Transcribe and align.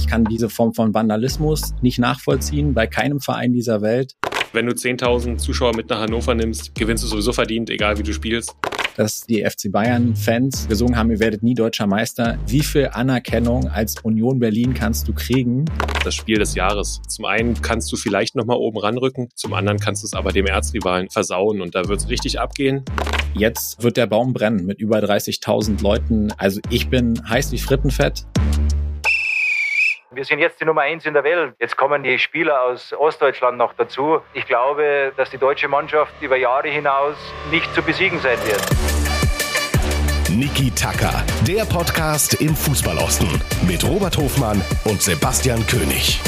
Ich 0.00 0.06
kann 0.06 0.24
diese 0.24 0.48
Form 0.48 0.72
von 0.72 0.94
Vandalismus 0.94 1.74
nicht 1.82 1.98
nachvollziehen 1.98 2.72
bei 2.72 2.86
keinem 2.86 3.20
Verein 3.20 3.52
dieser 3.52 3.82
Welt. 3.82 4.16
Wenn 4.54 4.64
du 4.64 4.72
10.000 4.72 5.36
Zuschauer 5.36 5.76
mit 5.76 5.90
nach 5.90 6.00
Hannover 6.00 6.34
nimmst, 6.34 6.74
gewinnst 6.74 7.04
du 7.04 7.08
sowieso 7.08 7.32
verdient, 7.32 7.68
egal 7.68 7.98
wie 7.98 8.02
du 8.02 8.14
spielst 8.14 8.56
dass 8.96 9.24
die 9.24 9.42
FC 9.44 9.72
Bayern-Fans 9.72 10.68
gesungen 10.68 10.96
haben, 10.96 11.10
ihr 11.10 11.20
werdet 11.20 11.42
nie 11.42 11.54
deutscher 11.54 11.86
Meister. 11.86 12.38
Wie 12.46 12.60
viel 12.60 12.90
Anerkennung 12.92 13.66
als 13.68 13.98
Union 14.02 14.38
Berlin 14.38 14.74
kannst 14.74 15.08
du 15.08 15.14
kriegen? 15.14 15.64
Das 16.04 16.14
Spiel 16.14 16.36
des 16.36 16.54
Jahres. 16.54 17.00
Zum 17.08 17.24
einen 17.24 17.60
kannst 17.62 17.90
du 17.92 17.96
vielleicht 17.96 18.34
nochmal 18.34 18.58
oben 18.58 18.78
ranrücken, 18.78 19.30
zum 19.34 19.54
anderen 19.54 19.78
kannst 19.78 20.02
du 20.02 20.06
es 20.06 20.12
aber 20.12 20.32
dem 20.32 20.44
Erzrivalen 20.44 21.08
versauen 21.08 21.62
und 21.62 21.74
da 21.74 21.88
wird 21.88 22.00
es 22.00 22.08
richtig 22.10 22.40
abgehen. 22.40 22.84
Jetzt 23.32 23.82
wird 23.82 23.96
der 23.96 24.06
Baum 24.06 24.34
brennen 24.34 24.66
mit 24.66 24.80
über 24.80 24.98
30.000 24.98 25.82
Leuten. 25.82 26.32
Also 26.36 26.60
ich 26.68 26.88
bin 26.88 27.26
heiß 27.26 27.52
wie 27.52 27.58
Frittenfett. 27.58 28.26
Wir 30.12 30.24
sind 30.24 30.40
jetzt 30.40 30.60
die 30.60 30.64
Nummer 30.64 30.80
eins 30.80 31.06
in 31.06 31.14
der 31.14 31.22
Welt. 31.22 31.54
Jetzt 31.60 31.76
kommen 31.76 32.02
die 32.02 32.18
Spieler 32.18 32.62
aus 32.62 32.92
Ostdeutschland 32.92 33.56
noch 33.56 33.74
dazu. 33.74 34.20
Ich 34.34 34.44
glaube, 34.44 35.12
dass 35.16 35.30
die 35.30 35.38
deutsche 35.38 35.68
Mannschaft 35.68 36.12
über 36.20 36.36
Jahre 36.36 36.68
hinaus 36.68 37.14
nicht 37.52 37.72
zu 37.76 37.80
besiegen 37.80 38.18
sein 38.18 38.36
wird. 38.44 38.60
Niki 40.28 40.72
Tacker, 40.72 41.24
der 41.46 41.64
Podcast 41.64 42.40
im 42.40 42.56
Fußballosten 42.56 43.28
mit 43.68 43.84
Robert 43.84 44.16
Hofmann 44.16 44.60
und 44.84 45.00
Sebastian 45.00 45.64
König. 45.68 46.20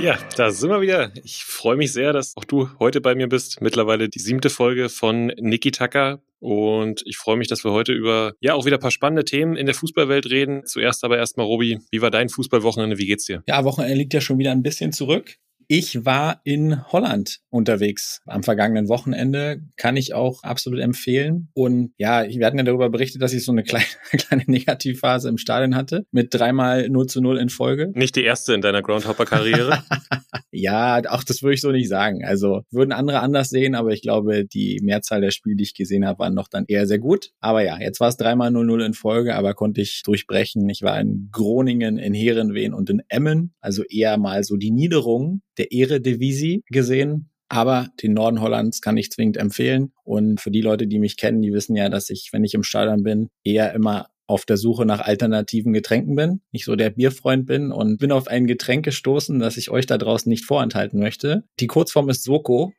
Ja, 0.00 0.18
da 0.34 0.50
sind 0.50 0.70
wir 0.70 0.80
wieder. 0.80 1.12
Ich 1.24 1.44
freue 1.44 1.76
mich 1.76 1.92
sehr, 1.92 2.14
dass 2.14 2.34
auch 2.34 2.44
du 2.44 2.70
heute 2.78 3.02
bei 3.02 3.14
mir 3.14 3.28
bist. 3.28 3.60
Mittlerweile 3.60 4.08
die 4.08 4.18
siebte 4.18 4.48
Folge 4.48 4.88
von 4.88 5.26
Niki 5.38 5.72
Tucker. 5.72 6.22
Und 6.38 7.02
ich 7.04 7.18
freue 7.18 7.36
mich, 7.36 7.48
dass 7.48 7.64
wir 7.64 7.72
heute 7.72 7.92
über 7.92 8.32
ja 8.40 8.54
auch 8.54 8.64
wieder 8.64 8.78
ein 8.78 8.80
paar 8.80 8.90
spannende 8.90 9.26
Themen 9.26 9.56
in 9.56 9.66
der 9.66 9.74
Fußballwelt 9.74 10.30
reden. 10.30 10.64
Zuerst 10.64 11.04
aber 11.04 11.18
erstmal, 11.18 11.44
Robi, 11.44 11.80
wie 11.90 12.00
war 12.00 12.10
dein 12.10 12.30
Fußballwochenende? 12.30 12.96
Wie 12.96 13.04
geht's 13.04 13.26
dir? 13.26 13.42
Ja, 13.46 13.62
Wochenende 13.64 13.94
liegt 13.94 14.14
ja 14.14 14.22
schon 14.22 14.38
wieder 14.38 14.52
ein 14.52 14.62
bisschen 14.62 14.92
zurück. 14.94 15.36
Ich 15.72 16.04
war 16.04 16.40
in 16.42 16.84
Holland 16.90 17.38
unterwegs 17.48 18.22
am 18.26 18.42
vergangenen 18.42 18.88
Wochenende, 18.88 19.62
kann 19.76 19.96
ich 19.96 20.14
auch 20.14 20.42
absolut 20.42 20.80
empfehlen. 20.80 21.48
Und 21.54 21.92
ja, 21.96 22.26
wir 22.28 22.44
hatten 22.44 22.58
ja 22.58 22.64
darüber 22.64 22.90
berichtet, 22.90 23.22
dass 23.22 23.32
ich 23.32 23.44
so 23.44 23.52
eine 23.52 23.62
kleine, 23.62 23.84
kleine 24.10 24.42
Negativphase 24.48 25.28
im 25.28 25.38
Stadion 25.38 25.76
hatte, 25.76 26.06
mit 26.10 26.34
dreimal 26.34 26.88
0 26.88 27.06
zu 27.06 27.20
0 27.20 27.38
in 27.38 27.50
Folge. 27.50 27.92
Nicht 27.94 28.16
die 28.16 28.24
erste 28.24 28.52
in 28.52 28.62
deiner 28.62 28.82
Groundhopper-Karriere? 28.82 29.84
ja, 30.50 31.02
auch 31.08 31.22
das 31.22 31.40
würde 31.40 31.54
ich 31.54 31.60
so 31.60 31.70
nicht 31.70 31.88
sagen. 31.88 32.24
Also 32.24 32.62
würden 32.72 32.90
andere 32.90 33.20
anders 33.20 33.50
sehen, 33.50 33.76
aber 33.76 33.90
ich 33.90 34.02
glaube, 34.02 34.46
die 34.46 34.80
Mehrzahl 34.82 35.20
der 35.20 35.30
Spiele, 35.30 35.54
die 35.54 35.62
ich 35.62 35.74
gesehen 35.74 36.04
habe, 36.04 36.18
waren 36.18 36.34
noch 36.34 36.48
dann 36.48 36.64
eher 36.66 36.88
sehr 36.88 36.98
gut. 36.98 37.30
Aber 37.38 37.62
ja, 37.62 37.78
jetzt 37.78 38.00
war 38.00 38.08
es 38.08 38.16
dreimal 38.16 38.50
0-0 38.50 38.86
in 38.86 38.94
Folge, 38.94 39.36
aber 39.36 39.54
konnte 39.54 39.82
ich 39.82 40.02
durchbrechen. 40.02 40.68
Ich 40.68 40.82
war 40.82 41.00
in 41.00 41.28
Groningen, 41.30 41.96
in 41.96 42.12
Herenveen 42.12 42.74
und 42.74 42.90
in 42.90 43.02
Emmen, 43.08 43.54
also 43.60 43.84
eher 43.84 44.18
mal 44.18 44.42
so 44.42 44.56
die 44.56 44.72
Niederung 44.72 45.42
der 45.60 45.72
Eredivisie 45.72 46.62
gesehen. 46.68 47.30
Aber 47.48 47.88
den 48.00 48.14
Norden 48.14 48.40
Hollands 48.40 48.80
kann 48.80 48.96
ich 48.96 49.10
zwingend 49.10 49.36
empfehlen. 49.36 49.92
Und 50.04 50.40
für 50.40 50.50
die 50.50 50.60
Leute, 50.62 50.86
die 50.86 51.00
mich 51.00 51.16
kennen, 51.16 51.42
die 51.42 51.52
wissen 51.52 51.74
ja, 51.76 51.88
dass 51.88 52.08
ich, 52.08 52.28
wenn 52.32 52.44
ich 52.44 52.54
im 52.54 52.62
Stadion 52.62 53.02
bin, 53.02 53.28
eher 53.44 53.72
immer 53.74 54.08
auf 54.30 54.44
der 54.44 54.56
Suche 54.56 54.86
nach 54.86 55.00
alternativen 55.00 55.72
Getränken 55.72 56.14
bin, 56.14 56.40
nicht 56.52 56.64
so 56.64 56.76
der 56.76 56.90
Bierfreund 56.90 57.46
bin 57.46 57.72
und 57.72 57.98
bin 57.98 58.12
auf 58.12 58.28
ein 58.28 58.46
Getränk 58.46 58.84
gestoßen, 58.84 59.40
das 59.40 59.56
ich 59.56 59.70
euch 59.70 59.86
da 59.86 59.98
draußen 59.98 60.30
nicht 60.30 60.44
vorenthalten 60.44 61.00
möchte. 61.00 61.42
Die 61.58 61.66
Kurzform 61.66 62.08
ist 62.08 62.22
Soko 62.22 62.72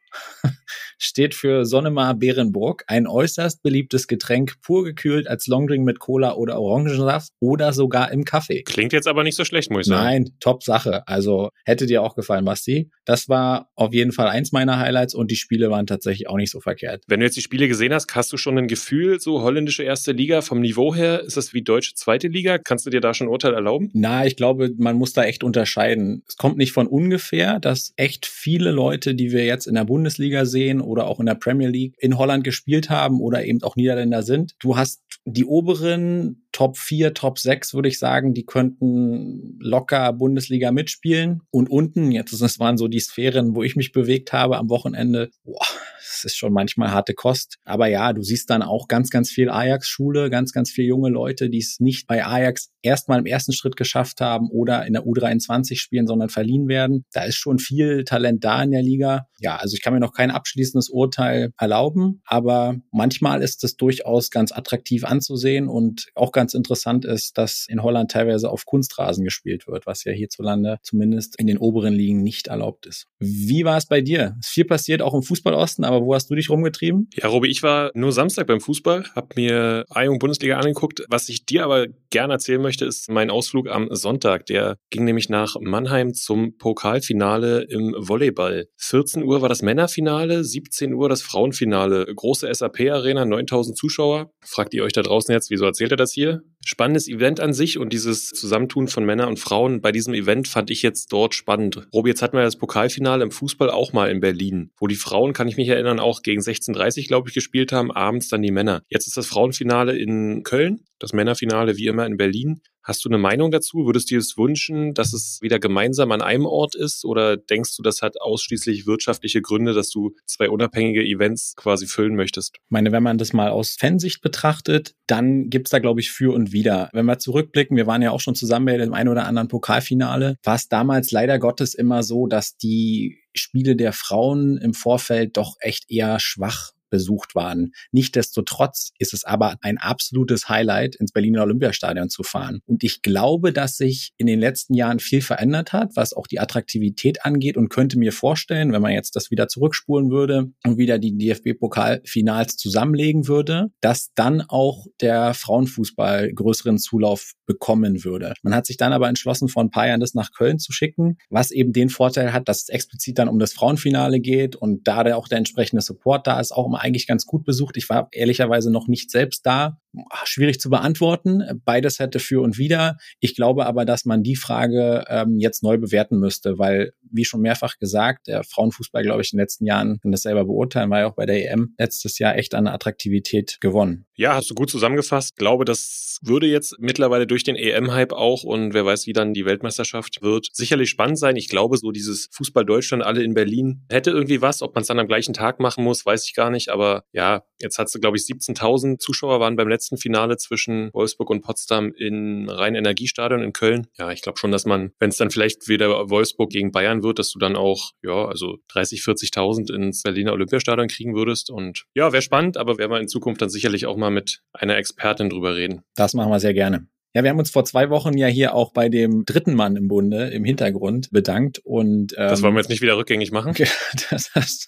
steht 1.04 1.36
für 1.36 1.66
Sonnemar 1.66 2.16
Beerenburg, 2.16 2.84
ein 2.88 3.08
äußerst 3.08 3.64
beliebtes 3.64 4.08
Getränk, 4.08 4.62
pur 4.62 4.84
gekühlt 4.84 5.28
als 5.28 5.48
Longdrink 5.48 5.84
mit 5.84 6.00
Cola 6.00 6.36
oder 6.36 6.60
Orangensaft 6.60 7.32
oder 7.40 7.74
sogar 7.74 8.12
im 8.12 8.24
Kaffee. 8.24 8.64
Klingt 8.64 8.94
jetzt 8.94 9.08
aber 9.08 9.24
nicht 9.24 9.36
so 9.36 9.44
schlecht, 9.44 9.72
muss 9.72 9.82
ich 9.82 9.88
sagen. 9.88 10.04
Nein, 10.04 10.30
top 10.40 10.64
Sache. 10.64 11.08
Also 11.08 11.50
hätte 11.66 11.86
dir 11.88 12.04
auch 12.04 12.16
gefallen, 12.16 12.46
Basti. 12.46 12.92
Das 13.06 13.28
war 13.30 13.70
auf 13.76 13.94
jeden 13.94 14.12
Fall 14.12 14.28
eins 14.28 14.52
meiner 14.52 14.78
Highlights 14.80 15.16
und 15.16 15.32
die 15.32 15.36
Spiele 15.36 15.70
waren 15.70 15.88
tatsächlich 15.88 16.30
auch 16.30 16.38
nicht 16.38 16.52
so 16.52 16.60
verkehrt. 16.60 17.04
Wenn 17.08 17.20
du 17.20 17.26
jetzt 17.26 17.38
die 17.38 17.42
Spiele 17.42 17.68
gesehen 17.68 17.94
hast, 17.94 18.14
hast 18.14 18.32
du 18.32 18.38
schon 18.38 18.58
ein 18.58 18.68
Gefühl, 18.68 19.20
so 19.20 19.42
holländische 19.42 19.84
erste 19.84 20.12
Liga 20.12 20.42
vom 20.42 20.62
Niveau 20.62 20.94
her, 20.94 21.22
ist 21.22 21.38
das 21.38 21.54
wie 21.54 21.64
deutsche 21.64 21.96
zweite 21.96 22.28
Liga? 22.28 22.58
Kannst 22.58 22.86
du 22.86 22.90
dir 22.90 23.02
da 23.02 23.14
schon 23.14 23.28
Urteil 23.28 23.54
erlauben? 23.54 23.90
Na, 23.94 24.26
ich 24.26 24.36
glaube, 24.36 24.72
man 24.78 24.96
muss 24.96 25.14
da 25.14 25.24
echt 25.24 25.44
unterscheiden. 25.44 26.24
Es 26.28 26.38
kommt 26.38 26.58
nicht 26.58 26.72
von 26.72 26.88
ungefähr, 26.88 27.60
dass 27.60 27.94
echt 27.96 28.26
viele 28.26 28.72
Leute, 28.72 29.16
die 29.16 29.32
wir 29.32 29.46
jetzt 29.46 29.66
in 29.68 29.76
der 29.76 29.86
Bundesliga 29.86 30.46
sehen 30.46 30.82
oder 30.92 31.08
auch 31.08 31.20
in 31.20 31.26
der 31.26 31.36
Premier 31.36 31.70
League 31.70 31.96
in 31.98 32.18
Holland 32.18 32.44
gespielt 32.44 32.90
haben 32.90 33.22
oder 33.22 33.46
eben 33.46 33.64
auch 33.64 33.76
Niederländer 33.76 34.24
sind. 34.24 34.56
Du 34.60 34.78
hast 34.78 35.02
die 35.26 35.46
oberen 35.46 36.44
Top 36.52 36.78
4, 36.78 37.14
Top 37.14 37.40
6, 37.40 37.74
würde 37.74 37.88
ich 37.88 37.98
sagen, 37.98 38.34
die 38.34 38.46
könnten 38.46 39.58
locker 39.62 40.12
Bundesliga 40.14 40.72
mitspielen. 40.72 41.42
Und 41.50 41.70
unten, 41.70 42.12
jetzt 42.12 42.40
das 42.42 42.60
waren 42.60 42.78
so 42.78 42.88
die 42.88 43.00
Sphären, 43.00 43.56
wo 43.56 43.64
ich 43.64 43.76
mich 43.76 43.92
bewegt 43.92 44.34
habe 44.34 44.58
am 44.58 44.70
Wochenende, 44.70 45.30
boah, 45.44 45.66
das 46.00 46.26
ist 46.26 46.38
schon 46.38 46.52
manchmal 46.54 46.92
harte 46.92 47.14
Kost. 47.14 47.58
Aber 47.64 47.88
ja, 47.88 48.12
du 48.14 48.22
siehst 48.22 48.50
dann 48.50 48.62
auch 48.64 48.88
ganz, 48.88 49.10
ganz 49.10 49.30
viel 49.30 49.50
Ajax-Schule, 49.50 50.30
ganz, 50.30 50.52
ganz 50.52 50.70
viele 50.70 50.88
junge 50.88 51.10
Leute, 51.10 51.50
die 51.50 51.60
es 51.60 51.80
nicht 51.80 52.06
bei 52.08 52.26
Ajax 52.26 52.70
erstmal 52.82 53.20
im 53.20 53.26
ersten 53.26 53.54
Schritt 53.54 53.78
geschafft 53.78 54.22
haben 54.22 54.50
oder 54.50 54.86
in 54.86 54.94
der 54.94 55.06
U23 55.06 55.78
spielen, 55.78 56.08
sondern 56.08 56.30
verliehen 56.30 56.68
werden. 56.68 57.06
Da 57.14 57.24
ist 57.24 57.36
schon 57.36 57.60
viel 57.60 58.04
Talent 58.04 58.44
da 58.44 58.62
in 58.62 58.72
der 58.72 58.84
Liga. 58.84 59.28
Ja, 59.42 59.56
also 59.56 59.74
ich 59.76 59.82
kann 59.82 59.94
mir 59.94 60.00
noch 60.00 60.14
kein 60.14 60.30
abschließendes 60.30 60.90
Urteil 60.90 61.52
erlauben, 61.58 62.22
aber 62.26 62.76
manchmal 62.92 63.42
ist 63.42 63.64
es 63.64 63.76
durchaus 63.76 64.30
ganz 64.30 64.52
attraktiv 64.52 65.04
anzusehen 65.04 65.68
und 65.68 66.10
auch 66.14 66.32
ganz 66.32 66.54
interessant 66.54 67.06
ist, 67.06 67.40
dass 67.40 67.66
in 67.68 67.82
Holland 67.82 68.12
teilweise 68.12 68.52
auf 68.52 68.66
Kunstrasen 68.66 69.24
gespielt 69.24 69.68
wird, 69.68 69.88
was 69.88 70.04
ja 70.04 70.12
hierzulande 70.12 70.78
zumindest 70.84 71.40
in 71.40 71.48
den 71.48 71.58
oberen 71.58 71.94
Ligen 71.94 72.22
nicht 72.22 72.48
erlaubt 72.48 72.86
ist. 72.86 73.08
Wie 73.20 73.66
war 73.66 73.78
es 73.78 73.88
bei 73.88 74.02
dir? 74.02 74.36
Ist 74.40 74.50
viel 74.50 74.66
passiert, 74.66 75.02
auch 75.02 75.16
im 75.16 75.24
Fußballosten, 75.24 75.84
aber 75.84 76.06
wo 76.06 76.14
hast 76.14 76.30
du 76.30 76.36
dich 76.36 76.50
rumgetrieben? 76.50 77.10
Ja, 77.16 77.28
Robi, 77.28 77.50
ich 77.50 77.64
war 77.64 77.90
nur 77.96 78.12
Samstag 78.12 78.46
beim 78.46 78.62
Fußball, 78.62 79.06
habe 79.16 79.28
mir 79.36 79.86
A-Jung 79.90 80.20
Bundesliga 80.20 80.60
angeguckt. 80.60 81.04
Was 81.10 81.30
ich 81.30 81.46
dir 81.46 81.64
aber 81.64 81.88
gerne 82.12 82.34
erzählen 82.34 82.62
möchte, 82.62 82.86
ist 82.86 83.10
mein 83.10 83.32
Ausflug 83.32 83.70
am 83.70 83.88
Sonntag. 83.92 84.46
Der 84.46 84.78
ging 84.92 85.04
nämlich 85.06 85.30
nach 85.30 85.56
Mannheim 85.60 86.14
zum 86.14 86.58
Pokalfinale 86.58 87.64
im 87.64 87.96
Volleyball. 87.98 88.68
14 88.78 89.24
Uhr 89.24 89.31
war 89.40 89.50
das 89.50 89.62
Männerfinale, 89.62 90.44
17 90.44 90.94
Uhr 90.94 91.08
das 91.08 91.22
Frauenfinale. 91.22 92.06
Große 92.14 92.52
SAP-Arena, 92.52 93.24
9000 93.24 93.78
Zuschauer. 93.78 94.32
Fragt 94.44 94.74
ihr 94.74 94.84
euch 94.84 94.94
da 94.94 95.04
draußen 95.04 95.32
jetzt, 95.32 95.52
wieso 95.52 95.66
erzählt 95.66 95.92
er 95.92 95.98
das 95.98 96.12
hier? 96.12 96.42
Spannendes 96.66 97.08
Event 97.08 97.40
an 97.40 97.54
sich 97.54 97.78
und 97.78 97.94
dieses 97.94 98.30
Zusammentun 98.30 98.88
von 98.88 99.06
Männern 99.06 99.30
und 99.30 99.40
Frauen 99.40 99.80
bei 99.82 99.92
diesem 99.92 100.14
Event 100.14 100.48
fand 100.48 100.70
ich 100.72 100.82
jetzt 100.82 101.14
dort 101.14 101.34
spannend. 101.34 101.88
Robi, 101.94 102.10
jetzt 102.10 102.22
hatten 102.22 102.36
wir 102.36 102.44
das 102.44 102.58
Pokalfinale 102.58 103.24
im 103.24 103.32
Fußball 103.32 103.70
auch 103.70 103.94
mal 103.94 104.10
in 104.10 104.20
Berlin, 104.20 104.72
wo 104.80 104.88
die 104.88 104.96
Frauen, 104.96 105.34
kann 105.34 105.48
ich 105.48 105.56
mich 105.56 105.70
erinnern, 105.70 106.00
auch 106.00 106.24
gegen 106.24 106.42
16.30 106.42 107.08
glaube 107.08 107.30
ich 107.30 107.36
gespielt 107.36 107.72
haben, 107.72 107.92
abends 107.92 108.28
dann 108.28 108.42
die 108.42 108.52
Männer. 108.52 108.82
Jetzt 108.90 109.08
ist 109.08 109.18
das 109.18 109.28
Frauenfinale 109.28 109.98
in 109.98 110.44
Köln, 110.44 110.82
das 111.00 111.14
Männerfinale 111.14 111.78
wie 111.78 111.88
immer 111.88 112.06
in 112.06 112.18
Berlin. 112.18 112.62
Hast 112.84 113.06
du 113.06 113.10
eine 113.10 113.18
Meinung 113.18 113.52
dazu? 113.52 113.86
Würdest 113.86 114.10
du 114.10 114.16
dir 114.16 114.20
es 114.20 114.38
wünschen, 114.38 114.94
dass 114.94 115.14
es 115.14 115.40
wieder 115.42 115.60
gemeinsam 115.60 116.12
an 116.12 116.22
einem 116.22 116.46
Ort 116.46 116.76
ist? 116.76 117.06
Oder 117.06 117.38
denkst 117.38 117.76
du, 117.78 117.84
das 117.84 118.02
hat 118.02 118.20
ausschließlich 118.20 118.88
wirtschaftliche 118.88 119.42
Gründe, 119.42 119.74
dass 119.74 119.90
du 119.90 120.16
zwei 120.26 120.50
unabhängige 120.50 121.04
Events 121.04 121.56
quasi 121.56 121.86
füllen 121.86 122.16
möchtest? 122.16 122.56
Ich 122.56 122.72
meine, 122.72 122.92
wenn 122.92 123.04
man 123.04 123.18
das 123.18 123.34
mal 123.34 123.50
aus 123.50 123.76
Fansicht 123.80 124.22
betrachtet, 124.22 124.96
dann 125.06 125.50
gibt's 125.50 125.72
da, 125.72 125.80
glaube 125.80 126.00
ich, 126.00 126.12
für 126.12 126.34
und 126.34 126.52
wieder. 126.52 126.90
Wenn 126.94 127.06
wir 127.06 127.20
zurückblicken, 127.20 127.78
wir 127.78 127.88
waren 127.88 128.02
ja 128.02 128.12
auch 128.12 128.20
schon 128.20 128.36
zusammen 128.36 128.66
bei 128.66 128.78
dem 128.78 128.94
einen 128.94 129.10
oder 129.10 129.26
anderen 129.26 129.48
Pokalfinale, 129.48 130.38
war 130.44 130.56
es 130.56 130.68
damals 130.68 131.12
leider 131.12 131.38
Gottes 131.38 131.76
immer 131.76 132.02
so, 132.02 132.28
dass 132.28 132.58
die 132.58 133.20
Spiele 133.36 133.76
der 133.76 133.94
Frauen 133.94 134.58
im 134.58 134.74
Vorfeld 134.74 135.38
doch 135.38 135.56
echt 135.60 135.90
eher 135.90 136.20
schwach 136.20 136.72
besucht 136.92 137.34
waren. 137.34 137.72
Nichtsdestotrotz 137.92 138.92
ist 139.00 139.16
es 139.16 139.24
aber 139.24 139.56
ein 139.62 139.80
absolutes 139.80 140.48
Highlight, 140.48 140.96
ins 140.96 141.12
Berliner 141.12 141.42
Olympiastadion 141.42 142.10
zu 142.10 142.22
fahren. 142.22 142.60
Und 142.68 142.84
ich 142.84 143.02
glaube, 143.02 143.52
dass 143.52 143.78
sich 143.78 144.12
in 144.18 144.28
den 144.28 144.40
letzten 144.40 144.76
Jahren 144.76 145.00
viel 145.00 145.22
verändert 145.22 145.74
hat, 145.74 145.96
was 145.96 146.14
auch 146.14 146.28
die 146.28 146.40
Attraktivität 146.40 147.26
angeht 147.26 147.58
und 147.58 147.70
könnte 147.70 147.98
mir 147.98 148.12
vorstellen, 148.12 148.72
wenn 148.72 148.82
man 148.82 148.92
jetzt 148.92 149.16
das 149.16 149.32
wieder 149.32 149.48
zurückspulen 149.48 150.12
würde 150.12 150.52
und 150.64 150.78
wieder 150.78 151.00
die 151.00 151.18
DFB-Pokalfinals 151.18 152.58
zusammenlegen 152.58 153.28
würde, 153.28 153.70
dass 153.82 154.12
dann 154.14 154.42
auch 154.42 154.86
der 155.00 155.34
Frauenfußball 155.34 156.34
größeren 156.34 156.78
Zulauf 156.78 157.34
bekommen 157.46 158.04
würde. 158.04 158.34
Man 158.44 158.54
hat 158.54 158.66
sich 158.66 158.78
dann 158.78 158.94
aber 158.94 159.10
entschlossen, 159.10 159.48
vor 159.48 159.64
ein 159.64 159.72
paar 159.72 159.88
Jahren 159.88 160.00
das 160.00 160.14
nach 160.14 160.32
Köln 160.32 160.60
zu 160.60 160.72
schicken, 160.72 161.18
was 161.30 161.52
eben 161.52 161.74
den 161.74 161.90
Vorteil 161.90 162.34
hat, 162.34 162.48
dass 162.48 162.64
es 162.64 162.70
explizit 162.70 163.18
dann 163.18 163.30
um 163.30 163.40
das 163.40 163.54
Frauenfinale 163.54 164.20
geht 164.20 164.56
und 164.56 164.88
da 164.88 165.02
auch 165.16 165.28
der 165.28 165.40
entsprechende 165.40 165.82
Support 165.82 166.28
da 166.28 166.40
ist, 166.40 166.52
auch 166.52 166.68
immer 166.68 166.81
eigentlich 166.82 167.08
ganz 167.08 167.26
gut 167.26 167.46
besucht. 167.46 167.78
Ich 167.78 167.90
war 167.90 168.08
ehrlicherweise 168.12 168.72
noch 168.72 168.88
nicht 168.88 169.12
selbst 169.12 169.46
da 169.46 169.80
schwierig 170.24 170.60
zu 170.60 170.70
beantworten. 170.70 171.62
Beides 171.66 172.00
hätte 172.00 172.20
für 172.20 172.42
und 172.42 172.58
wider. 172.58 172.98
Ich 173.20 173.36
glaube 173.36 173.66
aber, 173.66 173.86
dass 173.86 174.06
man 174.06 174.24
die 174.24 174.36
Frage 174.36 175.06
ähm, 175.08 175.38
jetzt 175.40 175.64
neu 175.64 175.78
bewerten 175.78 176.20
müsste, 176.20 176.58
weil, 176.58 176.94
wie 177.10 177.26
schon 177.26 177.42
mehrfach 177.42 177.78
gesagt, 177.78 178.28
der 178.28 178.44
Frauenfußball, 178.44 179.04
glaube 179.04 179.22
ich, 179.22 179.34
in 179.34 179.38
den 179.38 179.44
letzten 179.44 179.66
Jahren, 179.66 180.00
kann 180.02 180.12
das 180.12 180.22
selber 180.22 180.46
beurteilen, 180.46 180.90
war 180.90 181.00
ja 181.00 181.08
auch 181.08 181.16
bei 181.16 181.26
der 181.26 181.52
EM 181.52 181.74
letztes 181.78 182.20
Jahr 182.20 182.36
echt 182.36 182.56
an 182.56 182.68
Attraktivität 182.68 183.60
gewonnen. 183.62 184.06
Ja, 184.16 184.36
hast 184.36 184.50
du 184.50 184.56
gut 184.56 184.70
zusammengefasst. 184.70 185.36
Glaube, 185.36 185.66
das 185.66 186.20
würde 186.22 186.46
jetzt 186.46 186.76
mittlerweile 186.80 187.26
durch 187.26 187.44
den 187.44 187.56
EM-Hype 187.56 188.14
auch 188.14 188.44
und 188.44 188.74
wer 188.74 188.86
weiß, 188.86 189.08
wie 189.08 189.14
dann 189.14 189.34
die 189.34 189.46
Weltmeisterschaft 189.46 190.22
wird, 190.22 190.48
sicherlich 190.54 190.90
spannend 190.90 191.18
sein. 191.18 191.36
Ich 191.36 191.50
glaube, 191.50 191.78
so 191.78 191.92
dieses 191.92 192.30
Fußball 192.32 192.64
Deutschland 192.64 193.04
alle 193.04 193.24
in 193.24 193.34
Berlin 193.34 193.84
hätte 193.90 194.12
irgendwie 194.12 194.42
was. 194.42 194.62
Ob 194.62 194.76
man 194.76 194.84
es 194.84 194.88
dann 194.88 195.00
am 195.00 195.08
gleichen 195.08 195.34
Tag 195.34 195.60
machen 195.60 195.84
muss, 195.84 196.06
weiß 196.06 196.26
ich 196.26 196.36
gar 196.36 196.52
nicht. 196.52 196.70
Aber 196.70 197.04
ja, 197.12 197.44
jetzt 197.60 197.80
hat 197.80 197.90
sie, 197.90 198.00
glaube 198.00 198.18
ich, 198.18 198.24
17.000 198.24 199.00
Zuschauer 199.00 199.40
waren 199.40 199.56
beim 199.56 199.68
letzten 199.68 199.81
Finale 199.98 200.38
zwischen 200.38 200.90
Wolfsburg 200.94 201.30
und 201.30 201.42
Potsdam 201.42 201.94
in 201.94 202.50
Rhein-Energiestadion 202.50 203.42
in 203.42 203.54
Köln. 203.54 203.88
Ja, 203.98 204.12
ich 204.12 204.22
glaube 204.22 204.38
schon, 204.38 204.52
dass 204.52 204.66
man, 204.66 204.92
wenn 205.00 205.10
es 205.10 205.18
dann 205.18 205.32
vielleicht 205.32 205.68
wieder 205.68 206.10
Wolfsburg 206.10 206.50
gegen 206.50 206.72
Bayern 206.72 207.04
wird, 207.04 207.20
dass 207.20 207.32
du 207.32 207.40
dann 207.40 207.56
auch, 207.56 207.92
ja, 208.02 208.26
also 208.26 208.58
30, 208.70 209.02
40.000 209.02 209.74
ins 209.74 210.04
Berliner 210.04 210.34
Olympiastadion 210.34 210.88
kriegen 210.88 211.16
würdest. 211.16 211.50
Und 211.50 211.86
ja, 211.94 212.12
wäre 212.12 212.22
spannend, 212.22 212.58
aber 212.58 212.78
werden 212.78 212.92
wir 212.92 213.00
in 213.00 213.08
Zukunft 213.08 213.42
dann 213.42 213.50
sicherlich 213.50 213.86
auch 213.86 213.98
mal 213.98 214.12
mit 214.12 214.42
einer 214.54 214.78
Expertin 214.78 215.30
drüber 215.30 215.56
reden. 215.56 215.84
Das 215.96 216.14
machen 216.14 216.32
wir 216.32 216.40
sehr 216.40 216.54
gerne. 216.54 216.88
Ja, 217.14 217.24
wir 217.24 217.30
haben 217.30 217.40
uns 217.40 217.52
vor 217.52 217.66
zwei 217.66 217.90
Wochen 217.90 218.18
ja 218.18 218.28
hier 218.28 218.56
auch 218.56 218.72
bei 218.72 218.88
dem 218.88 219.26
dritten 219.26 219.54
Mann 219.54 219.76
im 219.76 219.90
Bunde 219.90 220.30
im 220.30 220.46
Hintergrund 220.46 221.12
bedankt 221.12 221.60
und 221.60 222.14
ähm, 222.14 222.30
das 222.30 222.42
wollen 222.42 222.54
wir 222.54 222.62
jetzt 222.62 222.70
nicht 222.70 222.82
wieder 222.82 222.96
rückgängig 222.96 223.34
machen. 223.34 223.54
das, 224.10 224.32
das, 224.34 224.68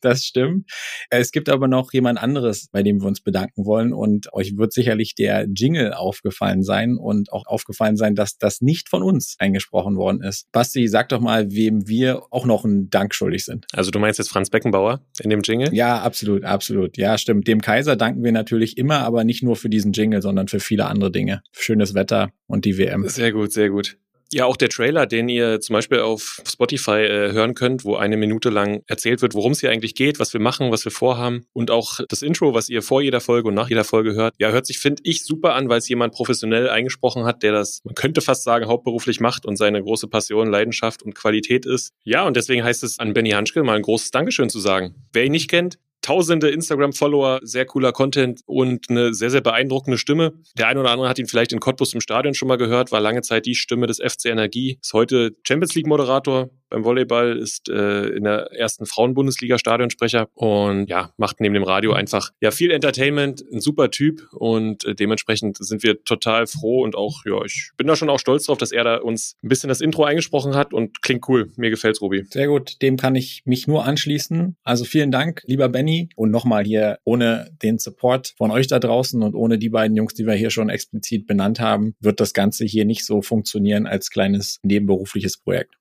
das 0.00 0.24
stimmt. 0.24 0.70
Es 1.10 1.32
gibt 1.32 1.48
aber 1.48 1.66
noch 1.66 1.92
jemand 1.92 2.22
anderes, 2.22 2.68
bei 2.70 2.84
dem 2.84 3.00
wir 3.00 3.08
uns 3.08 3.20
bedanken 3.20 3.66
wollen 3.66 3.92
und 3.92 4.32
euch 4.32 4.56
wird 4.56 4.72
sicherlich 4.72 5.16
der 5.16 5.48
Jingle 5.52 5.92
aufgefallen 5.92 6.62
sein 6.62 6.96
und 6.96 7.32
auch 7.32 7.46
aufgefallen 7.46 7.96
sein, 7.96 8.14
dass 8.14 8.38
das 8.38 8.60
nicht 8.60 8.88
von 8.88 9.02
uns 9.02 9.34
eingesprochen 9.40 9.96
worden 9.96 10.22
ist. 10.22 10.52
Basti, 10.52 10.86
sag 10.86 11.08
doch 11.08 11.20
mal, 11.20 11.50
wem 11.50 11.88
wir 11.88 12.22
auch 12.30 12.46
noch 12.46 12.64
einen 12.64 12.90
Dank 12.90 13.12
schuldig 13.12 13.44
sind. 13.44 13.66
Also 13.72 13.90
du 13.90 13.98
meinst 13.98 14.20
jetzt 14.20 14.30
Franz 14.30 14.50
Beckenbauer 14.50 15.00
in 15.20 15.30
dem 15.30 15.40
Jingle? 15.42 15.74
Ja, 15.74 16.00
absolut, 16.00 16.44
absolut. 16.44 16.96
Ja, 16.96 17.18
stimmt. 17.18 17.48
Dem 17.48 17.60
Kaiser 17.60 17.96
danken 17.96 18.22
wir 18.22 18.30
natürlich 18.30 18.78
immer, 18.78 19.00
aber 19.00 19.24
nicht 19.24 19.42
nur 19.42 19.56
für 19.56 19.68
diesen 19.68 19.92
Jingle, 19.92 20.22
sondern 20.22 20.46
für 20.46 20.60
viele 20.60 20.84
andere 20.84 20.91
Dinge. 21.00 21.42
Schönes 21.52 21.94
Wetter 21.94 22.30
und 22.46 22.64
die 22.64 22.78
WM. 22.78 23.08
Sehr 23.08 23.32
gut, 23.32 23.52
sehr 23.52 23.70
gut. 23.70 23.96
Ja, 24.34 24.46
auch 24.46 24.56
der 24.56 24.70
Trailer, 24.70 25.04
den 25.04 25.28
ihr 25.28 25.60
zum 25.60 25.74
Beispiel 25.74 26.00
auf 26.00 26.40
Spotify 26.48 27.02
äh, 27.02 27.32
hören 27.32 27.54
könnt, 27.54 27.84
wo 27.84 27.96
eine 27.96 28.16
Minute 28.16 28.48
lang 28.48 28.82
erzählt 28.86 29.20
wird, 29.20 29.34
worum 29.34 29.52
es 29.52 29.60
hier 29.60 29.70
eigentlich 29.70 29.94
geht, 29.94 30.18
was 30.18 30.32
wir 30.32 30.40
machen, 30.40 30.70
was 30.70 30.86
wir 30.86 30.92
vorhaben. 30.92 31.44
Und 31.52 31.70
auch 31.70 32.00
das 32.08 32.22
Intro, 32.22 32.54
was 32.54 32.70
ihr 32.70 32.80
vor 32.80 33.02
jeder 33.02 33.20
Folge 33.20 33.48
und 33.48 33.54
nach 33.54 33.68
jeder 33.68 33.84
Folge 33.84 34.14
hört. 34.14 34.34
Ja, 34.38 34.50
hört 34.50 34.64
sich, 34.64 34.78
finde 34.78 35.02
ich, 35.04 35.22
super 35.22 35.52
an, 35.52 35.68
weil 35.68 35.78
es 35.78 35.88
jemand 35.90 36.14
professionell 36.14 36.70
eingesprochen 36.70 37.24
hat, 37.26 37.42
der 37.42 37.52
das, 37.52 37.82
man 37.84 37.94
könnte 37.94 38.22
fast 38.22 38.42
sagen, 38.42 38.68
hauptberuflich 38.68 39.20
macht 39.20 39.44
und 39.44 39.56
seine 39.56 39.82
große 39.82 40.08
Passion, 40.08 40.48
Leidenschaft 40.48 41.02
und 41.02 41.14
Qualität 41.14 41.66
ist. 41.66 41.92
Ja, 42.02 42.26
und 42.26 42.34
deswegen 42.34 42.64
heißt 42.64 42.82
es 42.84 42.98
an 42.98 43.12
Benny 43.12 43.30
Hanschke 43.32 43.62
mal 43.62 43.76
ein 43.76 43.82
großes 43.82 44.12
Dankeschön 44.12 44.48
zu 44.48 44.60
sagen. 44.60 44.94
Wer 45.12 45.26
ihn 45.26 45.32
nicht 45.32 45.50
kennt, 45.50 45.78
tausende 46.02 46.50
Instagram-Follower, 46.50 47.40
sehr 47.42 47.64
cooler 47.64 47.92
Content 47.92 48.42
und 48.46 48.90
eine 48.90 49.14
sehr, 49.14 49.30
sehr 49.30 49.40
beeindruckende 49.40 49.98
Stimme. 49.98 50.32
Der 50.58 50.68
eine 50.68 50.80
oder 50.80 50.90
andere 50.90 51.08
hat 51.08 51.18
ihn 51.18 51.26
vielleicht 51.26 51.52
in 51.52 51.60
Cottbus 51.60 51.94
im 51.94 52.00
Stadion 52.00 52.34
schon 52.34 52.48
mal 52.48 52.58
gehört, 52.58 52.92
war 52.92 53.00
lange 53.00 53.22
Zeit 53.22 53.46
die 53.46 53.54
Stimme 53.54 53.86
des 53.86 53.98
FC 53.98 54.26
Energie, 54.26 54.78
ist 54.82 54.92
heute 54.92 55.36
Champions 55.44 55.74
League-Moderator, 55.74 56.50
beim 56.72 56.84
Volleyball, 56.84 57.36
ist 57.38 57.68
äh, 57.68 58.06
in 58.08 58.24
der 58.24 58.50
ersten 58.52 58.86
Frauenbundesliga 58.86 59.58
Stadionsprecher 59.58 60.28
und 60.34 60.88
ja, 60.88 61.12
macht 61.16 61.40
neben 61.40 61.54
dem 61.54 61.62
Radio 61.62 61.92
einfach 61.92 62.30
ja 62.40 62.50
viel 62.50 62.70
Entertainment, 62.70 63.44
ein 63.52 63.60
super 63.60 63.90
Typ 63.90 64.26
und 64.32 64.84
äh, 64.84 64.94
dementsprechend 64.94 65.58
sind 65.58 65.82
wir 65.82 66.02
total 66.04 66.46
froh 66.46 66.82
und 66.82 66.96
auch, 66.96 67.24
ja, 67.26 67.44
ich 67.44 67.70
bin 67.76 67.86
da 67.86 67.94
schon 67.94 68.10
auch 68.10 68.18
stolz 68.18 68.46
drauf, 68.46 68.58
dass 68.58 68.72
er 68.72 68.84
da 68.84 68.96
uns 68.96 69.36
ein 69.42 69.48
bisschen 69.48 69.68
das 69.68 69.80
Intro 69.80 70.04
eingesprochen 70.04 70.54
hat 70.54 70.72
und 70.72 71.02
klingt 71.02 71.28
cool. 71.28 71.52
Mir 71.56 71.70
gefällt's, 71.70 72.00
Robi. 72.00 72.24
Sehr 72.30 72.48
gut, 72.48 72.80
dem 72.82 72.96
kann 72.96 73.14
ich 73.14 73.42
mich 73.44 73.66
nur 73.66 73.84
anschließen. 73.84 74.56
Also 74.64 74.84
vielen 74.84 75.10
Dank, 75.10 75.42
lieber 75.46 75.68
Benny. 75.68 76.08
Und 76.16 76.30
nochmal 76.30 76.64
hier, 76.64 76.98
ohne 77.04 77.50
den 77.62 77.78
Support 77.78 78.34
von 78.36 78.50
euch 78.50 78.66
da 78.66 78.78
draußen 78.78 79.22
und 79.22 79.34
ohne 79.34 79.58
die 79.58 79.68
beiden 79.68 79.96
Jungs, 79.96 80.14
die 80.14 80.26
wir 80.26 80.34
hier 80.34 80.50
schon 80.50 80.70
explizit 80.70 81.26
benannt 81.26 81.60
haben, 81.60 81.94
wird 82.00 82.20
das 82.20 82.32
Ganze 82.32 82.64
hier 82.64 82.84
nicht 82.84 83.04
so 83.04 83.20
funktionieren 83.22 83.86
als 83.86 84.10
kleines 84.10 84.58
nebenberufliches 84.62 85.36
Projekt. 85.36 85.74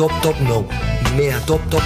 Top, 0.00 0.22
top, 0.22 0.40
no. 0.48 0.66
Mehr 1.14 1.38
top, 1.44 1.60
top. 1.70 1.82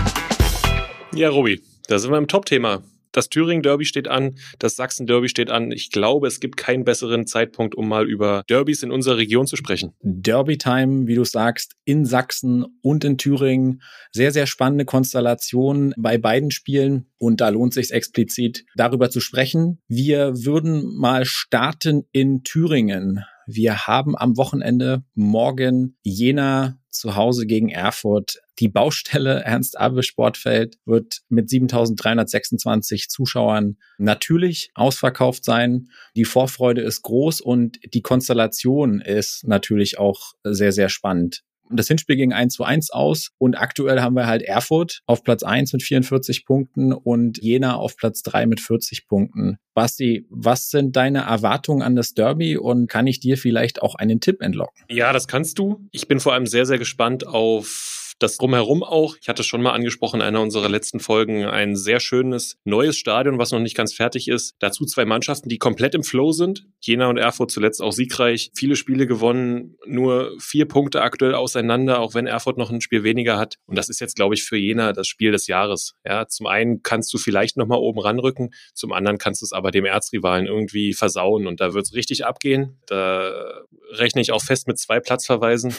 Ja, 1.17 1.31
Robi, 1.31 1.61
da 1.89 1.99
sind 1.99 2.13
wir 2.13 2.19
im 2.19 2.29
Top-Thema. 2.29 2.85
Das 3.11 3.29
Thüringen-Derby 3.29 3.85
steht 3.85 4.07
an, 4.07 4.37
das 4.61 4.77
Sachsen-Derby 4.77 5.29
steht 5.29 5.51
an. 5.51 5.73
Ich 5.73 5.91
glaube, 5.91 6.29
es 6.29 6.39
gibt 6.39 6.57
keinen 6.57 6.85
besseren 6.85 7.27
Zeitpunkt, 7.27 7.75
um 7.75 7.89
mal 7.89 8.09
über 8.09 8.45
Derbys 8.49 8.85
in 8.85 8.93
unserer 8.93 9.17
Region 9.17 9.49
zu 9.49 9.57
sprechen. 9.57 9.95
Derby-Time, 10.03 11.09
wie 11.09 11.17
du 11.17 11.25
sagst, 11.25 11.73
in 11.85 12.05
Sachsen 12.05 12.65
und 12.83 13.03
in 13.03 13.19
Thüringen. 13.19 13.83
Sehr, 14.13 14.31
sehr 14.31 14.47
spannende 14.47 14.85
Konstellation 14.85 15.93
bei 15.97 16.17
beiden 16.17 16.53
Spielen. 16.53 17.07
Und 17.19 17.41
da 17.41 17.49
lohnt 17.49 17.75
sich 17.75 17.91
explizit 17.91 18.65
darüber 18.77 19.11
zu 19.11 19.19
sprechen. 19.19 19.83
Wir 19.89 20.45
würden 20.45 20.97
mal 20.97 21.25
starten 21.25 22.05
in 22.13 22.45
Thüringen. 22.45 23.25
Wir 23.47 23.89
haben 23.89 24.17
am 24.17 24.37
Wochenende 24.37 25.03
morgen 25.15 25.97
Jena 26.03 26.79
zu 26.95 27.17
Hause 27.17 27.47
gegen 27.47 27.69
Erfurt. 27.69 28.41
Die 28.59 28.69
Baustelle 28.69 29.41
Ernst 29.45 29.79
Abbe 29.79 30.03
Sportfeld 30.03 30.77
wird 30.85 31.21
mit 31.29 31.51
7326 31.51 33.09
Zuschauern 33.09 33.77
natürlich 33.99 34.71
ausverkauft 34.75 35.45
sein. 35.45 35.89
Die 36.17 36.25
Vorfreude 36.25 36.83
ist 36.83 37.03
groß 37.03 37.41
und 37.41 37.79
die 37.93 38.03
Konstellation 38.03 39.01
ist 39.01 39.47
natürlich 39.47 39.99
auch 39.99 40.33
sehr, 40.45 40.73
sehr 40.73 40.89
spannend. 40.89 41.43
Das 41.71 41.89
Hinspiel 41.89 42.17
ging 42.17 42.33
1 42.33 42.55
zu 42.55 42.65
1 42.65 42.91
aus 42.91 43.31
und 43.39 43.57
aktuell 43.57 44.01
haben 44.01 44.15
wir 44.15 44.27
halt 44.27 44.43
Erfurt 44.43 45.01
auf 45.07 45.23
Platz 45.25 45.43
1 45.43 45.73
mit 45.73 45.83
44 45.83 46.45
Punkten 46.45 46.93
und 46.93 47.39
Jena 47.39 47.77
auf 47.77 47.97
Platz 47.97 48.23
3 48.23 48.47
mit 48.47 48.61
40 48.61 49.07
Punkten. 49.07 49.59
Basti, 49.75 50.27
was 50.31 50.71
sind 50.71 50.95
deine 50.97 51.21
Erwartungen 51.21 51.83
an 51.83 51.97
das 51.97 52.15
Derby 52.15 52.57
und 52.57 52.87
kann 52.89 53.07
ich 53.07 53.21
dir 53.21 53.37
vielleicht 53.37 53.83
auch 53.83 53.95
einen 53.95 54.21
Tipp 54.21 54.41
entlocken? 54.41 54.85
Ja, 54.89 55.13
das 55.13 55.27
kannst 55.27 55.59
du. 55.59 55.89
Ich 55.91 56.07
bin 56.07 56.21
vor 56.21 56.33
allem 56.33 56.47
sehr, 56.47 56.67
sehr 56.67 56.79
gespannt 56.79 57.27
auf 57.27 58.04
das 58.19 58.37
drumherum 58.37 58.83
auch. 58.83 59.17
Ich 59.21 59.29
hatte 59.29 59.43
schon 59.43 59.63
mal 59.63 59.73
angesprochen 59.73 60.21
in 60.21 60.27
einer 60.27 60.41
unserer 60.41 60.69
letzten 60.69 61.01
Folgen 61.01 61.45
ein 61.45 61.77
sehr 61.77 62.01
schönes 62.01 62.57
neues 62.65 62.97
Stadion, 62.97 63.39
was 63.39 63.51
noch 63.51 63.59
nicht 63.59 63.77
ganz 63.77 63.93
fertig 63.93 64.29
ist. 64.29 64.55
Dazu 64.59 64.85
zwei 64.85 65.05
Mannschaften, 65.05 65.49
die 65.49 65.59
komplett 65.59 65.95
im 65.95 66.05
Flow 66.05 66.33
sind. 66.33 66.67
Jena 66.81 67.09
und 67.09 67.17
Erfurt 67.17 67.51
zuletzt 67.51 67.83
auch 67.83 67.93
siegreich. 67.93 68.51
Viele 68.55 68.77
Spiele 68.77 69.07
gewonnen, 69.07 69.77
nur 69.87 70.33
vier 70.39 70.67
Punkte 70.67 71.03
aktuell 71.03 71.35
auseinander, 71.35 72.01
auch 72.01 72.15
wenn 72.15 72.27
Erfurt 72.27 72.59
noch 72.59 72.71
ein 72.71 72.81
Spiel 72.81 73.03
weniger 73.03 73.39
hat. 73.39 73.57
Und 73.67 73.77
das 73.77 73.89
ist 73.89 74.01
jetzt, 74.01 74.17
glaube 74.17 74.35
ich, 74.35 74.45
für 74.45 74.57
Jena 74.57 74.93
das 74.93 75.09
Spiel 75.09 75.33
des 75.33 75.47
Jahres. 75.47 75.95
Ja, 76.05 76.27
zum 76.29 76.47
einen 76.47 76.83
kannst 76.83 77.13
du 77.13 77.19
vielleicht 77.19 77.57
noch 77.57 77.67
mal 77.67 77.77
oben 77.77 78.01
ranrücken, 78.01 78.55
zum 78.75 78.93
anderen 78.93 79.19
kannst 79.19 79.43
du 79.43 79.47
es 79.47 79.53
aber 79.53 79.71
dem 79.71 79.85
Erzrivalen 79.85 80.47
irgendwie 80.47 80.93
versauen 80.93 81.47
und 81.47 81.61
da 81.61 81.75
wird 81.75 81.87
es 81.87 81.95
richtig 81.95 82.25
abgehen. 82.25 82.79
Da 82.87 83.65
rechne 83.91 84.21
ich 84.21 84.33
auch 84.33 84.43
fest 84.43 84.67
mit 84.67 84.79
zwei 84.79 85.01
Platzverweisen. 85.01 85.75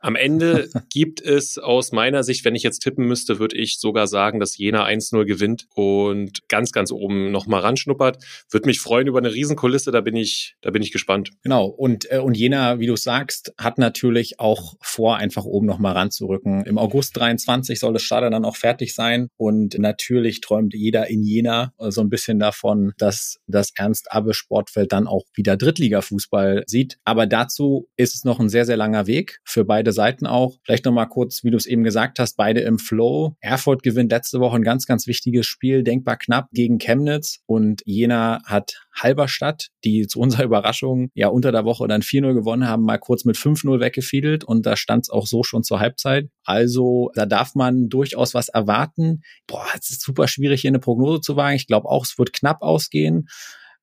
Am 0.00 0.16
Ende 0.16 0.68
gibt 0.92 1.20
es 1.20 1.58
auch 1.58 1.73
aus 1.74 1.92
meiner 1.92 2.22
Sicht, 2.22 2.44
wenn 2.44 2.54
ich 2.54 2.62
jetzt 2.62 2.80
tippen 2.80 3.06
müsste, 3.06 3.38
würde 3.38 3.56
ich 3.56 3.78
sogar 3.78 4.06
sagen, 4.06 4.40
dass 4.40 4.56
Jena 4.56 4.86
1-0 4.86 5.24
gewinnt 5.24 5.66
und 5.74 6.48
ganz, 6.48 6.72
ganz 6.72 6.90
oben 6.92 7.30
nochmal 7.30 7.60
ranschnuppert. 7.60 8.24
Würde 8.50 8.66
mich 8.66 8.80
freuen 8.80 9.06
über 9.06 9.18
eine 9.18 9.32
Riesenkulisse, 9.32 9.90
da 9.90 10.00
bin 10.00 10.16
ich, 10.16 10.56
da 10.60 10.70
bin 10.70 10.82
ich 10.82 10.92
gespannt. 10.92 11.30
Genau. 11.42 11.66
Und, 11.66 12.10
äh, 12.10 12.18
und 12.18 12.36
Jena, 12.36 12.78
wie 12.78 12.86
du 12.86 12.96
sagst, 12.96 13.52
hat 13.58 13.78
natürlich 13.78 14.40
auch 14.40 14.74
vor, 14.80 15.16
einfach 15.16 15.44
oben 15.44 15.66
nochmal 15.66 15.92
ranzurücken. 15.92 16.64
Im 16.64 16.78
August 16.78 17.16
23 17.16 17.78
soll 17.78 17.92
das 17.92 18.02
Stadion 18.02 18.32
dann 18.32 18.44
auch 18.44 18.56
fertig 18.56 18.94
sein. 18.94 19.28
Und 19.36 19.78
natürlich 19.78 20.40
träumt 20.40 20.74
jeder 20.74 21.08
in 21.08 21.22
Jena 21.22 21.72
so 21.78 22.00
ein 22.00 22.08
bisschen 22.08 22.38
davon, 22.38 22.92
dass 22.98 23.38
das 23.46 23.70
Ernst-Abbe-Sportfeld 23.76 24.92
dann 24.92 25.06
auch 25.06 25.24
wieder 25.34 25.56
Drittliga-Fußball 25.56 26.64
sieht. 26.66 26.98
Aber 27.04 27.26
dazu 27.26 27.88
ist 27.96 28.14
es 28.14 28.24
noch 28.24 28.40
ein 28.40 28.48
sehr, 28.48 28.64
sehr 28.64 28.76
langer 28.76 29.06
Weg 29.06 29.40
für 29.44 29.64
beide 29.64 29.92
Seiten 29.92 30.26
auch. 30.26 30.58
Vielleicht 30.64 30.84
nochmal 30.84 31.08
kurz, 31.08 31.44
wie 31.44 31.50
du 31.50 31.56
es 31.64 31.70
eben 31.70 31.84
gesagt 31.84 32.18
hast, 32.18 32.36
beide 32.36 32.60
im 32.60 32.78
Flow. 32.78 33.36
Erfurt 33.40 33.82
gewinnt 33.82 34.12
letzte 34.12 34.40
Woche 34.40 34.56
ein 34.56 34.62
ganz, 34.62 34.86
ganz 34.86 35.06
wichtiges 35.06 35.46
Spiel, 35.46 35.82
denkbar 35.82 36.16
knapp 36.16 36.48
gegen 36.52 36.78
Chemnitz 36.78 37.40
und 37.46 37.82
Jena 37.84 38.40
hat 38.44 38.86
Halberstadt, 38.94 39.68
die 39.84 40.06
zu 40.06 40.20
unserer 40.20 40.44
Überraschung 40.44 41.10
ja 41.14 41.28
unter 41.28 41.52
der 41.52 41.64
Woche 41.64 41.88
dann 41.88 42.02
4-0 42.02 42.34
gewonnen 42.34 42.68
haben, 42.68 42.84
mal 42.84 42.98
kurz 42.98 43.24
mit 43.24 43.36
5-0 43.36 43.80
weggefiedelt 43.80 44.44
und 44.44 44.66
da 44.66 44.76
stand 44.76 45.04
es 45.04 45.10
auch 45.10 45.26
so 45.26 45.42
schon 45.42 45.62
zur 45.62 45.80
Halbzeit. 45.80 46.28
Also 46.44 47.10
da 47.14 47.26
darf 47.26 47.54
man 47.54 47.88
durchaus 47.88 48.34
was 48.34 48.48
erwarten. 48.48 49.22
Boah, 49.46 49.66
es 49.78 49.90
ist 49.90 50.02
super 50.02 50.28
schwierig, 50.28 50.60
hier 50.60 50.70
eine 50.70 50.78
Prognose 50.78 51.20
zu 51.20 51.36
wagen. 51.36 51.56
Ich 51.56 51.66
glaube 51.66 51.88
auch, 51.88 52.04
es 52.04 52.18
wird 52.18 52.32
knapp 52.32 52.62
ausgehen. 52.62 53.28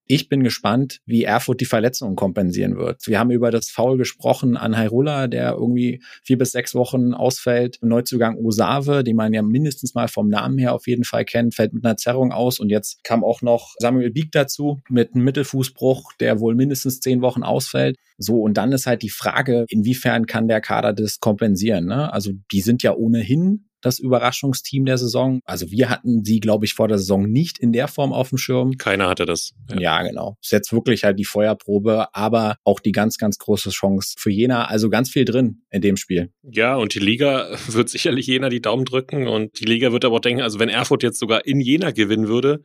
Ich 0.05 0.27
bin 0.27 0.43
gespannt, 0.43 0.99
wie 1.05 1.23
Erfurt 1.23 1.61
die 1.61 1.65
Verletzungen 1.65 2.15
kompensieren 2.15 2.77
wird. 2.77 3.07
Wir 3.07 3.19
haben 3.19 3.31
über 3.31 3.49
das 3.49 3.69
Foul 3.69 3.97
gesprochen 3.97 4.57
an 4.57 4.77
Hairula, 4.77 5.27
der 5.27 5.53
irgendwie 5.53 6.01
vier 6.23 6.37
bis 6.37 6.51
sechs 6.51 6.75
Wochen 6.75 7.13
ausfällt. 7.13 7.77
Neuzugang 7.81 8.37
Osave, 8.37 9.03
den 9.03 9.15
man 9.15 9.33
ja 9.33 9.41
mindestens 9.41 9.93
mal 9.93 10.07
vom 10.07 10.27
Namen 10.27 10.57
her 10.57 10.73
auf 10.73 10.87
jeden 10.87 11.05
Fall 11.05 11.23
kennt, 11.23 11.55
fällt 11.55 11.73
mit 11.73 11.85
einer 11.85 11.97
Zerrung 11.97 12.31
aus. 12.31 12.59
Und 12.59 12.69
jetzt 12.69 13.03
kam 13.03 13.23
auch 13.23 13.41
noch 13.41 13.73
Samuel 13.79 14.11
Bieg 14.11 14.31
dazu 14.31 14.81
mit 14.89 15.13
einem 15.13 15.23
Mittelfußbruch, 15.23 16.13
der 16.19 16.39
wohl 16.39 16.55
mindestens 16.55 16.99
zehn 16.99 17.21
Wochen 17.21 17.43
ausfällt. 17.43 17.95
So, 18.17 18.41
und 18.41 18.57
dann 18.57 18.71
ist 18.71 18.87
halt 18.87 19.03
die 19.03 19.09
Frage, 19.09 19.65
inwiefern 19.69 20.25
kann 20.25 20.47
der 20.47 20.61
Kader 20.61 20.93
das 20.93 21.19
kompensieren? 21.19 21.85
Ne? 21.85 22.11
Also 22.11 22.31
die 22.51 22.61
sind 22.61 22.83
ja 22.83 22.93
ohnehin 22.93 23.69
das 23.81 23.99
Überraschungsteam 23.99 24.85
der 24.85 24.97
Saison. 24.97 25.41
Also 25.45 25.71
wir 25.71 25.89
hatten 25.89 26.23
sie, 26.23 26.39
glaube 26.39 26.65
ich, 26.65 26.73
vor 26.73 26.87
der 26.87 26.97
Saison 26.97 27.23
nicht 27.23 27.59
in 27.59 27.71
der 27.71 27.87
Form 27.87 28.13
auf 28.13 28.29
dem 28.29 28.37
Schirm. 28.37 28.77
Keiner 28.77 29.09
hatte 29.09 29.25
das. 29.25 29.53
Ja. 29.69 29.79
ja, 29.79 30.03
genau. 30.03 30.37
Ist 30.41 30.51
jetzt 30.51 30.71
wirklich 30.71 31.03
halt 31.03 31.19
die 31.19 31.25
Feuerprobe, 31.25 32.13
aber 32.13 32.57
auch 32.63 32.79
die 32.79 32.91
ganz, 32.91 33.17
ganz 33.17 33.37
große 33.37 33.69
Chance 33.69 34.15
für 34.17 34.29
Jena. 34.29 34.65
Also 34.65 34.89
ganz 34.89 35.09
viel 35.09 35.25
drin 35.25 35.61
in 35.69 35.81
dem 35.81 35.97
Spiel. 35.97 36.31
Ja, 36.43 36.75
und 36.75 36.93
die 36.93 36.99
Liga 36.99 37.49
wird 37.67 37.89
sicherlich 37.89 38.27
Jena 38.27 38.49
die 38.49 38.61
Daumen 38.61 38.85
drücken 38.85 39.27
und 39.27 39.59
die 39.59 39.65
Liga 39.65 39.91
wird 39.91 40.05
aber 40.05 40.17
auch 40.17 40.21
denken, 40.21 40.41
also 40.41 40.59
wenn 40.59 40.69
Erfurt 40.69 41.03
jetzt 41.03 41.19
sogar 41.19 41.45
in 41.45 41.59
Jena 41.59 41.91
gewinnen 41.91 42.27
würde, 42.27 42.61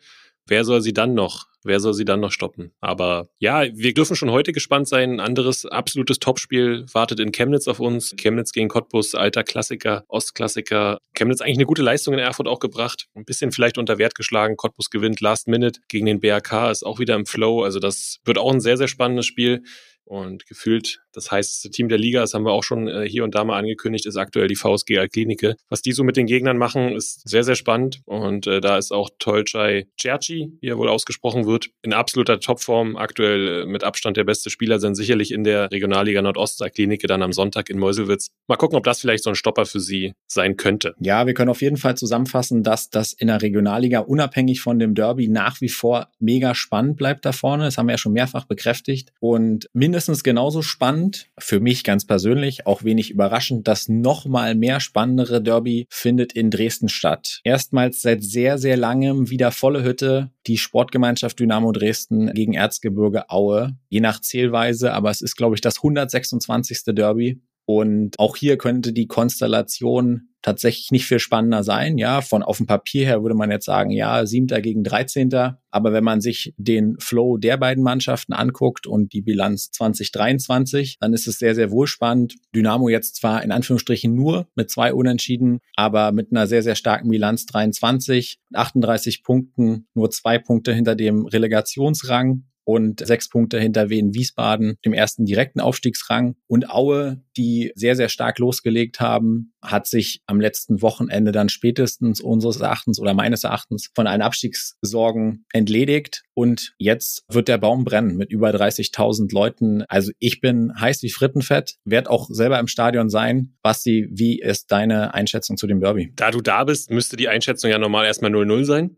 wer 0.46 0.64
soll 0.64 0.80
sie 0.80 0.92
dann 0.92 1.14
noch? 1.14 1.46
Wer 1.66 1.80
soll 1.80 1.94
sie 1.94 2.04
dann 2.04 2.20
noch 2.20 2.30
stoppen? 2.30 2.72
Aber 2.80 3.28
ja, 3.40 3.64
wir 3.74 3.92
dürfen 3.92 4.14
schon 4.14 4.30
heute 4.30 4.52
gespannt 4.52 4.86
sein. 4.86 5.14
Ein 5.14 5.20
anderes 5.20 5.66
absolutes 5.66 6.20
Topspiel 6.20 6.86
wartet 6.92 7.18
in 7.18 7.32
Chemnitz 7.32 7.66
auf 7.66 7.80
uns. 7.80 8.14
Chemnitz 8.16 8.52
gegen 8.52 8.68
Cottbus, 8.68 9.16
alter 9.16 9.42
Klassiker, 9.42 10.04
Ostklassiker. 10.06 10.98
Chemnitz 11.14 11.40
eigentlich 11.40 11.58
eine 11.58 11.66
gute 11.66 11.82
Leistung 11.82 12.14
in 12.14 12.20
Erfurt 12.20 12.46
auch 12.46 12.60
gebracht. 12.60 13.08
Ein 13.14 13.24
bisschen 13.24 13.50
vielleicht 13.50 13.78
unter 13.78 13.98
Wert 13.98 14.14
geschlagen. 14.14 14.56
Cottbus 14.56 14.90
gewinnt 14.90 15.20
Last 15.20 15.48
Minute 15.48 15.80
gegen 15.88 16.06
den 16.06 16.20
BRK, 16.20 16.70
ist 16.70 16.86
auch 16.86 17.00
wieder 17.00 17.16
im 17.16 17.26
Flow. 17.26 17.64
Also 17.64 17.80
das 17.80 18.18
wird 18.24 18.38
auch 18.38 18.52
ein 18.52 18.60
sehr, 18.60 18.76
sehr 18.76 18.88
spannendes 18.88 19.26
Spiel. 19.26 19.64
Und 20.06 20.46
gefühlt 20.46 21.00
das 21.12 21.32
heißeste 21.32 21.70
Team 21.70 21.88
der 21.88 21.98
Liga, 21.98 22.20
das 22.20 22.32
haben 22.32 22.44
wir 22.44 22.52
auch 22.52 22.62
schon 22.62 22.86
äh, 22.86 23.08
hier 23.08 23.24
und 23.24 23.34
da 23.34 23.44
mal 23.44 23.58
angekündigt, 23.58 24.06
ist 24.06 24.16
aktuell 24.16 24.46
die 24.46 24.54
VSG 24.54 24.98
Alklinike. 24.98 25.56
Was 25.68 25.82
die 25.82 25.92
so 25.92 26.04
mit 26.04 26.16
den 26.16 26.26
Gegnern 26.26 26.58
machen, 26.58 26.94
ist 26.94 27.28
sehr, 27.28 27.42
sehr 27.42 27.56
spannend. 27.56 28.02
Und 28.04 28.46
äh, 28.46 28.60
da 28.60 28.78
ist 28.78 28.92
auch 28.92 29.10
Tolchai 29.18 29.88
Cerci, 30.00 30.52
wie 30.60 30.68
er 30.68 30.78
wohl 30.78 30.88
ausgesprochen 30.88 31.46
wird, 31.46 31.70
in 31.82 31.92
absoluter 31.92 32.38
Topform. 32.38 32.96
Aktuell 32.96 33.62
äh, 33.62 33.66
mit 33.66 33.82
Abstand 33.82 34.16
der 34.16 34.24
beste 34.24 34.48
Spieler 34.48 34.78
sind 34.78 34.94
sicherlich 34.94 35.32
in 35.32 35.42
der 35.42 35.72
Regionalliga 35.72 36.22
Nordost 36.22 36.62
Alklinike 36.62 37.08
dann 37.08 37.22
am 37.22 37.32
Sonntag 37.32 37.68
in 37.68 37.78
Meuselwitz. 37.78 38.28
Mal 38.46 38.56
gucken, 38.56 38.78
ob 38.78 38.84
das 38.84 39.00
vielleicht 39.00 39.24
so 39.24 39.30
ein 39.30 39.36
Stopper 39.36 39.66
für 39.66 39.80
sie 39.80 40.12
sein 40.28 40.56
könnte. 40.56 40.94
Ja, 41.00 41.26
wir 41.26 41.34
können 41.34 41.50
auf 41.50 41.62
jeden 41.62 41.78
Fall 41.78 41.96
zusammenfassen, 41.96 42.62
dass 42.62 42.90
das 42.90 43.12
in 43.12 43.26
der 43.26 43.42
Regionalliga 43.42 44.00
unabhängig 44.00 44.60
von 44.60 44.78
dem 44.78 44.94
Derby 44.94 45.26
nach 45.26 45.60
wie 45.60 45.68
vor 45.68 46.10
mega 46.20 46.54
spannend 46.54 46.96
bleibt 46.96 47.24
da 47.24 47.32
vorne. 47.32 47.64
Das 47.64 47.76
haben 47.76 47.86
wir 47.86 47.94
ja 47.94 47.98
schon 47.98 48.12
mehrfach 48.12 48.44
bekräftigt. 48.44 49.12
Und 49.18 49.68
mindestens 49.72 49.95
mindestens 49.96 50.22
genauso 50.22 50.60
spannend, 50.60 51.30
für 51.38 51.58
mich 51.58 51.82
ganz 51.82 52.04
persönlich, 52.06 52.66
auch 52.66 52.84
wenig 52.84 53.10
überraschend, 53.10 53.66
das 53.66 53.88
nochmal 53.88 54.54
mehr 54.54 54.78
spannendere 54.78 55.40
Derby 55.40 55.86
findet 55.88 56.34
in 56.34 56.50
Dresden 56.50 56.90
statt. 56.90 57.40
Erstmals 57.44 58.02
seit 58.02 58.22
sehr, 58.22 58.58
sehr 58.58 58.76
langem 58.76 59.30
wieder 59.30 59.52
volle 59.52 59.82
Hütte, 59.82 60.30
die 60.46 60.58
Sportgemeinschaft 60.58 61.40
Dynamo 61.40 61.72
Dresden 61.72 62.30
gegen 62.34 62.52
Erzgebirge 62.52 63.30
Aue. 63.30 63.78
Je 63.88 64.00
nach 64.00 64.20
Zählweise, 64.20 64.92
aber 64.92 65.08
es 65.08 65.22
ist, 65.22 65.34
glaube 65.34 65.54
ich, 65.54 65.62
das 65.62 65.78
126. 65.78 66.82
Derby. 66.88 67.40
Und 67.66 68.18
auch 68.18 68.36
hier 68.36 68.58
könnte 68.58 68.92
die 68.92 69.08
Konstellation 69.08 70.28
tatsächlich 70.40 70.92
nicht 70.92 71.06
viel 71.06 71.18
spannender 71.18 71.64
sein. 71.64 71.98
Ja, 71.98 72.20
von 72.20 72.44
auf 72.44 72.58
dem 72.58 72.66
Papier 72.66 73.04
her 73.04 73.22
würde 73.22 73.34
man 73.34 73.50
jetzt 73.50 73.64
sagen, 73.64 73.90
ja, 73.90 74.24
siebter 74.24 74.62
gegen 74.62 74.84
13. 74.84 75.28
Aber 75.72 75.92
wenn 75.92 76.04
man 76.04 76.20
sich 76.20 76.54
den 76.56 76.96
Flow 77.00 77.36
der 77.36 77.56
beiden 77.56 77.82
Mannschaften 77.82 78.32
anguckt 78.32 78.86
und 78.86 79.12
die 79.12 79.22
Bilanz 79.22 79.72
2023, 79.72 80.98
dann 81.00 81.12
ist 81.12 81.26
es 81.26 81.40
sehr, 81.40 81.56
sehr 81.56 81.72
wohl 81.72 81.88
spannend. 81.88 82.36
Dynamo 82.54 82.88
jetzt 82.88 83.16
zwar 83.16 83.42
in 83.42 83.50
Anführungsstrichen 83.50 84.14
nur 84.14 84.46
mit 84.54 84.70
zwei 84.70 84.94
Unentschieden, 84.94 85.58
aber 85.74 86.12
mit 86.12 86.30
einer 86.30 86.46
sehr, 86.46 86.62
sehr 86.62 86.76
starken 86.76 87.08
Bilanz 87.08 87.46
23, 87.46 88.38
38 88.52 89.24
Punkten, 89.24 89.88
nur 89.94 90.10
zwei 90.10 90.38
Punkte 90.38 90.72
hinter 90.72 90.94
dem 90.94 91.26
Relegationsrang 91.26 92.44
und 92.66 93.06
sechs 93.06 93.28
Punkte 93.28 93.60
hinter 93.60 93.88
Wien 93.90 94.12
Wiesbaden, 94.12 94.76
dem 94.84 94.92
ersten 94.92 95.24
direkten 95.24 95.60
Aufstiegsrang. 95.60 96.34
Und 96.48 96.68
Aue, 96.68 97.22
die 97.36 97.72
sehr, 97.76 97.94
sehr 97.94 98.08
stark 98.08 98.40
losgelegt 98.40 98.98
haben, 98.98 99.52
hat 99.62 99.86
sich 99.86 100.20
am 100.26 100.40
letzten 100.40 100.82
Wochenende 100.82 101.30
dann 101.30 101.48
spätestens 101.48 102.20
unseres 102.20 102.60
Erachtens 102.60 102.98
oder 102.98 103.14
meines 103.14 103.44
Erachtens 103.44 103.90
von 103.94 104.08
allen 104.08 104.20
Abstiegssorgen 104.20 105.44
entledigt. 105.52 106.24
Und 106.34 106.74
jetzt 106.78 107.24
wird 107.28 107.46
der 107.46 107.58
Baum 107.58 107.84
brennen 107.84 108.16
mit 108.16 108.32
über 108.32 108.50
30.000 108.50 109.32
Leuten. 109.32 109.82
Also 109.82 110.10
ich 110.18 110.40
bin 110.40 110.72
heiß 110.78 111.02
wie 111.04 111.10
Frittenfett, 111.10 111.76
werde 111.84 112.10
auch 112.10 112.28
selber 112.30 112.58
im 112.58 112.66
Stadion 112.66 113.10
sein. 113.10 113.54
Basti, 113.62 114.08
wie 114.10 114.40
ist 114.40 114.72
deine 114.72 115.14
Einschätzung 115.14 115.56
zu 115.56 115.68
dem 115.68 115.80
Derby? 115.80 116.12
Da 116.16 116.32
du 116.32 116.40
da 116.40 116.64
bist, 116.64 116.90
müsste 116.90 117.16
die 117.16 117.28
Einschätzung 117.28 117.70
ja 117.70 117.78
normal 117.78 118.06
erstmal 118.06 118.32
0-0 118.32 118.64
sein. 118.64 118.96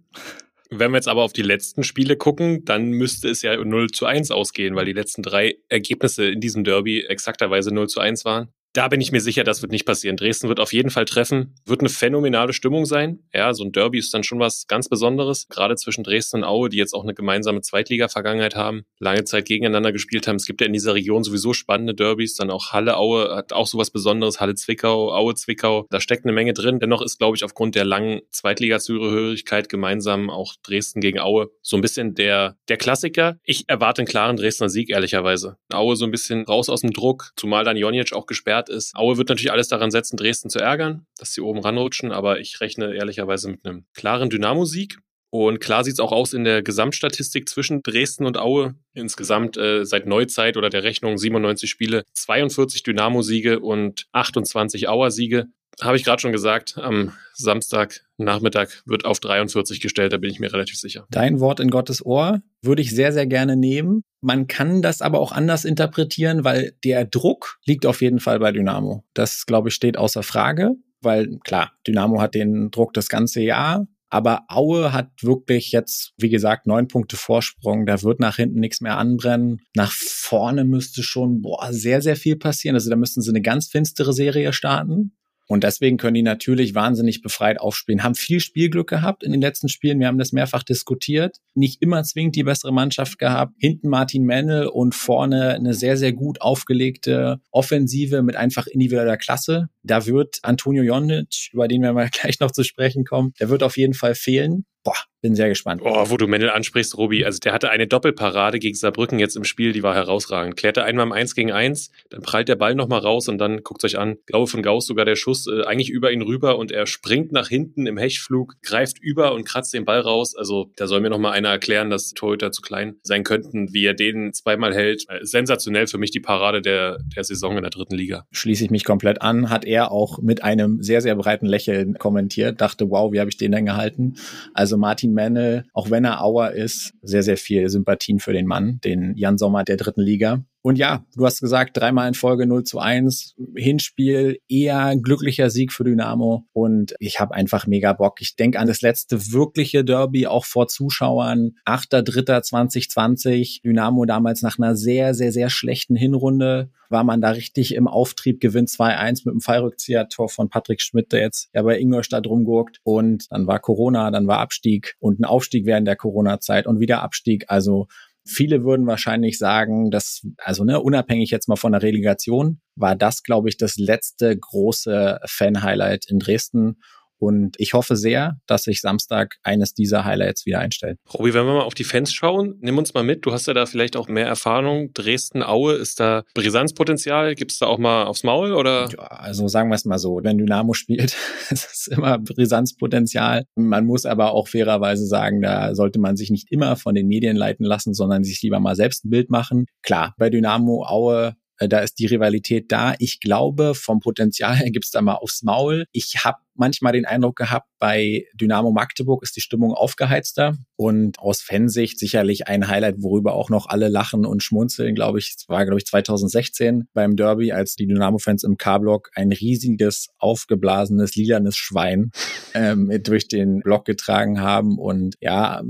Wenn 0.71 0.91
wir 0.91 0.99
jetzt 0.99 1.09
aber 1.09 1.23
auf 1.23 1.33
die 1.33 1.43
letzten 1.43 1.83
Spiele 1.83 2.17
gucken, 2.17 2.65
dann 2.65 2.91
müsste 2.91 3.29
es 3.29 3.41
ja 3.41 3.57
0 3.57 3.91
zu 3.91 4.05
1 4.05 4.31
ausgehen, 4.31 4.77
weil 4.77 4.85
die 4.85 4.93
letzten 4.93 5.23
drei 5.23 5.57
Ergebnisse 5.69 6.29
in 6.29 6.41
diesem 6.41 6.63
Derby 6.63 7.05
exakterweise 7.05 7.73
0 7.73 7.89
zu 7.89 8.01
1 8.01 8.27
waren. 8.27 8.53
Da 8.75 8.89
bin 8.89 9.01
ich 9.01 9.13
mir 9.13 9.21
sicher, 9.21 9.45
das 9.45 9.63
wird 9.63 9.73
nicht 9.73 9.87
passieren. 9.87 10.17
Dresden 10.17 10.49
wird 10.49 10.61
auf 10.61 10.73
jeden 10.73 10.91
Fall 10.91 11.07
treffen, 11.07 11.55
wird 11.65 11.81
eine 11.81 11.89
phänomenale 11.89 12.53
Stimmung 12.53 12.85
sein. 12.85 13.21
Ja, 13.33 13.55
so 13.55 13.65
ein 13.65 13.73
Derby 13.73 13.99
ist 13.99 14.13
dann 14.13 14.25
schon 14.25 14.39
was 14.39 14.67
ganz 14.67 14.89
Besonderes, 14.89 15.49
gerade 15.49 15.75
zwischen 15.77 16.05
Dresden 16.05 16.39
und 16.39 16.45
Aue, 16.45 16.69
die 16.69 16.77
jetzt 16.77 16.93
auch 16.93 17.03
eine 17.03 17.15
gemeinsame 17.15 17.63
Zweitliga-Vergangenheit 17.63 18.57
haben, 18.57 18.85
lange 18.99 19.25
Zeit 19.25 19.47
gegeneinander 19.47 19.91
gespielt 19.91 20.29
haben. 20.29 20.37
Es 20.37 20.47
gibt 20.47 20.61
ja 20.61 20.67
in 20.67 20.75
dieser 20.75 20.95
Region 20.95 21.25
sowieso 21.25 21.55
spannende 21.55 21.95
Derbys, 21.95 22.37
dann 22.37 22.51
auch 22.51 22.73
Halle 22.73 22.97
Aue 22.97 23.35
hat 23.35 23.53
auch 23.53 23.67
sowas 23.67 23.91
Besonderes, 23.91 24.39
Halle 24.39 24.55
Zwickau, 24.55 25.13
Aue 25.13 25.35
Zwickau, 25.35 25.87
da 25.91 26.01
steckt 26.01 26.25
eine 26.25 26.33
Menge 26.33 26.53
drin. 26.53 26.79
Dennoch 26.79 27.03
ist, 27.03 27.19
glaube 27.19 27.37
ich, 27.37 27.45
aufgrund 27.45 27.75
der 27.75 27.85
langen 27.85 28.21
Zweitliga-Zugehörigkeit 28.31 29.69
gemeinsam 29.69 30.31
auch 30.31 30.55
Dresden 30.63 31.01
gegen 31.01 31.19
Aue 31.19 31.51
so 31.63 31.77
ein 31.77 31.83
bisschen 31.83 32.15
der, 32.15 32.57
der 32.69 32.77
Klassiker. 32.77 33.39
Ich 33.43 33.65
erwarte 33.67 34.03
einen 34.03 34.09
klaren 34.09 34.37
Dresdner 34.37 34.69
Sieg, 34.69 34.91
ehrlicherweise. 34.91 35.57
Aue 35.73 35.97
so 35.97 36.05
ein 36.05 36.11
bisschen 36.11 36.45
raus 36.45 36.69
aus 36.69 36.83
dem 36.83 36.93
Druck, 36.93 37.33
zumal 37.37 37.65
dann 37.65 37.77
Jonic 37.77 38.13
auch 38.13 38.27
gesperrt 38.27 38.68
ist. 38.69 38.95
Aue 38.95 39.17
wird 39.17 39.29
natürlich 39.29 39.53
alles 39.53 39.69
daran 39.69 39.91
setzen, 39.91 40.17
Dresden 40.17 40.51
zu 40.51 40.59
ärgern, 40.59 41.07
dass 41.19 41.33
sie 41.33 41.41
oben 41.41 41.61
ranrutschen, 41.61 42.13
aber 42.13 42.41
ich 42.41 42.61
rechne 42.61 42.95
ehrlicherweise 42.95 43.51
mit 43.51 43.65
einem 43.65 43.85
klaren 43.95 44.31
Dynamo-Sieg. 44.31 44.99
Und 45.31 45.61
klar 45.61 45.85
sieht 45.85 45.95
es 45.95 46.01
auch 46.01 46.13
aus 46.13 46.33
in 46.33 46.45
der 46.45 46.63
Gesamtstatistik 46.63 47.49
zwischen 47.49 47.83
Dresden 47.83 48.25
und 48.25 48.39
Aue. 48.39 48.77
Insgesamt 48.95 49.59
äh, 49.59 49.85
seit 49.85 50.07
Neuzeit 50.07 50.57
oder 50.57 50.71
der 50.71 50.85
Rechnung 50.85 51.19
97 51.19 51.69
Spiele, 51.69 52.05
42 52.15 52.83
Dynamo-Siege 52.83 53.61
und 53.61 54.07
28 54.13 54.89
Auer-Siege 54.89 55.49
habe 55.82 55.97
ich 55.97 56.04
gerade 56.04 56.20
schon 56.20 56.32
gesagt, 56.32 56.78
am 56.78 57.12
Samstagnachmittag 57.35 58.68
wird 58.85 59.04
auf 59.04 59.20
43 59.20 59.80
gestellt, 59.80 60.12
da 60.12 60.16
bin 60.16 60.30
ich 60.30 60.40
mir 60.40 60.52
relativ 60.52 60.76
sicher. 60.76 61.06
Dein 61.11 61.40
Wort 61.40 61.61
in 61.61 61.70
Gottes 61.70 62.04
Ohr 62.04 62.40
würde 62.62 62.82
ich 62.82 62.94
sehr, 62.94 63.12
sehr 63.12 63.26
gerne 63.26 63.56
nehmen. 63.56 64.02
Man 64.20 64.47
kann 64.47 64.82
das 64.82 65.02
aber 65.02 65.20
auch 65.20 65.32
anders 65.32 65.64
interpretieren, 65.64 66.44
weil 66.44 66.73
der 66.85 67.04
Druck 67.04 67.58
liegt 67.64 67.87
auf 67.87 68.02
jeden 68.02 68.20
Fall 68.20 68.40
bei 68.40 68.50
Dynamo. 68.52 69.04
Das, 69.14 69.47
glaube 69.47 69.68
ich, 69.68 69.75
steht 69.75 69.97
außer 69.97 70.23
Frage, 70.23 70.73
weil 71.00 71.38
klar, 71.44 71.73
Dynamo 71.87 72.20
hat 72.20 72.35
den 72.35 72.70
Druck 72.70 72.92
das 72.94 73.08
ganze 73.08 73.40
Jahr. 73.40 73.87
Aber 74.11 74.44
Aue 74.49 74.94
hat 74.94 75.11
wirklich 75.23 75.70
jetzt, 75.70 76.14
wie 76.16 76.30
gesagt, 76.30 76.66
neun 76.66 76.88
Punkte 76.88 77.16
Vorsprung. 77.16 77.85
Da 77.85 78.02
wird 78.02 78.20
nach 78.20 78.37
hinten 78.37 78.58
nichts 78.58 78.80
mehr 78.80 78.97
anbrennen. 78.97 79.61
Nach 79.76 79.92
vorne 79.92 80.64
müsste 80.64 81.02
schon 81.02 81.42
boah, 81.42 81.73
sehr, 81.73 82.00
sehr 82.00 82.16
viel 82.16 82.37
passieren. 82.37 82.75
Also 82.75 82.88
da 82.88 82.97
müssten 82.97 83.20
sie 83.20 83.30
eine 83.30 83.42
ganz 83.42 83.68
finstere 83.68 84.14
Serie 84.14 84.54
starten. 84.54 85.12
Und 85.49 85.64
deswegen 85.64 85.97
können 85.97 86.14
die 86.14 86.23
natürlich 86.23 86.75
wahnsinnig 86.75 87.23
befreit 87.23 87.59
aufspielen. 87.59 88.02
Haben 88.02 88.14
viel 88.14 88.38
Spielglück 88.38 88.88
gehabt 88.88 89.23
in 89.25 89.33
den 89.33 89.40
letzten 89.40 89.71
Spielen. 89.71 89.99
Wir 89.99 90.07
haben 90.07 90.19
das 90.19 90.33
mehrfach 90.33 90.62
diskutiert. 90.62 91.38
Nicht 91.55 91.81
immer 91.81 92.02
zwingend 92.05 92.37
die 92.37 92.43
bessere 92.43 92.73
Mannschaft 92.73 93.19
gehabt. 93.19 93.55
Hinten 93.59 93.88
Martin 93.88 94.25
Mennel 94.25 94.67
und 94.67 94.95
vorne 94.95 95.55
eine 95.55 95.73
sehr, 95.73 95.97
sehr 95.97 96.12
gut 96.12 96.43
aufgelegte 96.43 97.40
Offensive 97.50 98.23
mit 98.23 98.37
einfach 98.37 98.67
individueller 98.67 99.17
Klasse. 99.17 99.69
Da 99.83 100.05
wird 100.05 100.38
Antonio 100.43 100.83
Jonic, 100.83 101.49
über 101.52 101.67
den 101.67 101.83
wir 101.83 101.95
mal 101.95 102.11
gleich 102.12 102.40
noch 102.40 102.50
zu 102.50 102.62
sprechen 102.62 103.05
kommen, 103.05 103.33
der 103.40 103.49
wird 103.49 103.62
auf 103.62 103.78
jeden 103.78 103.95
Fall 103.95 104.14
fehlen. 104.14 104.67
Boah, 104.85 104.94
bin 105.20 105.35
sehr 105.35 105.49
gespannt. 105.49 105.82
Oh, 105.85 106.11
wo 106.11 106.16
du 106.16 106.28
Mendel 106.28 106.50
ansprichst, 106.50 106.97
Robi. 106.97 107.25
Also 107.25 107.40
der 107.40 107.52
hatte 107.52 107.70
eine 107.70 107.88
Doppelparade 107.88 108.61
gegen 108.61 108.76
Saarbrücken 108.76 109.18
jetzt 109.18 109.37
im 109.37 109.44
Spiel, 109.44 109.73
die 109.73 109.82
war 109.82 109.94
herausragend. 109.94 110.56
Klärte 110.56 110.85
einmal 110.85 111.06
im 111.06 111.12
1 111.12 111.35
gegen 111.35 111.50
1, 111.50 111.90
dann 112.11 112.23
prallt 112.23 112.49
der 112.49 112.56
Ball 112.56 112.75
nochmal 112.75 113.00
raus 113.00 113.28
und 113.28 113.38
dann 113.38 113.64
guckt 113.64 113.85
euch 113.85 113.99
an, 113.99 114.16
glaube 114.26 114.47
von 114.47 114.62
Gauss 114.62 114.87
sogar 114.87 115.04
der 115.04 115.16
Schuss 115.16 115.49
äh, 115.49 115.64
eigentlich 115.64 115.90
über 115.90 116.12
ihn 116.12 116.23
rüber 116.23 116.58
und 116.58 116.70
er 116.70 116.87
springt 116.87 117.32
nach 117.32 117.49
hinten 117.49 117.87
im 117.87 117.99
Hechtflug, 117.99 118.54
greift 118.62 118.99
über 119.00 119.35
und 119.35 119.44
kratzt 119.44 119.75
den 119.75 119.85
Ball 119.85 120.00
raus. 120.00 120.37
Also 120.37 120.70
da 120.76 120.87
soll 120.87 121.00
mir 121.00 121.11
nochmal 121.11 121.32
einer 121.32 121.49
erklären, 121.49 121.90
dass 121.90 122.11
Torhüter 122.11 122.52
zu 122.52 122.62
klein 122.62 122.97
sein 123.02 123.25
könnten, 123.25 123.73
wie 123.73 123.85
er 123.85 123.94
den 123.94 124.32
zweimal 124.32 124.73
hält. 124.75 125.04
Äh, 125.08 125.25
sensationell 125.25 125.88
für 125.88 125.99
mich 125.99 126.12
die 126.12 126.20
Parade 126.20 126.62
der, 126.62 126.99
der 127.16 127.25
Saison 127.25 127.56
in 127.56 127.62
der 127.62 127.70
dritten 127.70 127.97
Liga. 127.97 128.25
Schließe 128.30 128.64
ich 128.64 128.70
mich 128.70 128.85
komplett 128.85 129.20
an. 129.20 129.50
Hat 129.50 129.64
er 129.64 129.90
auch 129.90 130.20
mit 130.20 130.44
einem 130.44 130.80
sehr, 130.80 131.02
sehr 131.02 131.16
breiten 131.16 131.47
Lächeln 131.47 131.94
kommentiert. 131.94 132.61
Dachte, 132.61 132.88
wow, 132.88 133.12
wie 133.12 133.18
habe 133.18 133.30
ich 133.30 133.37
den 133.37 133.50
denn 133.50 133.66
gehalten? 133.66 134.14
Also 134.54 134.68
Also 134.69 134.77
Martin 134.77 135.15
Mennel, 135.15 135.65
auch 135.73 135.91
wenn 135.91 136.05
er 136.05 136.23
Auer 136.23 136.51
ist, 136.51 136.93
sehr, 137.01 137.23
sehr 137.23 137.39
viel 137.39 137.71
Sympathien 137.71 138.19
für 138.19 138.35
den 138.35 138.45
Mann, 138.45 138.81
den 138.85 139.17
Jan 139.17 139.39
Sommer 139.39 139.65
der 139.65 139.79
dritten 139.79 140.03
Liga. 140.03 140.45
Und 140.69 140.77
ja, 140.77 141.03
du 141.17 141.25
hast 141.25 141.41
gesagt, 141.41 141.79
dreimal 141.79 142.09
in 142.09 142.13
Folge 142.13 142.47
0 142.47 142.63
zu 142.65 142.79
1. 142.79 143.37
Hinspiel, 143.57 144.39
eher 144.51 144.95
glücklicher 144.99 145.49
Sieg 145.49 145.73
für 145.73 145.83
Dynamo. 145.83 146.45
Und 146.53 146.95
ich 146.99 147.21
habe 147.21 147.35
einfach 147.35 147.67
mega 147.67 147.95
Bock. 147.95 148.21
Ich 148.21 148.37
denke 148.37 148.59
an 148.59 148.67
das 148.67 148.83
letzte 148.83 149.33
wirkliche 149.33 149.83
Derby, 149.83 150.27
auch 150.27 150.45
vor 150.45 150.69
Zuschauern. 150.69 151.53
8.3.2020. 151.65 153.63
Dynamo 153.63 154.05
damals 154.05 154.43
nach 154.43 154.59
einer 154.59 154.77
sehr, 154.77 155.15
sehr, 155.15 155.33
sehr 155.33 155.49
schlechten 155.49 155.97
Hinrunde 155.97 156.69
war 156.89 157.05
man 157.05 157.21
da 157.21 157.31
richtig 157.31 157.75
im 157.75 157.87
Auftrieb, 157.87 158.41
gewinnt 158.41 158.69
2-1 158.69 159.23
mit 159.25 159.35
dem 159.35 159.41
Fallrückzieher-Tor 159.41 160.29
von 160.29 160.49
Patrick 160.49 160.81
Schmidt, 160.81 161.13
der 161.13 161.21
jetzt 161.21 161.51
ja 161.55 161.63
bei 161.63 161.79
Ingolstadt 161.79 162.27
rumgurkt. 162.27 162.81
Und 162.83 163.27
dann 163.31 163.47
war 163.47 163.59
Corona, 163.59 164.11
dann 164.11 164.27
war 164.27 164.39
Abstieg 164.39 164.97
und 164.99 165.21
ein 165.21 165.25
Aufstieg 165.25 165.67
während 165.67 165.87
der 165.87 165.97
Corona-Zeit 165.97 166.67
und 166.67 166.81
wieder 166.81 167.03
Abstieg. 167.03 167.45
Also 167.49 167.89
Viele 168.30 168.62
würden 168.62 168.87
wahrscheinlich 168.87 169.38
sagen, 169.38 169.90
dass, 169.90 170.20
also 170.37 170.62
ne, 170.62 170.82
unabhängig 170.82 171.30
jetzt 171.30 171.49
mal 171.49 171.56
von 171.56 171.73
der 171.73 171.82
Relegation, 171.82 172.61
war 172.76 172.94
das, 172.94 173.23
glaube 173.23 173.49
ich, 173.49 173.56
das 173.56 173.76
letzte 173.76 174.37
große 174.37 175.20
Fan-Highlight 175.25 176.04
in 176.11 176.18
Dresden. 176.18 176.76
Und 177.19 177.57
ich 177.59 177.73
hoffe 177.73 177.97
sehr, 177.97 178.37
dass 178.47 178.63
sich 178.63 178.81
Samstag 178.81 179.37
eines 179.43 179.75
dieser 179.75 180.05
Highlights 180.05 180.47
wieder 180.47 180.61
einstellt. 180.61 180.99
Robi, 181.13 181.35
wenn 181.35 181.47
wir 181.47 181.55
mal 181.55 181.63
auf 181.63 181.75
die 181.75 181.85
Fans 181.85 182.13
schauen, 182.13 182.55
nimm 182.61 182.79
uns 182.79 182.95
mal 182.95 183.03
mit. 183.03 183.27
Du 183.27 183.33
hast 183.33 183.47
ja 183.47 183.55
da 183.55 183.67
vielleicht 183.67 183.97
auch 183.97 184.09
mehr 184.09 184.27
Erfahrung. 184.27 184.93
Dresden, 184.95 185.43
Aue, 185.43 185.75
ist 185.75 186.01
da 186.01 186.23
Brisanzpotenzial? 186.35 187.35
Gibt 187.35 187.53
es 187.53 187.59
da 187.59 187.67
auch 187.67 187.79
mal 187.79 188.05
aufs 188.05 188.23
Maul 188.23 188.53
oder? 188.53 188.89
Ja, 188.91 188.99
also 188.99 189.49
sagen 189.49 189.71
wir 189.71 189.75
es 189.75 189.85
mal 189.85 189.99
so. 189.99 190.21
Wenn 190.23 190.39
Dynamo 190.39 190.75
spielt, 190.75 191.17
ist 191.51 191.69
es 191.73 191.87
immer 191.89 192.19
Brisanzpotenzial. 192.19 193.45
Man 193.57 193.87
muss 193.87 194.07
aber 194.07 194.33
auch 194.33 194.49
fairerweise 194.49 195.07
sagen, 195.07 195.43
da 195.43 195.75
sollte 195.75 195.99
man 195.99 196.17
sich 196.17 196.31
nicht 196.31 196.51
immer 196.51 196.77
von 196.77 196.95
den 196.95 197.09
Medien 197.09 197.37
leiten 197.37 197.65
lassen, 197.65 197.95
sondern 197.95 198.25
sich 198.25 198.43
lieber 198.43 198.61
mal 198.61 198.77
selbst 198.77 199.05
ein 199.05 199.11
Bild 199.11 199.31
machen. 199.31 199.67
Klar, 199.83 200.15
bei 200.19 200.31
Dynamo, 200.31 200.85
Aue, 200.87 201.35
äh, 201.59 201.69
da 201.69 201.81
ist 201.81 201.99
die 201.99 202.07
Rivalität 202.07 202.71
da. 202.71 202.95
Ich 202.99 203.21
glaube, 203.21 203.75
vom 203.75 204.01
Potenzial 204.01 204.57
her 204.57 204.71
gibt's 204.71 204.91
da 204.91 205.03
mal 205.03 205.15
aufs 205.15 205.43
Maul. 205.43 205.87
Ich 205.93 206.25
habe 206.25 206.39
manchmal 206.59 206.93
den 206.93 207.07
Eindruck 207.07 207.37
gehabt, 207.37 207.69
bei 207.79 208.27
Dynamo 208.35 208.71
Magdeburg 208.71 209.23
ist 209.23 209.37
die 209.37 209.41
Stimmung 209.41 209.73
aufgeheizter 209.73 210.57
und 210.77 211.19
aus 211.19 211.43
Fansicht 211.43 211.99
sicherlich 211.99 212.49
ein 212.49 212.69
Highlight, 212.69 212.97
worüber 212.99 213.35
auch 213.35 213.50
noch 213.50 213.69
alle 213.69 213.88
lachen 213.88 214.27
und 214.27 214.43
schmunzeln, 214.43 214.95
glaube 214.95 215.19
ich. 215.19 215.35
Es 215.37 215.49
war, 215.49 215.65
glaube 215.65 215.79
ich, 215.79 215.87
2016 215.87 216.88
beim 216.93 217.17
Derby, 217.17 217.53
als 217.53 217.77
die 217.77 217.87
Dynamo-Fans 217.87 218.43
im 218.43 218.57
K-Block 218.57 219.11
ein 219.15 219.33
riesiges, 219.33 220.09
aufgeblasenes, 220.19 221.15
lilanes 221.15 221.57
Schwein 221.57 222.11
ähm, 222.55 222.93
durch 223.03 223.29
den 223.29 223.61
Block 223.61 223.85
getragen 223.85 224.41
haben 224.41 224.79
und 224.79 225.15
ja, 225.21 225.62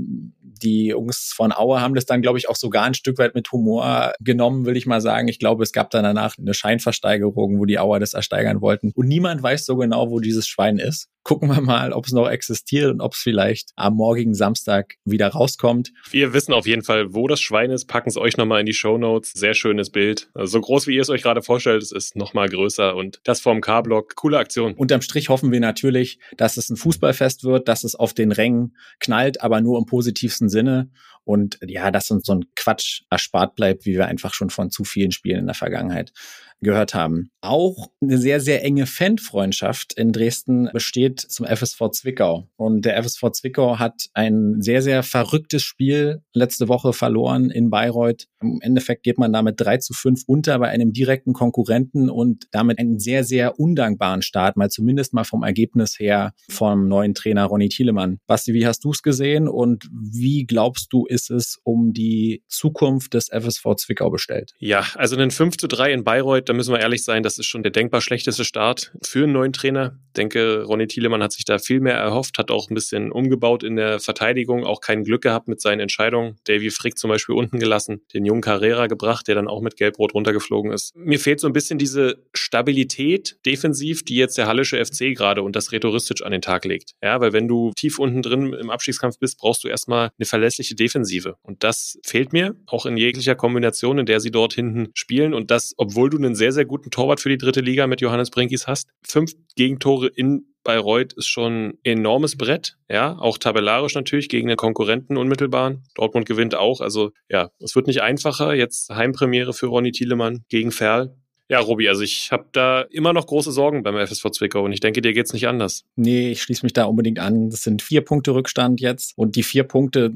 die 0.61 0.87
Jungs 0.87 1.31
von 1.35 1.51
Aue 1.51 1.81
haben 1.81 1.95
das 1.95 2.05
dann, 2.05 2.21
glaube 2.21 2.37
ich, 2.37 2.49
auch 2.49 2.55
sogar 2.55 2.83
ein 2.83 2.93
Stück 2.93 3.17
weit 3.17 3.35
mit 3.35 3.51
Humor 3.51 4.13
genommen, 4.19 4.65
will 4.65 4.77
ich 4.77 4.85
mal 4.85 5.01
sagen. 5.01 5.27
Ich 5.27 5.39
glaube, 5.39 5.63
es 5.63 5.71
gab 5.71 5.89
dann 5.91 6.03
danach 6.03 6.37
eine 6.37 6.53
Scheinversteigerung, 6.53 7.59
wo 7.59 7.65
die 7.65 7.79
Auer 7.79 7.99
das 7.99 8.13
ersteigern 8.13 8.61
wollten. 8.61 8.91
Und 8.95 9.07
niemand 9.07 9.41
weiß 9.41 9.65
so 9.65 9.75
genau, 9.77 10.09
wo 10.09 10.19
dieses 10.19 10.47
Schwein 10.47 10.78
ist. 10.79 11.07
Gucken 11.23 11.49
wir 11.49 11.61
mal, 11.61 11.93
ob 11.93 12.05
es 12.05 12.11
noch 12.11 12.27
existiert 12.27 12.91
und 12.91 13.01
ob 13.01 13.13
es 13.13 13.19
vielleicht 13.19 13.71
am 13.75 13.95
morgigen 13.95 14.33
Samstag 14.33 14.95
wieder 15.05 15.27
rauskommt. 15.27 15.91
Wir 16.09 16.33
wissen 16.33 16.53
auf 16.53 16.65
jeden 16.65 16.81
Fall, 16.81 17.13
wo 17.13 17.27
das 17.27 17.39
Schwein 17.39 17.71
ist, 17.71 17.85
packen 17.85 18.09
es 18.09 18.17
euch 18.17 18.37
nochmal 18.37 18.61
in 18.61 18.65
die 18.65 18.73
Show 18.73 18.97
Notes. 18.97 19.33
Sehr 19.33 19.53
schönes 19.53 19.91
Bild. 19.91 20.29
Also 20.33 20.53
so 20.53 20.61
groß, 20.61 20.87
wie 20.87 20.95
ihr 20.95 21.01
es 21.01 21.09
euch 21.09 21.21
gerade 21.21 21.41
vorstellt, 21.41 21.83
es 21.83 21.91
ist 21.91 22.15
nochmal 22.15 22.49
größer 22.49 22.95
und 22.95 23.19
das 23.23 23.41
vom 23.41 23.61
K-Block. 23.61 24.15
Coole 24.15 24.39
Aktion. 24.39 24.73
Unterm 24.73 25.01
Strich 25.01 25.29
hoffen 25.29 25.51
wir 25.51 25.59
natürlich, 25.59 26.19
dass 26.37 26.57
es 26.57 26.69
ein 26.69 26.77
Fußballfest 26.77 27.43
wird, 27.43 27.67
dass 27.67 27.83
es 27.83 27.95
auf 27.95 28.13
den 28.13 28.31
Rängen 28.31 28.75
knallt, 28.99 29.41
aber 29.41 29.61
nur 29.61 29.77
im 29.77 29.85
positivsten 29.85 30.49
Sinne. 30.49 30.89
Und 31.25 31.59
ja, 31.63 31.91
dass 31.91 32.09
uns 32.09 32.25
so 32.25 32.33
ein 32.33 32.45
Quatsch 32.55 33.01
erspart 33.11 33.55
bleibt, 33.55 33.85
wie 33.85 33.93
wir 33.93 34.07
einfach 34.07 34.33
schon 34.33 34.49
von 34.49 34.71
zu 34.71 34.83
vielen 34.83 35.11
Spielen 35.11 35.41
in 35.41 35.45
der 35.45 35.53
Vergangenheit 35.53 36.11
gehört 36.61 36.93
haben. 36.93 37.31
Auch 37.41 37.89
eine 38.01 38.17
sehr, 38.17 38.41
sehr 38.41 38.63
enge 38.63 38.85
Fanfreundschaft 38.85 39.93
in 39.93 40.11
Dresden 40.11 40.69
besteht 40.73 41.19
zum 41.21 41.45
FSV 41.45 41.89
Zwickau. 41.91 42.49
Und 42.57 42.83
der 42.83 43.01
FSV 43.01 43.31
Zwickau 43.31 43.79
hat 43.79 44.09
ein 44.13 44.61
sehr, 44.61 44.81
sehr 44.81 45.03
verrücktes 45.03 45.63
Spiel 45.63 46.21
letzte 46.33 46.67
Woche 46.67 46.91
verloren 46.91 47.49
in 47.49 47.69
Bayreuth. 47.69 48.27
Im 48.41 48.59
Endeffekt 48.61 49.03
geht 49.03 49.17
man 49.17 49.31
damit 49.31 49.55
3 49.59 49.77
zu 49.77 49.93
5 49.93 50.23
unter 50.27 50.59
bei 50.59 50.67
einem 50.67 50.91
direkten 50.91 51.33
Konkurrenten 51.33 52.09
und 52.09 52.47
damit 52.51 52.77
einen 52.77 52.99
sehr, 52.99 53.23
sehr 53.23 53.59
undankbaren 53.59 54.21
Start, 54.21 54.57
mal 54.57 54.69
zumindest 54.69 55.13
mal 55.13 55.23
vom 55.23 55.43
Ergebnis 55.43 55.97
her 55.97 56.33
vom 56.49 56.87
neuen 56.87 57.13
Trainer 57.13 57.45
Ronny 57.45 57.69
Thielemann. 57.69 58.19
Basti, 58.27 58.53
wie 58.53 58.67
hast 58.67 58.83
du 58.83 58.91
es 58.91 59.01
gesehen 59.01 59.47
und 59.47 59.89
wie 59.91 60.45
glaubst 60.45 60.91
du, 60.91 61.05
ist 61.05 61.31
es 61.31 61.59
um 61.63 61.93
die 61.93 62.43
Zukunft 62.47 63.13
des 63.13 63.29
FSV 63.29 63.75
Zwickau 63.77 64.09
bestellt? 64.09 64.53
Ja, 64.59 64.85
also 64.95 65.15
einen 65.15 65.31
5 65.31 65.57
zu 65.57 65.67
3 65.67 65.93
in 65.93 66.03
Bayreuth 66.03 66.48
da 66.49 66.53
müssen 66.53 66.73
wir 66.73 66.79
ehrlich 66.79 67.03
sein, 67.03 67.21
das 67.21 67.37
ist 67.37 67.45
schon 67.45 67.61
der 67.61 67.71
denkbar 67.71 68.01
schlechteste 68.01 68.43
Start 68.43 68.91
für 69.03 69.23
einen 69.23 69.33
neuen 69.33 69.53
Trainer. 69.53 69.99
Ich 70.07 70.13
denke, 70.13 70.63
Ronny 70.63 70.87
Thielemann 70.87 71.21
hat 71.21 71.31
sich 71.31 71.45
da 71.45 71.59
viel 71.59 71.79
mehr 71.79 71.93
erhofft, 71.93 72.39
hat 72.39 72.49
auch 72.49 72.71
ein 72.71 72.73
bisschen 72.73 73.11
umgebaut 73.11 73.61
in 73.61 73.75
der 73.75 73.99
Verteidigung, 73.99 74.65
auch 74.65 74.81
kein 74.81 75.03
Glück 75.03 75.21
gehabt 75.21 75.47
mit 75.47 75.61
seinen 75.61 75.79
Entscheidungen. 75.79 76.39
Davy 76.45 76.71
Frick 76.71 76.97
zum 76.97 77.11
Beispiel 77.11 77.35
unten 77.35 77.59
gelassen, 77.59 78.01
den 78.15 78.25
jungen 78.25 78.41
Carrera 78.41 78.87
gebracht, 78.87 79.27
der 79.27 79.35
dann 79.35 79.47
auch 79.47 79.61
mit 79.61 79.77
Gelb-Rot 79.77 80.15
runtergeflogen 80.15 80.71
ist. 80.71 80.95
Mir 80.95 81.19
fehlt 81.19 81.39
so 81.39 81.45
ein 81.45 81.53
bisschen 81.53 81.77
diese 81.77 82.25
Stabilität 82.33 83.37
defensiv, 83.45 84.03
die 84.03 84.15
jetzt 84.15 84.39
der 84.39 84.47
Hallische 84.47 84.83
FC 84.83 85.15
gerade 85.15 85.43
und 85.43 85.55
das 85.55 85.71
Rhetoristisch 85.71 86.23
an 86.23 86.31
den 86.31 86.41
Tag 86.41 86.65
legt. 86.65 86.95
Ja, 87.03 87.21
weil 87.21 87.31
wenn 87.31 87.47
du 87.47 87.73
tief 87.75 87.99
unten 87.99 88.23
drin 88.23 88.53
im 88.53 88.71
Abstiegskampf 88.71 89.19
bist, 89.19 89.37
brauchst 89.37 89.63
du 89.63 89.67
erstmal 89.67 90.09
eine 90.17 90.25
verlässliche 90.25 90.73
Defensive. 90.73 91.35
Und 91.43 91.63
das 91.63 91.99
fehlt 92.03 92.33
mir, 92.33 92.55
auch 92.65 92.87
in 92.87 92.97
jeglicher 92.97 93.35
Kombination, 93.35 93.99
in 93.99 94.07
der 94.07 94.19
sie 94.19 94.31
dort 94.31 94.55
hinten 94.55 94.89
spielen. 94.95 95.35
Und 95.35 95.51
das, 95.51 95.75
obwohl 95.77 96.09
du 96.09 96.17
einen 96.17 96.38
sehr, 96.39 96.51
sehr 96.51 96.65
guten 96.65 96.89
Torwart 96.89 97.19
für 97.19 97.29
die 97.29 97.37
dritte 97.37 97.61
Liga 97.61 97.85
mit 97.85 98.01
Johannes 98.01 98.31
Brinkis 98.31 98.65
hast. 98.65 98.89
Fünf 99.03 99.33
Gegentore 99.55 100.07
in 100.07 100.45
Bayreuth 100.63 101.13
ist 101.13 101.27
schon 101.27 101.69
ein 101.69 101.77
enormes 101.83 102.37
Brett, 102.37 102.77
ja, 102.89 103.17
auch 103.17 103.37
tabellarisch 103.37 103.95
natürlich 103.95 104.29
gegen 104.29 104.47
den 104.47 104.57
Konkurrenten 104.57 105.17
unmittelbar. 105.17 105.75
Dortmund 105.95 106.25
gewinnt 106.25 106.55
auch, 106.55 106.81
also 106.81 107.11
ja, 107.29 107.49
es 107.59 107.75
wird 107.75 107.87
nicht 107.87 108.01
einfacher. 108.01 108.53
Jetzt 108.53 108.89
Heimpremiere 108.89 109.53
für 109.53 109.67
Ronny 109.67 109.91
Thielemann 109.91 110.43
gegen 110.49 110.71
Ferl. 110.71 111.15
Ja, 111.51 111.59
Robi, 111.59 111.89
also 111.89 112.03
ich 112.03 112.31
habe 112.31 112.45
da 112.51 112.81
immer 112.81 113.11
noch 113.11 113.25
große 113.25 113.51
Sorgen 113.51 113.81
beim 113.81 113.97
FSV 114.05 114.29
Zwickau 114.29 114.63
und 114.63 114.71
ich 114.71 114.81
denke, 114.81 115.01
dir 115.01 115.13
geht's 115.13 115.33
nicht 115.33 115.47
anders. 115.47 115.83
Nee, 115.95 116.29
ich 116.29 116.43
schließe 116.43 116.63
mich 116.63 116.73
da 116.73 116.85
unbedingt 116.85 117.17
an. 117.17 117.49
Das 117.49 117.63
sind 117.63 117.81
vier 117.81 118.01
Punkte 118.01 118.35
Rückstand 118.35 118.79
jetzt 118.81 119.17
und 119.17 119.35
die 119.35 119.41
vier 119.41 119.63
Punkte 119.63 120.13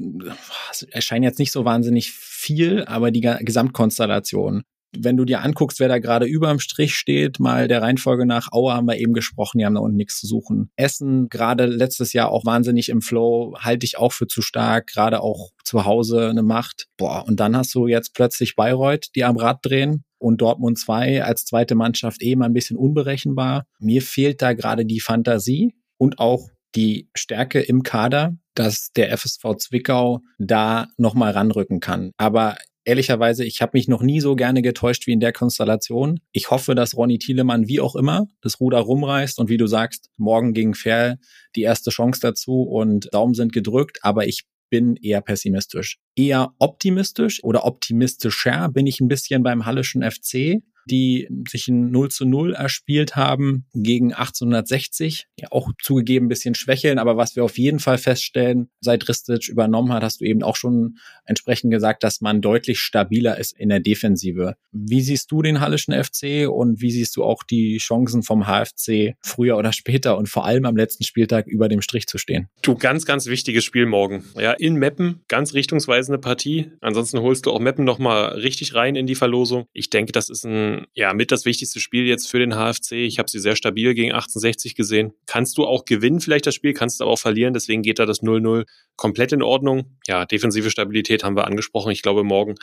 erscheinen 0.90 1.24
jetzt 1.24 1.40
nicht 1.40 1.50
so 1.50 1.64
wahnsinnig 1.64 2.12
viel, 2.12 2.84
aber 2.84 3.10
die 3.10 3.22
Gesamtkonstellation 3.40 4.62
wenn 4.98 5.16
du 5.16 5.24
dir 5.24 5.42
anguckst, 5.42 5.80
wer 5.80 5.88
da 5.88 5.98
gerade 5.98 6.26
über 6.26 6.48
dem 6.48 6.60
Strich 6.60 6.94
steht, 6.94 7.40
mal 7.40 7.68
der 7.68 7.82
Reihenfolge 7.82 8.26
nach, 8.26 8.52
Aue 8.52 8.72
haben 8.72 8.86
wir 8.86 8.98
eben 8.98 9.12
gesprochen, 9.12 9.58
die 9.58 9.66
haben 9.66 9.74
da 9.74 9.80
unten 9.80 9.96
nichts 9.96 10.20
zu 10.20 10.26
suchen. 10.26 10.70
Essen, 10.76 11.28
gerade 11.28 11.66
letztes 11.66 12.12
Jahr 12.12 12.30
auch 12.30 12.44
wahnsinnig 12.44 12.88
im 12.88 13.02
Flow, 13.02 13.54
halte 13.58 13.84
ich 13.84 13.98
auch 13.98 14.12
für 14.12 14.26
zu 14.26 14.42
stark, 14.42 14.88
gerade 14.88 15.20
auch 15.20 15.50
zu 15.64 15.84
Hause 15.84 16.28
eine 16.28 16.42
Macht. 16.42 16.88
Boah, 16.96 17.24
und 17.26 17.40
dann 17.40 17.56
hast 17.56 17.74
du 17.74 17.86
jetzt 17.86 18.14
plötzlich 18.14 18.56
Bayreuth, 18.56 19.08
die 19.14 19.24
am 19.24 19.36
Rad 19.36 19.58
drehen 19.62 20.04
und 20.18 20.40
Dortmund 20.40 20.78
2 20.78 21.22
als 21.22 21.44
zweite 21.44 21.74
Mannschaft 21.74 22.22
eben 22.22 22.42
eh 22.42 22.44
ein 22.46 22.52
bisschen 22.54 22.76
unberechenbar. 22.76 23.66
Mir 23.78 24.02
fehlt 24.02 24.42
da 24.42 24.52
gerade 24.52 24.86
die 24.86 25.00
Fantasie 25.00 25.74
und 25.98 26.18
auch 26.18 26.48
die 26.74 27.08
Stärke 27.14 27.60
im 27.60 27.82
Kader, 27.82 28.36
dass 28.54 28.90
der 28.96 29.16
FSV 29.16 29.56
Zwickau 29.58 30.20
da 30.38 30.88
nochmal 30.96 31.32
ranrücken 31.32 31.80
kann. 31.80 32.12
Aber 32.16 32.56
ehrlicherweise, 32.84 33.44
ich 33.44 33.62
habe 33.62 33.72
mich 33.74 33.88
noch 33.88 34.02
nie 34.02 34.20
so 34.20 34.36
gerne 34.36 34.62
getäuscht 34.62 35.06
wie 35.06 35.12
in 35.12 35.20
der 35.20 35.32
Konstellation. 35.32 36.20
Ich 36.32 36.50
hoffe, 36.50 36.74
dass 36.74 36.96
Ronny 36.96 37.18
Thielemann 37.18 37.68
wie 37.68 37.80
auch 37.80 37.96
immer 37.96 38.26
das 38.40 38.60
Ruder 38.60 38.78
rumreißt 38.78 39.38
und 39.38 39.48
wie 39.48 39.56
du 39.56 39.66
sagst, 39.66 40.10
morgen 40.16 40.52
gegen 40.52 40.74
Fair 40.74 41.18
die 41.56 41.62
erste 41.62 41.90
Chance 41.90 42.20
dazu 42.20 42.62
und 42.62 43.12
Daumen 43.12 43.34
sind 43.34 43.52
gedrückt, 43.52 43.98
aber 44.02 44.26
ich 44.26 44.44
bin 44.70 44.96
eher 44.96 45.20
pessimistisch. 45.20 45.98
Eher 46.16 46.52
optimistisch 46.58 47.42
oder 47.44 47.64
optimistischer 47.64 48.68
bin 48.68 48.86
ich 48.86 49.00
ein 49.00 49.08
bisschen 49.08 49.42
beim 49.42 49.66
Hallischen 49.66 50.02
FC 50.02 50.62
die 50.86 51.28
sich 51.48 51.68
ein 51.68 51.90
0 51.90 52.10
zu 52.10 52.24
0 52.24 52.54
erspielt 52.54 53.16
haben 53.16 53.66
gegen 53.74 54.12
1860. 54.12 55.26
Ja, 55.38 55.48
auch 55.50 55.70
zugegeben 55.82 56.26
ein 56.26 56.28
bisschen 56.28 56.54
schwächeln, 56.54 56.98
aber 56.98 57.16
was 57.16 57.36
wir 57.36 57.44
auf 57.44 57.58
jeden 57.58 57.78
Fall 57.78 57.98
feststellen, 57.98 58.70
seit 58.80 59.08
Ristic 59.08 59.48
übernommen 59.48 59.92
hat, 59.92 60.02
hast 60.02 60.20
du 60.20 60.24
eben 60.24 60.42
auch 60.42 60.56
schon 60.56 60.98
entsprechend 61.24 61.70
gesagt, 61.70 62.04
dass 62.04 62.20
man 62.20 62.40
deutlich 62.40 62.80
stabiler 62.80 63.38
ist 63.38 63.58
in 63.58 63.68
der 63.68 63.80
Defensive. 63.80 64.56
Wie 64.72 65.00
siehst 65.00 65.30
du 65.30 65.42
den 65.42 65.60
Hallischen 65.60 65.94
FC 65.94 66.48
und 66.48 66.80
wie 66.80 66.90
siehst 66.90 67.16
du 67.16 67.24
auch 67.24 67.42
die 67.42 67.78
Chancen 67.78 68.22
vom 68.22 68.46
HFC 68.46 69.14
früher 69.20 69.56
oder 69.56 69.72
später 69.72 70.16
und 70.16 70.28
vor 70.28 70.44
allem 70.44 70.64
am 70.64 70.76
letzten 70.76 71.04
Spieltag 71.04 71.46
über 71.46 71.68
dem 71.68 71.80
Strich 71.80 72.06
zu 72.06 72.18
stehen? 72.18 72.48
Du, 72.62 72.74
ganz, 72.74 73.06
ganz 73.06 73.26
wichtiges 73.26 73.64
Spiel 73.64 73.86
morgen. 73.86 74.24
Ja, 74.36 74.52
in 74.52 74.74
Meppen, 74.74 75.22
ganz 75.28 75.54
richtungsweisende 75.54 76.18
Partie. 76.18 76.70
Ansonsten 76.80 77.20
holst 77.20 77.46
du 77.46 77.52
auch 77.52 77.60
Meppen 77.60 77.84
nochmal 77.84 78.34
richtig 78.34 78.74
rein 78.74 78.96
in 78.96 79.06
die 79.06 79.14
Verlosung. 79.14 79.66
Ich 79.72 79.90
denke, 79.90 80.12
das 80.12 80.28
ist 80.30 80.44
ein 80.44 80.73
ja, 80.94 81.12
mit 81.14 81.32
das 81.32 81.44
wichtigste 81.44 81.80
Spiel 81.80 82.06
jetzt 82.06 82.28
für 82.28 82.38
den 82.38 82.54
HFC. 82.54 82.92
Ich 82.92 83.18
habe 83.18 83.30
sie 83.30 83.40
sehr 83.40 83.56
stabil 83.56 83.94
gegen 83.94 84.12
1860 84.12 84.74
gesehen. 84.74 85.12
Kannst 85.26 85.58
du 85.58 85.66
auch 85.66 85.84
gewinnen 85.84 86.20
vielleicht 86.20 86.46
das 86.46 86.54
Spiel, 86.54 86.74
kannst 86.74 87.00
du 87.00 87.04
aber 87.04 87.12
auch 87.12 87.18
verlieren. 87.18 87.54
Deswegen 87.54 87.82
geht 87.82 87.98
da 87.98 88.06
das 88.06 88.22
0-0 88.22 88.64
komplett 88.96 89.32
in 89.32 89.42
Ordnung. 89.42 89.96
Ja, 90.06 90.24
defensive 90.24 90.70
Stabilität 90.70 91.24
haben 91.24 91.36
wir 91.36 91.46
angesprochen. 91.46 91.92
Ich 91.92 92.02
glaube, 92.02 92.24
morgen 92.24 92.54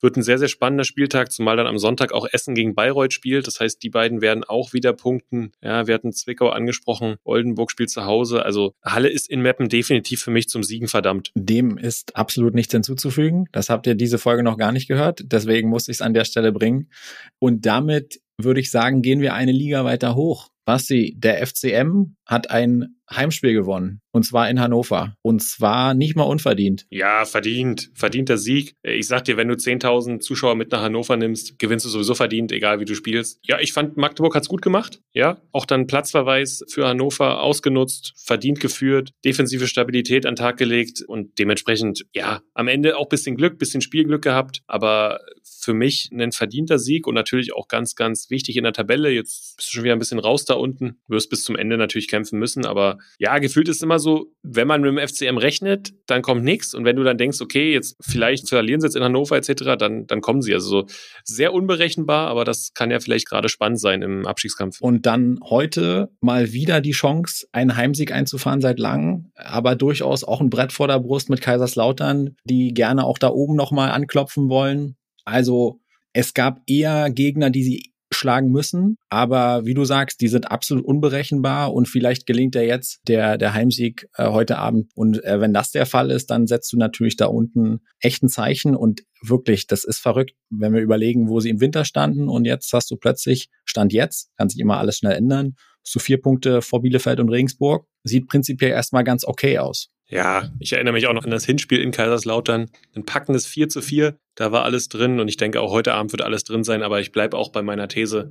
wird 0.00 0.16
ein 0.16 0.22
sehr, 0.22 0.38
sehr 0.38 0.48
spannender 0.48 0.84
Spieltag, 0.84 1.32
zumal 1.32 1.56
dann 1.56 1.66
am 1.66 1.78
Sonntag 1.78 2.12
auch 2.12 2.26
Essen 2.30 2.54
gegen 2.54 2.74
Bayreuth 2.74 3.12
spielt. 3.12 3.46
Das 3.46 3.60
heißt, 3.60 3.82
die 3.82 3.90
beiden 3.90 4.20
werden 4.20 4.44
auch 4.44 4.72
wieder 4.72 4.92
punkten. 4.92 5.52
Ja, 5.62 5.86
wir 5.86 5.94
hatten 5.94 6.12
Zwickau 6.12 6.48
angesprochen, 6.48 7.16
Oldenburg 7.24 7.70
spielt 7.70 7.90
zu 7.90 8.04
Hause. 8.04 8.44
Also 8.44 8.74
Halle 8.82 9.08
ist 9.08 9.28
in 9.28 9.42
Meppen 9.42 9.68
definitiv 9.68 10.22
für 10.22 10.30
mich 10.30 10.48
zum 10.48 10.62
Siegen 10.62 10.88
verdammt. 10.88 11.30
Dem 11.34 11.78
ist 11.78 12.16
absolut 12.16 12.54
nichts 12.54 12.72
hinzuzufügen. 12.72 13.46
Das 13.52 13.70
habt 13.70 13.86
ihr 13.86 13.94
diese 13.94 14.18
Folge 14.18 14.42
noch 14.42 14.56
gar 14.56 14.72
nicht 14.72 14.88
gehört. 14.88 15.22
Deswegen 15.24 15.68
muss 15.68 15.88
ich 15.88 15.96
es 15.96 16.02
an 16.02 16.14
der 16.14 16.24
Stelle 16.24 16.52
bringen. 16.52 16.90
Und 17.38 17.66
damit 17.66 18.20
würde 18.38 18.60
ich 18.60 18.70
sagen, 18.70 19.02
gehen 19.02 19.20
wir 19.20 19.34
eine 19.34 19.52
Liga 19.52 19.84
weiter 19.84 20.14
hoch. 20.14 20.48
Basti, 20.64 21.14
der 21.18 21.44
FCM 21.46 22.14
hat 22.26 22.50
ein 22.50 22.96
Heimspiel 23.12 23.52
gewonnen. 23.52 24.00
Und 24.12 24.24
zwar 24.24 24.50
in 24.50 24.60
Hannover. 24.60 25.14
Und 25.22 25.42
zwar 25.42 25.94
nicht 25.94 26.16
mal 26.16 26.24
unverdient. 26.24 26.86
Ja, 26.90 27.24
verdient. 27.24 27.90
Verdienter 27.94 28.38
Sieg. 28.38 28.74
Ich 28.82 29.06
sag 29.06 29.24
dir, 29.24 29.36
wenn 29.36 29.48
du 29.48 29.54
10.000 29.54 30.20
Zuschauer 30.20 30.56
mit 30.56 30.72
nach 30.72 30.82
Hannover 30.82 31.16
nimmst, 31.16 31.58
gewinnst 31.58 31.84
du 31.86 31.88
sowieso 31.90 32.14
verdient, 32.14 32.50
egal 32.52 32.80
wie 32.80 32.84
du 32.84 32.94
spielst. 32.94 33.38
Ja, 33.42 33.60
ich 33.60 33.72
fand, 33.72 33.96
Magdeburg 33.96 34.34
hat's 34.34 34.48
gut 34.48 34.62
gemacht. 34.62 35.00
Ja, 35.12 35.40
auch 35.52 35.64
dann 35.64 35.86
Platzverweis 35.86 36.64
für 36.68 36.88
Hannover 36.88 37.40
ausgenutzt, 37.42 38.14
verdient 38.16 38.60
geführt, 38.60 39.10
defensive 39.24 39.66
Stabilität 39.66 40.26
an 40.26 40.34
den 40.34 40.40
Tag 40.40 40.56
gelegt 40.56 41.02
und 41.06 41.38
dementsprechend, 41.38 42.04
ja, 42.14 42.40
am 42.54 42.68
Ende 42.68 42.96
auch 42.96 43.08
bisschen 43.08 43.36
Glück, 43.36 43.58
bisschen 43.58 43.80
Spielglück 43.80 44.22
gehabt. 44.22 44.62
Aber 44.66 45.20
für 45.60 45.74
mich 45.74 46.10
ein 46.12 46.32
verdienter 46.32 46.78
Sieg 46.78 47.06
und 47.06 47.14
natürlich 47.14 47.52
auch 47.54 47.68
ganz, 47.68 47.94
ganz 47.94 48.30
wichtig 48.30 48.56
in 48.56 48.64
der 48.64 48.72
Tabelle. 48.72 49.10
Jetzt 49.10 49.56
bist 49.56 49.68
du 49.68 49.74
schon 49.74 49.84
wieder 49.84 49.94
ein 49.94 49.98
bisschen 49.98 50.18
raus 50.18 50.44
da 50.44 50.54
unten, 50.54 50.98
wirst 51.06 51.30
bis 51.30 51.44
zum 51.44 51.56
Ende 51.56 51.76
natürlich 51.76 52.08
kämpfen 52.08 52.38
müssen. 52.38 52.64
Aber 52.66 52.98
ja, 53.18 53.38
gefühlt 53.38 53.68
ist 53.68 53.82
immer 53.82 53.98
so, 53.98 54.32
wenn 54.42 54.66
man 54.66 54.80
mit 54.80 54.90
dem 54.90 54.98
FCM 54.98 55.36
rechnet, 55.36 55.92
dann 56.06 56.22
kommt 56.22 56.44
nichts. 56.44 56.74
Und 56.74 56.84
wenn 56.84 56.96
du 56.96 57.02
dann 57.02 57.18
denkst, 57.18 57.40
okay, 57.40 57.72
jetzt 57.72 57.96
vielleicht 58.00 58.48
verlieren 58.48 58.80
sie 58.80 58.86
jetzt 58.86 58.96
in 58.96 59.02
Hannover 59.02 59.36
etc., 59.36 59.76
dann, 59.78 60.06
dann 60.06 60.20
kommen 60.20 60.42
sie. 60.42 60.54
Also 60.54 60.68
so 60.68 60.86
sehr 61.24 61.52
unberechenbar, 61.52 62.28
aber 62.28 62.44
das 62.44 62.72
kann 62.74 62.90
ja 62.90 63.00
vielleicht 63.00 63.28
gerade 63.28 63.48
spannend 63.48 63.80
sein 63.80 64.02
im 64.02 64.26
Abstiegskampf. 64.26 64.80
Und 64.80 65.06
dann 65.06 65.38
heute 65.42 66.10
mal 66.20 66.52
wieder 66.52 66.80
die 66.80 66.92
Chance, 66.92 67.46
einen 67.52 67.76
Heimsieg 67.76 68.12
einzufahren 68.12 68.60
seit 68.60 68.78
langem, 68.78 69.32
aber 69.34 69.76
durchaus 69.76 70.24
auch 70.24 70.40
ein 70.40 70.50
Brett 70.50 70.72
vor 70.72 70.88
der 70.88 71.00
Brust 71.00 71.30
mit 71.30 71.40
Kaiserslautern, 71.40 72.36
die 72.44 72.72
gerne 72.74 73.04
auch 73.04 73.18
da 73.18 73.28
oben 73.28 73.56
nochmal 73.56 73.90
anklopfen 73.90 74.48
wollen. 74.48 74.96
Also 75.24 75.80
es 76.12 76.34
gab 76.34 76.60
eher 76.66 77.10
Gegner, 77.10 77.50
die 77.50 77.62
sie 77.62 77.89
schlagen 78.12 78.50
müssen. 78.50 78.96
Aber 79.08 79.64
wie 79.64 79.74
du 79.74 79.84
sagst, 79.84 80.20
die 80.20 80.28
sind 80.28 80.50
absolut 80.50 80.84
unberechenbar 80.84 81.72
und 81.72 81.88
vielleicht 81.88 82.26
gelingt 82.26 82.54
ja 82.54 82.62
jetzt 82.62 83.00
der, 83.06 83.38
der 83.38 83.54
Heimsieg 83.54 84.08
äh, 84.16 84.28
heute 84.28 84.58
Abend. 84.58 84.90
Und 84.94 85.22
äh, 85.24 85.40
wenn 85.40 85.54
das 85.54 85.70
der 85.70 85.86
Fall 85.86 86.10
ist, 86.10 86.30
dann 86.30 86.46
setzt 86.46 86.72
du 86.72 86.76
natürlich 86.76 87.16
da 87.16 87.26
unten 87.26 87.80
echten 88.00 88.28
Zeichen 88.28 88.74
und 88.74 89.02
wirklich, 89.22 89.66
das 89.66 89.84
ist 89.84 89.98
verrückt, 89.98 90.34
wenn 90.50 90.72
wir 90.72 90.80
überlegen, 90.80 91.28
wo 91.28 91.40
sie 91.40 91.50
im 91.50 91.60
Winter 91.60 91.84
standen 91.84 92.28
und 92.28 92.44
jetzt 92.44 92.72
hast 92.72 92.90
du 92.90 92.96
plötzlich, 92.96 93.48
Stand 93.64 93.92
jetzt, 93.92 94.30
kann 94.36 94.48
sich 94.48 94.60
immer 94.60 94.78
alles 94.78 94.96
schnell 94.96 95.14
ändern, 95.14 95.54
du 95.92 95.98
vier 95.98 96.20
Punkte 96.20 96.62
vor 96.62 96.82
Bielefeld 96.82 97.20
und 97.20 97.28
Regensburg. 97.28 97.86
Sieht 98.04 98.28
prinzipiell 98.28 98.70
erstmal 98.70 99.04
ganz 99.04 99.24
okay 99.24 99.58
aus. 99.58 99.88
Ja, 100.10 100.50
ich 100.58 100.72
erinnere 100.72 100.92
mich 100.92 101.06
auch 101.06 101.12
noch 101.12 101.24
an 101.24 101.30
das 101.30 101.44
Hinspiel 101.44 101.80
in 101.80 101.92
Kaiserslautern. 101.92 102.68
Ein 102.94 103.04
packendes 103.06 103.46
4 103.46 103.68
zu 103.68 103.80
4. 103.80 104.18
Da 104.34 104.50
war 104.50 104.64
alles 104.64 104.88
drin 104.88 105.20
und 105.20 105.28
ich 105.28 105.36
denke 105.36 105.60
auch 105.60 105.70
heute 105.70 105.94
Abend 105.94 106.12
wird 106.12 106.22
alles 106.22 106.42
drin 106.42 106.64
sein, 106.64 106.82
aber 106.82 107.00
ich 107.00 107.12
bleibe 107.12 107.36
auch 107.36 107.52
bei 107.52 107.62
meiner 107.62 107.86
These 107.88 108.30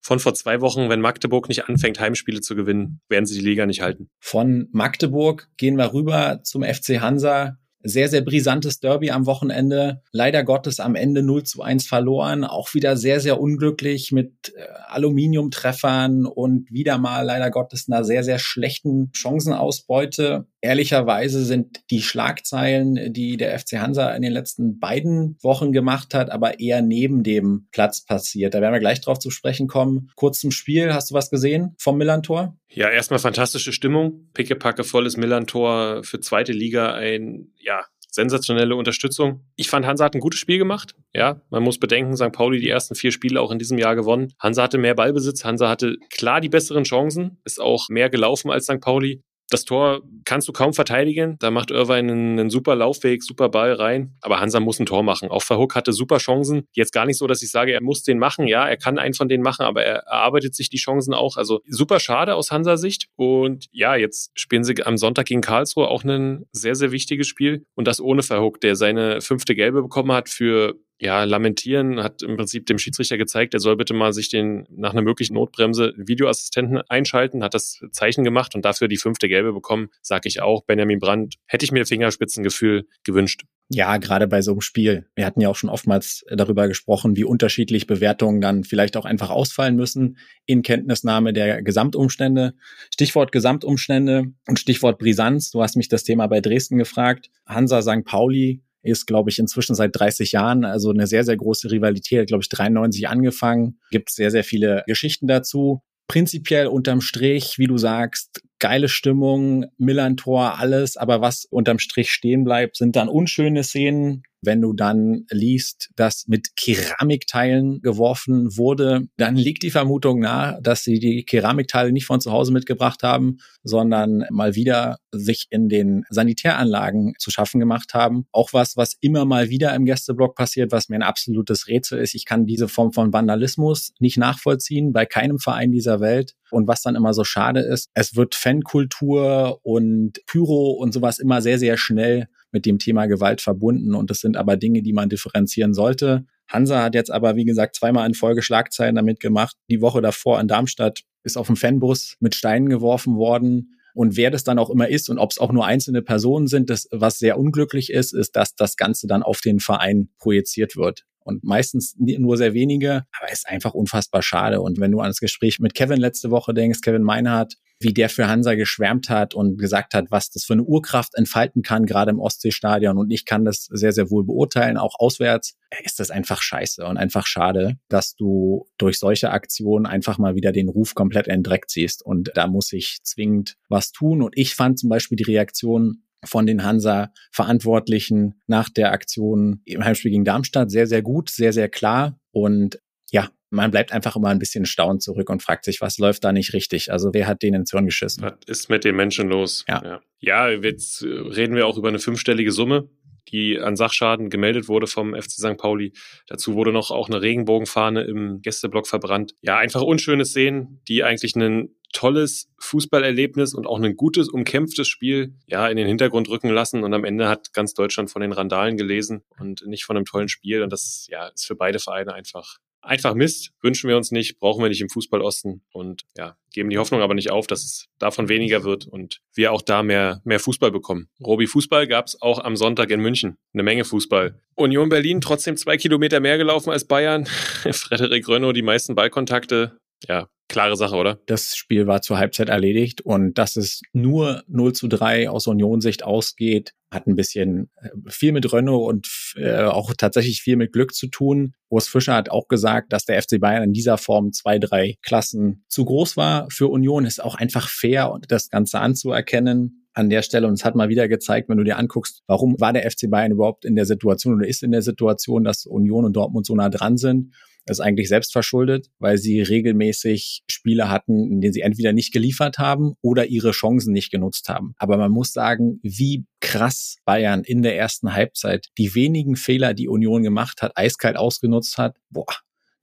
von 0.00 0.20
vor 0.20 0.34
zwei 0.34 0.60
Wochen, 0.60 0.88
wenn 0.88 1.00
Magdeburg 1.00 1.48
nicht 1.48 1.68
anfängt, 1.68 1.98
Heimspiele 1.98 2.40
zu 2.40 2.54
gewinnen, 2.54 3.00
werden 3.08 3.26
sie 3.26 3.40
die 3.40 3.44
Liga 3.44 3.66
nicht 3.66 3.82
halten. 3.82 4.08
Von 4.20 4.68
Magdeburg 4.70 5.48
gehen 5.56 5.76
wir 5.76 5.92
rüber 5.92 6.42
zum 6.44 6.62
FC 6.62 7.00
Hansa. 7.00 7.58
Sehr, 7.82 8.08
sehr 8.08 8.20
brisantes 8.20 8.78
Derby 8.78 9.10
am 9.10 9.26
Wochenende. 9.26 10.02
Leider 10.12 10.44
Gottes 10.44 10.80
am 10.80 10.94
Ende 10.94 11.22
0 11.22 11.42
zu 11.42 11.62
1 11.62 11.86
verloren. 11.86 12.44
Auch 12.44 12.72
wieder 12.74 12.96
sehr, 12.96 13.20
sehr 13.20 13.40
unglücklich 13.40 14.12
mit 14.12 14.52
äh, 14.56 14.62
Aluminiumtreffern 14.88 16.26
und 16.26 16.70
wieder 16.70 16.98
mal 16.98 17.22
leider 17.22 17.50
Gottes 17.50 17.88
einer 17.88 18.04
sehr, 18.04 18.24
sehr 18.24 18.38
schlechten 18.38 19.10
Chancenausbeute. 19.12 20.46
Ehrlicherweise 20.66 21.44
sind 21.44 21.80
die 21.92 22.02
Schlagzeilen, 22.02 23.12
die 23.12 23.36
der 23.36 23.56
FC 23.56 23.74
Hansa 23.74 24.10
in 24.16 24.22
den 24.22 24.32
letzten 24.32 24.80
beiden 24.80 25.38
Wochen 25.40 25.70
gemacht 25.70 26.12
hat, 26.12 26.30
aber 26.30 26.58
eher 26.58 26.82
neben 26.82 27.22
dem 27.22 27.68
Platz 27.70 28.04
passiert. 28.04 28.52
Da 28.52 28.60
werden 28.60 28.72
wir 28.72 28.80
gleich 28.80 29.00
drauf 29.00 29.20
zu 29.20 29.30
sprechen 29.30 29.68
kommen. 29.68 30.10
Kurz 30.16 30.40
zum 30.40 30.50
Spiel. 30.50 30.92
Hast 30.92 31.12
du 31.12 31.14
was 31.14 31.30
gesehen 31.30 31.76
vom 31.78 31.98
Millantor? 31.98 32.56
Ja, 32.68 32.90
erstmal 32.90 33.20
fantastische 33.20 33.72
Stimmung. 33.72 34.28
Pickepacke 34.34 34.82
volles 34.82 35.16
Millantor 35.16 36.02
für 36.02 36.18
zweite 36.18 36.50
Liga 36.50 36.94
ein, 36.94 37.52
ja, 37.60 37.84
sensationelle 38.10 38.74
Unterstützung. 38.74 39.44
Ich 39.54 39.68
fand, 39.68 39.86
Hansa 39.86 40.04
hat 40.04 40.16
ein 40.16 40.20
gutes 40.20 40.40
Spiel 40.40 40.58
gemacht. 40.58 40.96
Ja, 41.14 41.42
man 41.50 41.62
muss 41.62 41.78
bedenken, 41.78 42.16
St. 42.16 42.32
Pauli 42.32 42.58
die 42.58 42.68
ersten 42.68 42.96
vier 42.96 43.12
Spiele 43.12 43.40
auch 43.40 43.52
in 43.52 43.60
diesem 43.60 43.78
Jahr 43.78 43.94
gewonnen. 43.94 44.32
Hansa 44.40 44.64
hatte 44.64 44.78
mehr 44.78 44.96
Ballbesitz. 44.96 45.44
Hansa 45.44 45.68
hatte 45.68 45.96
klar 46.10 46.40
die 46.40 46.48
besseren 46.48 46.82
Chancen, 46.82 47.38
ist 47.44 47.60
auch 47.60 47.88
mehr 47.88 48.10
gelaufen 48.10 48.50
als 48.50 48.64
St. 48.64 48.80
Pauli. 48.80 49.22
Das 49.48 49.64
Tor 49.64 50.02
kannst 50.24 50.48
du 50.48 50.52
kaum 50.52 50.72
verteidigen. 50.72 51.36
Da 51.38 51.50
macht 51.50 51.70
Irvine 51.70 52.12
einen, 52.12 52.38
einen, 52.38 52.50
super 52.50 52.74
Laufweg, 52.74 53.22
super 53.22 53.48
Ball 53.48 53.72
rein. 53.72 54.14
Aber 54.20 54.40
Hansa 54.40 54.60
muss 54.60 54.80
ein 54.80 54.86
Tor 54.86 55.02
machen. 55.02 55.30
Auch 55.30 55.42
Verhook 55.42 55.74
hatte 55.74 55.92
super 55.92 56.18
Chancen. 56.18 56.66
Jetzt 56.72 56.92
gar 56.92 57.06
nicht 57.06 57.18
so, 57.18 57.26
dass 57.26 57.42
ich 57.42 57.50
sage, 57.50 57.72
er 57.72 57.82
muss 57.82 58.02
den 58.02 58.18
machen. 58.18 58.48
Ja, 58.48 58.66
er 58.68 58.76
kann 58.76 58.98
einen 58.98 59.14
von 59.14 59.28
denen 59.28 59.42
machen, 59.42 59.62
aber 59.62 59.84
er 59.84 59.98
erarbeitet 60.06 60.54
sich 60.54 60.68
die 60.68 60.78
Chancen 60.78 61.14
auch. 61.14 61.36
Also 61.36 61.60
super 61.68 62.00
schade 62.00 62.34
aus 62.34 62.50
Hansa 62.50 62.76
Sicht. 62.76 63.06
Und 63.14 63.66
ja, 63.70 63.94
jetzt 63.94 64.32
spielen 64.34 64.64
sie 64.64 64.84
am 64.84 64.96
Sonntag 64.96 65.26
gegen 65.26 65.40
Karlsruhe 65.40 65.88
auch 65.88 66.02
ein 66.02 66.46
sehr, 66.52 66.74
sehr 66.74 66.90
wichtiges 66.90 67.28
Spiel. 67.28 67.64
Und 67.74 67.86
das 67.86 68.00
ohne 68.00 68.22
Verhook, 68.22 68.60
der 68.60 68.74
seine 68.74 69.20
fünfte 69.20 69.54
Gelbe 69.54 69.82
bekommen 69.82 70.12
hat 70.12 70.28
für 70.28 70.74
ja, 70.98 71.24
lamentieren, 71.24 72.02
hat 72.02 72.22
im 72.22 72.36
Prinzip 72.36 72.66
dem 72.66 72.78
Schiedsrichter 72.78 73.18
gezeigt, 73.18 73.54
er 73.54 73.60
soll 73.60 73.76
bitte 73.76 73.92
mal 73.92 74.12
sich 74.12 74.30
den 74.30 74.66
nach 74.70 74.92
einer 74.92 75.02
möglichen 75.02 75.34
Notbremse 75.34 75.92
Videoassistenten 75.96 76.78
einschalten, 76.88 77.44
hat 77.44 77.54
das 77.54 77.80
Zeichen 77.92 78.24
gemacht 78.24 78.54
und 78.54 78.64
dafür 78.64 78.88
die 78.88 78.96
fünfte 78.96 79.28
Gelbe 79.28 79.52
bekommen, 79.52 79.88
sage 80.00 80.28
ich 80.28 80.40
auch. 80.40 80.64
Benjamin 80.64 80.98
Brandt 80.98 81.34
hätte 81.46 81.64
ich 81.64 81.72
mir 81.72 81.84
Fingerspitzengefühl 81.84 82.86
gewünscht. 83.04 83.44
Ja, 83.68 83.96
gerade 83.96 84.28
bei 84.28 84.42
so 84.42 84.52
einem 84.52 84.60
Spiel. 84.60 85.06
Wir 85.16 85.26
hatten 85.26 85.40
ja 85.40 85.48
auch 85.48 85.56
schon 85.56 85.70
oftmals 85.70 86.24
darüber 86.30 86.68
gesprochen, 86.68 87.16
wie 87.16 87.24
unterschiedlich 87.24 87.88
Bewertungen 87.88 88.40
dann 88.40 88.62
vielleicht 88.62 88.96
auch 88.96 89.04
einfach 89.04 89.30
ausfallen 89.30 89.74
müssen 89.74 90.18
in 90.46 90.62
Kenntnisnahme 90.62 91.32
der 91.32 91.62
Gesamtumstände. 91.62 92.54
Stichwort 92.92 93.32
Gesamtumstände 93.32 94.26
und 94.46 94.60
Stichwort 94.60 94.98
Brisanz. 94.98 95.50
Du 95.50 95.62
hast 95.62 95.76
mich 95.76 95.88
das 95.88 96.04
Thema 96.04 96.28
bei 96.28 96.40
Dresden 96.40 96.78
gefragt. 96.78 97.28
Hansa 97.44 97.82
St. 97.82 98.04
Pauli 98.04 98.62
ist, 98.86 99.06
glaube 99.06 99.30
ich, 99.30 99.38
inzwischen 99.38 99.74
seit 99.74 99.98
30 99.98 100.32
Jahren. 100.32 100.64
Also 100.64 100.90
eine 100.90 101.06
sehr, 101.06 101.24
sehr 101.24 101.36
große 101.36 101.70
Rivalität, 101.70 102.28
glaube 102.28 102.42
ich, 102.42 102.48
93 102.48 103.08
angefangen. 103.08 103.78
Gibt 103.90 104.10
sehr, 104.10 104.30
sehr 104.30 104.44
viele 104.44 104.84
Geschichten 104.86 105.26
dazu. 105.26 105.82
Prinzipiell 106.08 106.68
unterm 106.68 107.00
Strich, 107.00 107.58
wie 107.58 107.66
du 107.66 107.78
sagst, 107.78 108.42
geile 108.60 108.88
Stimmung, 108.88 109.66
Millantor, 109.76 110.58
alles. 110.58 110.96
Aber 110.96 111.20
was 111.20 111.46
unterm 111.46 111.78
Strich 111.78 112.10
stehen 112.10 112.44
bleibt, 112.44 112.76
sind 112.76 112.96
dann 112.96 113.08
unschöne 113.08 113.64
Szenen, 113.64 114.22
wenn 114.42 114.60
du 114.60 114.72
dann 114.72 115.26
liest, 115.30 115.90
dass 115.96 116.26
mit 116.28 116.56
Keramikteilen 116.56 117.80
geworfen 117.80 118.56
wurde, 118.56 119.08
dann 119.16 119.36
liegt 119.36 119.62
die 119.62 119.70
Vermutung 119.70 120.20
nahe, 120.20 120.58
dass 120.62 120.84
sie 120.84 120.98
die 120.98 121.24
Keramikteile 121.24 121.92
nicht 121.92 122.06
von 122.06 122.20
zu 122.20 122.32
Hause 122.32 122.52
mitgebracht 122.52 123.02
haben, 123.02 123.38
sondern 123.62 124.24
mal 124.30 124.54
wieder 124.54 124.98
sich 125.12 125.46
in 125.50 125.68
den 125.68 126.04
Sanitäranlagen 126.10 127.14
zu 127.18 127.30
schaffen 127.30 127.60
gemacht 127.60 127.94
haben. 127.94 128.26
Auch 128.32 128.52
was, 128.52 128.76
was 128.76 128.96
immer 129.00 129.24
mal 129.24 129.48
wieder 129.50 129.74
im 129.74 129.84
Gästeblock 129.84 130.36
passiert, 130.36 130.72
was 130.72 130.88
mir 130.88 130.96
ein 130.96 131.02
absolutes 131.02 131.68
Rätsel 131.68 131.98
ist. 131.98 132.14
Ich 132.14 132.24
kann 132.24 132.46
diese 132.46 132.68
Form 132.68 132.92
von 132.92 133.12
Vandalismus 133.12 133.92
nicht 133.98 134.18
nachvollziehen 134.18 134.92
bei 134.92 135.06
keinem 135.06 135.38
Verein 135.38 135.72
dieser 135.72 136.00
Welt. 136.00 136.34
Und 136.50 136.68
was 136.68 136.82
dann 136.82 136.94
immer 136.94 137.12
so 137.12 137.24
schade 137.24 137.60
ist, 137.60 137.90
es 137.94 138.14
wird 138.14 138.34
Fankultur 138.34 139.58
und 139.62 140.20
Pyro 140.26 140.70
und 140.72 140.92
sowas 140.92 141.18
immer 141.18 141.42
sehr, 141.42 141.58
sehr 141.58 141.76
schnell 141.76 142.28
mit 142.52 142.66
dem 142.66 142.78
Thema 142.78 143.06
Gewalt 143.06 143.40
verbunden. 143.40 143.94
Und 143.94 144.10
das 144.10 144.18
sind 144.18 144.36
aber 144.36 144.56
Dinge, 144.56 144.82
die 144.82 144.92
man 144.92 145.08
differenzieren 145.08 145.74
sollte. 145.74 146.24
Hansa 146.48 146.82
hat 146.82 146.94
jetzt 146.94 147.10
aber, 147.10 147.36
wie 147.36 147.44
gesagt, 147.44 147.76
zweimal 147.76 148.06
in 148.06 148.14
Folge 148.14 148.42
Schlagzeilen 148.42 148.94
damit 148.94 149.20
gemacht. 149.20 149.56
Die 149.68 149.80
Woche 149.80 150.00
davor 150.00 150.40
in 150.40 150.48
Darmstadt 150.48 151.02
ist 151.24 151.36
auf 151.36 151.48
dem 151.48 151.56
Fanbus 151.56 152.16
mit 152.20 152.34
Steinen 152.34 152.68
geworfen 152.68 153.16
worden. 153.16 153.72
Und 153.94 154.16
wer 154.16 154.30
das 154.30 154.44
dann 154.44 154.58
auch 154.58 154.70
immer 154.70 154.88
ist 154.88 155.08
und 155.08 155.18
ob 155.18 155.30
es 155.30 155.38
auch 155.38 155.52
nur 155.52 155.66
einzelne 155.66 156.02
Personen 156.02 156.46
sind, 156.46 156.70
das, 156.70 156.86
was 156.92 157.18
sehr 157.18 157.38
unglücklich 157.38 157.90
ist, 157.90 158.14
ist, 158.14 158.36
dass 158.36 158.54
das 158.54 158.76
Ganze 158.76 159.06
dann 159.06 159.22
auf 159.22 159.40
den 159.40 159.58
Verein 159.58 160.10
projiziert 160.18 160.76
wird 160.76 161.04
und 161.26 161.42
meistens 161.42 161.94
nur 161.98 162.36
sehr 162.36 162.54
wenige, 162.54 163.04
aber 163.18 163.32
ist 163.32 163.48
einfach 163.48 163.74
unfassbar 163.74 164.22
schade. 164.22 164.60
Und 164.60 164.78
wenn 164.78 164.92
du 164.92 165.00
an 165.00 165.08
das 165.08 165.18
Gespräch 165.18 165.58
mit 165.58 165.74
Kevin 165.74 165.98
letzte 165.98 166.30
Woche 166.30 166.54
denkst, 166.54 166.82
Kevin 166.82 167.02
Meinhardt, 167.02 167.56
wie 167.78 167.92
der 167.92 168.08
für 168.08 168.28
Hansa 168.28 168.54
geschwärmt 168.54 169.10
hat 169.10 169.34
und 169.34 169.58
gesagt 169.58 169.94
hat, 169.94 170.10
was 170.10 170.30
das 170.30 170.44
für 170.44 170.54
eine 170.54 170.64
Urkraft 170.64 171.14
entfalten 171.14 171.62
kann, 171.62 171.84
gerade 171.84 172.10
im 172.10 172.18
Ostseestadion. 172.18 172.96
Und 172.96 173.10
ich 173.10 173.24
kann 173.24 173.44
das 173.44 173.68
sehr, 173.70 173.92
sehr 173.92 174.10
wohl 174.10 174.24
beurteilen, 174.24 174.78
auch 174.78 174.94
auswärts. 174.98 175.56
Ist 175.84 176.00
das 176.00 176.10
einfach 176.10 176.40
scheiße 176.40 176.84
und 176.86 176.96
einfach 176.96 177.26
schade, 177.26 177.78
dass 177.88 178.14
du 178.16 178.66
durch 178.78 178.98
solche 178.98 179.30
Aktionen 179.30 179.84
einfach 179.84 180.16
mal 180.18 180.34
wieder 180.34 180.52
den 180.52 180.68
Ruf 180.68 180.94
komplett 180.94 181.26
in 181.26 181.34
den 181.34 181.42
Dreck 181.42 181.68
ziehst. 181.68 182.04
Und 182.04 182.30
da 182.34 182.46
muss 182.46 182.72
ich 182.72 182.98
zwingend 183.02 183.56
was 183.68 183.92
tun. 183.92 184.22
Und 184.22 184.32
ich 184.36 184.54
fand 184.54 184.78
zum 184.78 184.88
Beispiel 184.88 185.16
die 185.16 185.24
Reaktion 185.24 186.02
von 186.24 186.46
den 186.46 186.64
Hansa-Verantwortlichen 186.64 188.40
nach 188.46 188.68
der 188.68 188.92
Aktion 188.92 189.60
im 189.64 189.84
Heimspiel 189.84 190.10
gegen 190.10 190.24
Darmstadt 190.24 190.70
sehr, 190.70 190.86
sehr 190.86 191.02
gut, 191.02 191.30
sehr, 191.30 191.52
sehr 191.52 191.68
klar. 191.68 192.18
Und 192.32 192.80
ja, 193.10 193.28
man 193.56 193.70
bleibt 193.70 193.92
einfach 193.92 194.14
immer 194.16 194.28
ein 194.28 194.38
bisschen 194.38 194.66
staunend 194.66 195.02
zurück 195.02 195.28
und 195.30 195.42
fragt 195.42 195.64
sich, 195.64 195.80
was 195.80 195.98
läuft 195.98 196.24
da 196.24 196.32
nicht 196.32 196.52
richtig? 196.52 196.92
Also 196.92 197.10
wer 197.12 197.26
hat 197.26 197.42
denen 197.42 197.62
ins 197.62 197.70
Hirn 197.70 197.86
geschissen? 197.86 198.22
Was 198.22 198.34
ist 198.46 198.70
mit 198.70 198.84
den 198.84 198.94
Menschen 198.96 199.28
los? 199.28 199.64
Ja. 199.68 199.82
ja. 199.84 200.00
Ja, 200.18 200.48
jetzt 200.48 201.02
reden 201.02 201.56
wir 201.56 201.66
auch 201.66 201.76
über 201.76 201.88
eine 201.88 201.98
fünfstellige 201.98 202.50
Summe, 202.50 202.88
die 203.28 203.58
an 203.58 203.76
Sachschaden 203.76 204.30
gemeldet 204.30 204.68
wurde 204.68 204.86
vom 204.86 205.14
FC 205.14 205.32
St. 205.32 205.56
Pauli. 205.58 205.92
Dazu 206.26 206.54
wurde 206.54 206.72
noch 206.72 206.90
auch 206.90 207.08
eine 207.08 207.20
Regenbogenfahne 207.20 208.02
im 208.02 208.40
Gästeblock 208.40 208.86
verbrannt. 208.86 209.34
Ja, 209.42 209.58
einfach 209.58 209.82
unschöne 209.82 210.24
Szenen, 210.24 210.80
die 210.88 211.04
eigentlich 211.04 211.36
ein 211.36 211.76
tolles 211.92 212.50
Fußballerlebnis 212.58 213.54
und 213.54 213.66
auch 213.66 213.80
ein 213.80 213.96
gutes, 213.96 214.28
umkämpftes 214.28 214.88
Spiel 214.88 215.34
ja 215.46 215.68
in 215.68 215.76
den 215.76 215.86
Hintergrund 215.86 216.28
rücken 216.28 216.50
lassen. 216.50 216.84
Und 216.84 216.92
am 216.94 217.04
Ende 217.04 217.28
hat 217.28 217.52
ganz 217.52 217.74
Deutschland 217.74 218.10
von 218.10 218.22
den 218.22 218.32
Randalen 218.32 218.76
gelesen 218.76 219.22
und 219.38 219.66
nicht 219.66 219.84
von 219.84 219.96
einem 219.96 220.04
tollen 220.04 220.28
Spiel. 220.28 220.62
Und 220.62 220.72
das 220.72 221.06
ja, 221.10 221.28
ist 221.28 221.46
für 221.46 221.56
beide 221.56 221.78
Vereine 221.78 222.14
einfach 222.14 222.58
einfach 222.86 223.14
Mist, 223.14 223.52
wünschen 223.62 223.88
wir 223.88 223.96
uns 223.96 224.10
nicht, 224.10 224.38
brauchen 224.38 224.62
wir 224.62 224.68
nicht 224.68 224.80
im 224.80 224.88
Fußballosten 224.88 225.62
und 225.72 226.02
ja, 226.16 226.36
geben 226.52 226.70
die 226.70 226.78
Hoffnung 226.78 227.02
aber 227.02 227.14
nicht 227.14 227.30
auf, 227.30 227.46
dass 227.46 227.64
es 227.64 227.88
davon 227.98 228.28
weniger 228.28 228.64
wird 228.64 228.86
und 228.86 229.20
wir 229.34 229.52
auch 229.52 229.62
da 229.62 229.82
mehr, 229.82 230.20
mehr 230.24 230.40
Fußball 230.40 230.70
bekommen. 230.70 231.08
Robi 231.24 231.46
Fußball 231.46 231.86
gab 231.86 232.06
es 232.06 232.20
auch 232.22 232.38
am 232.38 232.56
Sonntag 232.56 232.90
in 232.90 233.00
München. 233.00 233.36
Eine 233.52 233.62
Menge 233.62 233.84
Fußball. 233.84 234.40
Union 234.54 234.88
Berlin 234.88 235.20
trotzdem 235.20 235.56
zwei 235.56 235.76
Kilometer 235.76 236.20
mehr 236.20 236.38
gelaufen 236.38 236.70
als 236.70 236.86
Bayern. 236.86 237.26
Frederik 237.70 238.26
Rönno 238.28 238.52
die 238.52 238.62
meisten 238.62 238.94
Ballkontakte. 238.94 239.78
Ja, 240.08 240.28
klare 240.48 240.76
Sache, 240.76 240.96
oder? 240.96 241.18
Das 241.26 241.56
Spiel 241.56 241.86
war 241.86 242.02
zur 242.02 242.18
Halbzeit 242.18 242.48
erledigt 242.48 243.00
und 243.00 243.34
dass 243.38 243.56
es 243.56 243.82
nur 243.92 244.42
0 244.48 244.72
zu 244.72 244.88
3 244.88 245.28
aus 245.28 245.46
Union-Sicht 245.46 246.04
ausgeht, 246.04 246.72
hat 246.90 247.06
ein 247.06 247.16
bisschen 247.16 247.70
äh, 247.76 247.88
viel 248.08 248.32
mit 248.32 248.52
Renault 248.52 248.88
und 248.88 249.08
äh, 249.36 249.64
auch 249.64 249.92
tatsächlich 249.96 250.40
viel 250.40 250.56
mit 250.56 250.72
Glück 250.72 250.94
zu 250.94 251.08
tun. 251.08 251.54
Urs 251.68 251.88
Fischer 251.88 252.14
hat 252.14 252.30
auch 252.30 252.48
gesagt, 252.48 252.92
dass 252.92 253.04
der 253.04 253.20
FC 253.20 253.40
Bayern 253.40 253.64
in 253.64 253.72
dieser 253.72 253.98
Form 253.98 254.32
zwei, 254.32 254.58
drei 254.58 254.96
Klassen 255.02 255.64
zu 255.68 255.84
groß 255.84 256.16
war. 256.16 256.48
Für 256.50 256.68
Union 256.68 257.04
ist 257.04 257.22
auch 257.22 257.34
einfach 257.34 257.68
fair, 257.68 258.16
das 258.28 258.48
Ganze 258.48 258.78
anzuerkennen 258.78 259.88
an 259.94 260.10
der 260.10 260.22
Stelle. 260.22 260.46
Und 260.46 260.54
es 260.54 260.64
hat 260.64 260.76
mal 260.76 260.88
wieder 260.88 261.08
gezeigt, 261.08 261.48
wenn 261.48 261.58
du 261.58 261.64
dir 261.64 261.78
anguckst, 261.78 262.22
warum 262.26 262.60
war 262.60 262.72
der 262.72 262.88
FC 262.88 263.10
Bayern 263.10 263.32
überhaupt 263.32 263.64
in 263.64 263.74
der 263.74 263.86
Situation 263.86 264.34
oder 264.34 264.46
ist 264.46 264.62
in 264.62 264.70
der 264.70 264.82
Situation, 264.82 265.42
dass 265.42 265.66
Union 265.66 266.04
und 266.04 266.14
Dortmund 266.14 266.46
so 266.46 266.54
nah 266.54 266.68
dran 266.68 266.98
sind 266.98 267.32
ist 267.72 267.80
eigentlich 267.80 268.08
selbst 268.08 268.32
verschuldet, 268.32 268.88
weil 268.98 269.18
sie 269.18 269.40
regelmäßig 269.40 270.42
Spiele 270.48 270.88
hatten, 270.88 271.30
in 271.30 271.40
denen 271.40 271.52
sie 271.52 271.60
entweder 271.60 271.92
nicht 271.92 272.12
geliefert 272.12 272.58
haben 272.58 272.94
oder 273.02 273.26
ihre 273.26 273.50
Chancen 273.50 273.92
nicht 273.92 274.10
genutzt 274.10 274.48
haben. 274.48 274.74
Aber 274.78 274.96
man 274.96 275.10
muss 275.10 275.32
sagen, 275.32 275.80
wie 275.82 276.24
krass 276.40 276.96
Bayern 277.04 277.42
in 277.42 277.62
der 277.62 277.76
ersten 277.76 278.14
Halbzeit 278.14 278.68
die 278.78 278.94
wenigen 278.94 279.36
Fehler, 279.36 279.74
die 279.74 279.88
Union 279.88 280.22
gemacht 280.22 280.62
hat, 280.62 280.72
eiskalt 280.76 281.16
ausgenutzt 281.16 281.78
hat. 281.78 281.96
Boah, 282.10 282.36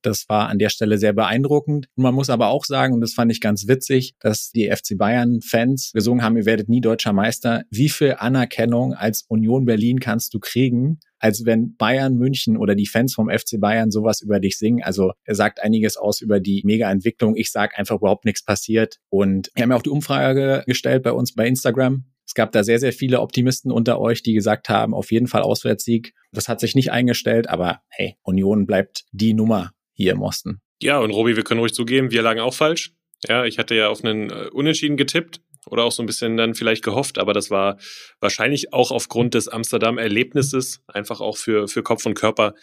das 0.04 0.28
war 0.28 0.50
an 0.50 0.60
der 0.60 0.70
Stelle 0.70 0.98
sehr 0.98 1.14
beeindruckend. 1.14 1.88
Und 1.96 2.04
man 2.04 2.14
muss 2.14 2.30
aber 2.30 2.48
auch 2.50 2.66
sagen, 2.66 2.94
und 2.94 3.02
das 3.02 3.14
fand 3.14 3.32
ich 3.32 3.42
ganz 3.42 3.68
witzig, 3.68 4.14
dass 4.20 4.52
die 4.52 4.70
FC 4.70 4.98
Bayern-Fans 4.98 5.92
gesungen 5.94 6.24
haben, 6.24 6.38
ihr 6.38 6.46
werdet 6.46 6.70
nie 6.70 6.82
deutscher 6.82 7.14
Meister. 7.14 7.64
Wie 7.72 7.90
viel 7.90 8.16
Anerkennung 8.20 8.94
als 8.94 9.24
Union 9.28 9.66
Berlin 9.66 10.00
kannst 10.00 10.34
du 10.34 10.40
kriegen, 10.40 11.00
als 11.24 11.46
wenn 11.46 11.78
Bayern 11.78 12.18
München 12.18 12.58
oder 12.58 12.76
die 12.76 12.86
Fans 12.86 13.14
vom 13.14 13.30
FC 13.30 13.58
Bayern 13.58 13.92
sowas 13.92 14.20
über 14.20 14.42
dich 14.42 14.58
singen. 14.58 14.84
Also 14.84 15.14
er 15.24 15.36
sagt 15.36 15.64
einiges 15.64 15.96
aus 15.96 16.20
über 16.20 16.42
die 16.42 16.62
Mega-Entwicklung. 16.66 17.38
Ich 17.38 17.50
sag 17.50 17.80
einfach 17.80 17.96
überhaupt 17.96 18.26
nichts 18.26 18.44
passiert. 18.44 19.00
Und 19.08 19.50
wir 19.56 19.64
haben 19.64 19.70
ja 19.72 19.78
auch 19.78 19.84
die 19.84 19.90
Umfrage 19.90 20.66
gestellt 20.68 21.02
bei 21.02 21.14
uns 21.14 21.34
bei 21.34 21.48
Instagram. 21.48 22.04
Es 22.28 22.34
gab 22.34 22.52
da 22.52 22.66
sehr, 22.66 22.78
sehr 22.78 22.92
viele 22.92 23.22
Optimisten 23.22 23.72
unter 23.72 24.02
euch, 24.02 24.22
die 24.22 24.34
gesagt 24.34 24.68
haben, 24.68 24.94
auf 24.94 25.14
jeden 25.14 25.28
Fall 25.28 25.44
Auswärtssieg. 25.44 26.14
Das 26.34 26.50
hat 26.50 26.60
sich 26.60 26.76
nicht 26.76 26.92
eingestellt, 26.92 27.50
aber 27.50 27.80
hey, 27.88 28.18
Union 28.24 28.66
bleibt 28.66 29.06
die 29.14 29.34
Nummer 29.34 29.72
hier 29.94 30.12
im 30.12 30.22
Osten. 30.22 30.60
Ja, 30.82 31.00
und 31.00 31.12
Robi, 31.12 31.38
wir 31.38 31.44
können 31.46 31.62
ruhig 31.62 31.74
zugeben, 31.74 32.12
wir 32.12 32.22
lagen 32.22 32.42
auch 32.42 32.54
falsch. 32.54 32.92
Ja, 33.30 33.46
ich 33.46 33.60
hatte 33.60 33.76
ja 33.76 33.88
auf 33.88 34.04
einen 34.04 34.30
äh, 34.30 34.50
Unentschieden 34.52 34.98
getippt 34.98 35.40
oder 35.68 35.84
auch 35.84 35.92
so 35.92 36.04
ein 36.04 36.06
bisschen 36.06 36.38
dann 36.38 36.56
vielleicht 36.56 36.84
gehofft, 36.84 37.18
aber 37.18 37.34
das 37.34 37.50
war 37.50 37.78
wahrscheinlich 38.20 38.74
auch 38.74 38.92
aufgrund 38.92 39.34
des 39.34 39.48
Amsterdam-Erlebnisses, 39.48 40.82
einfach 40.88 41.22
auch 41.22 41.38
für, 41.38 41.68
für 41.68 41.84
Kopf 41.84 42.06
und 42.06 42.16
Körper, 42.16 42.54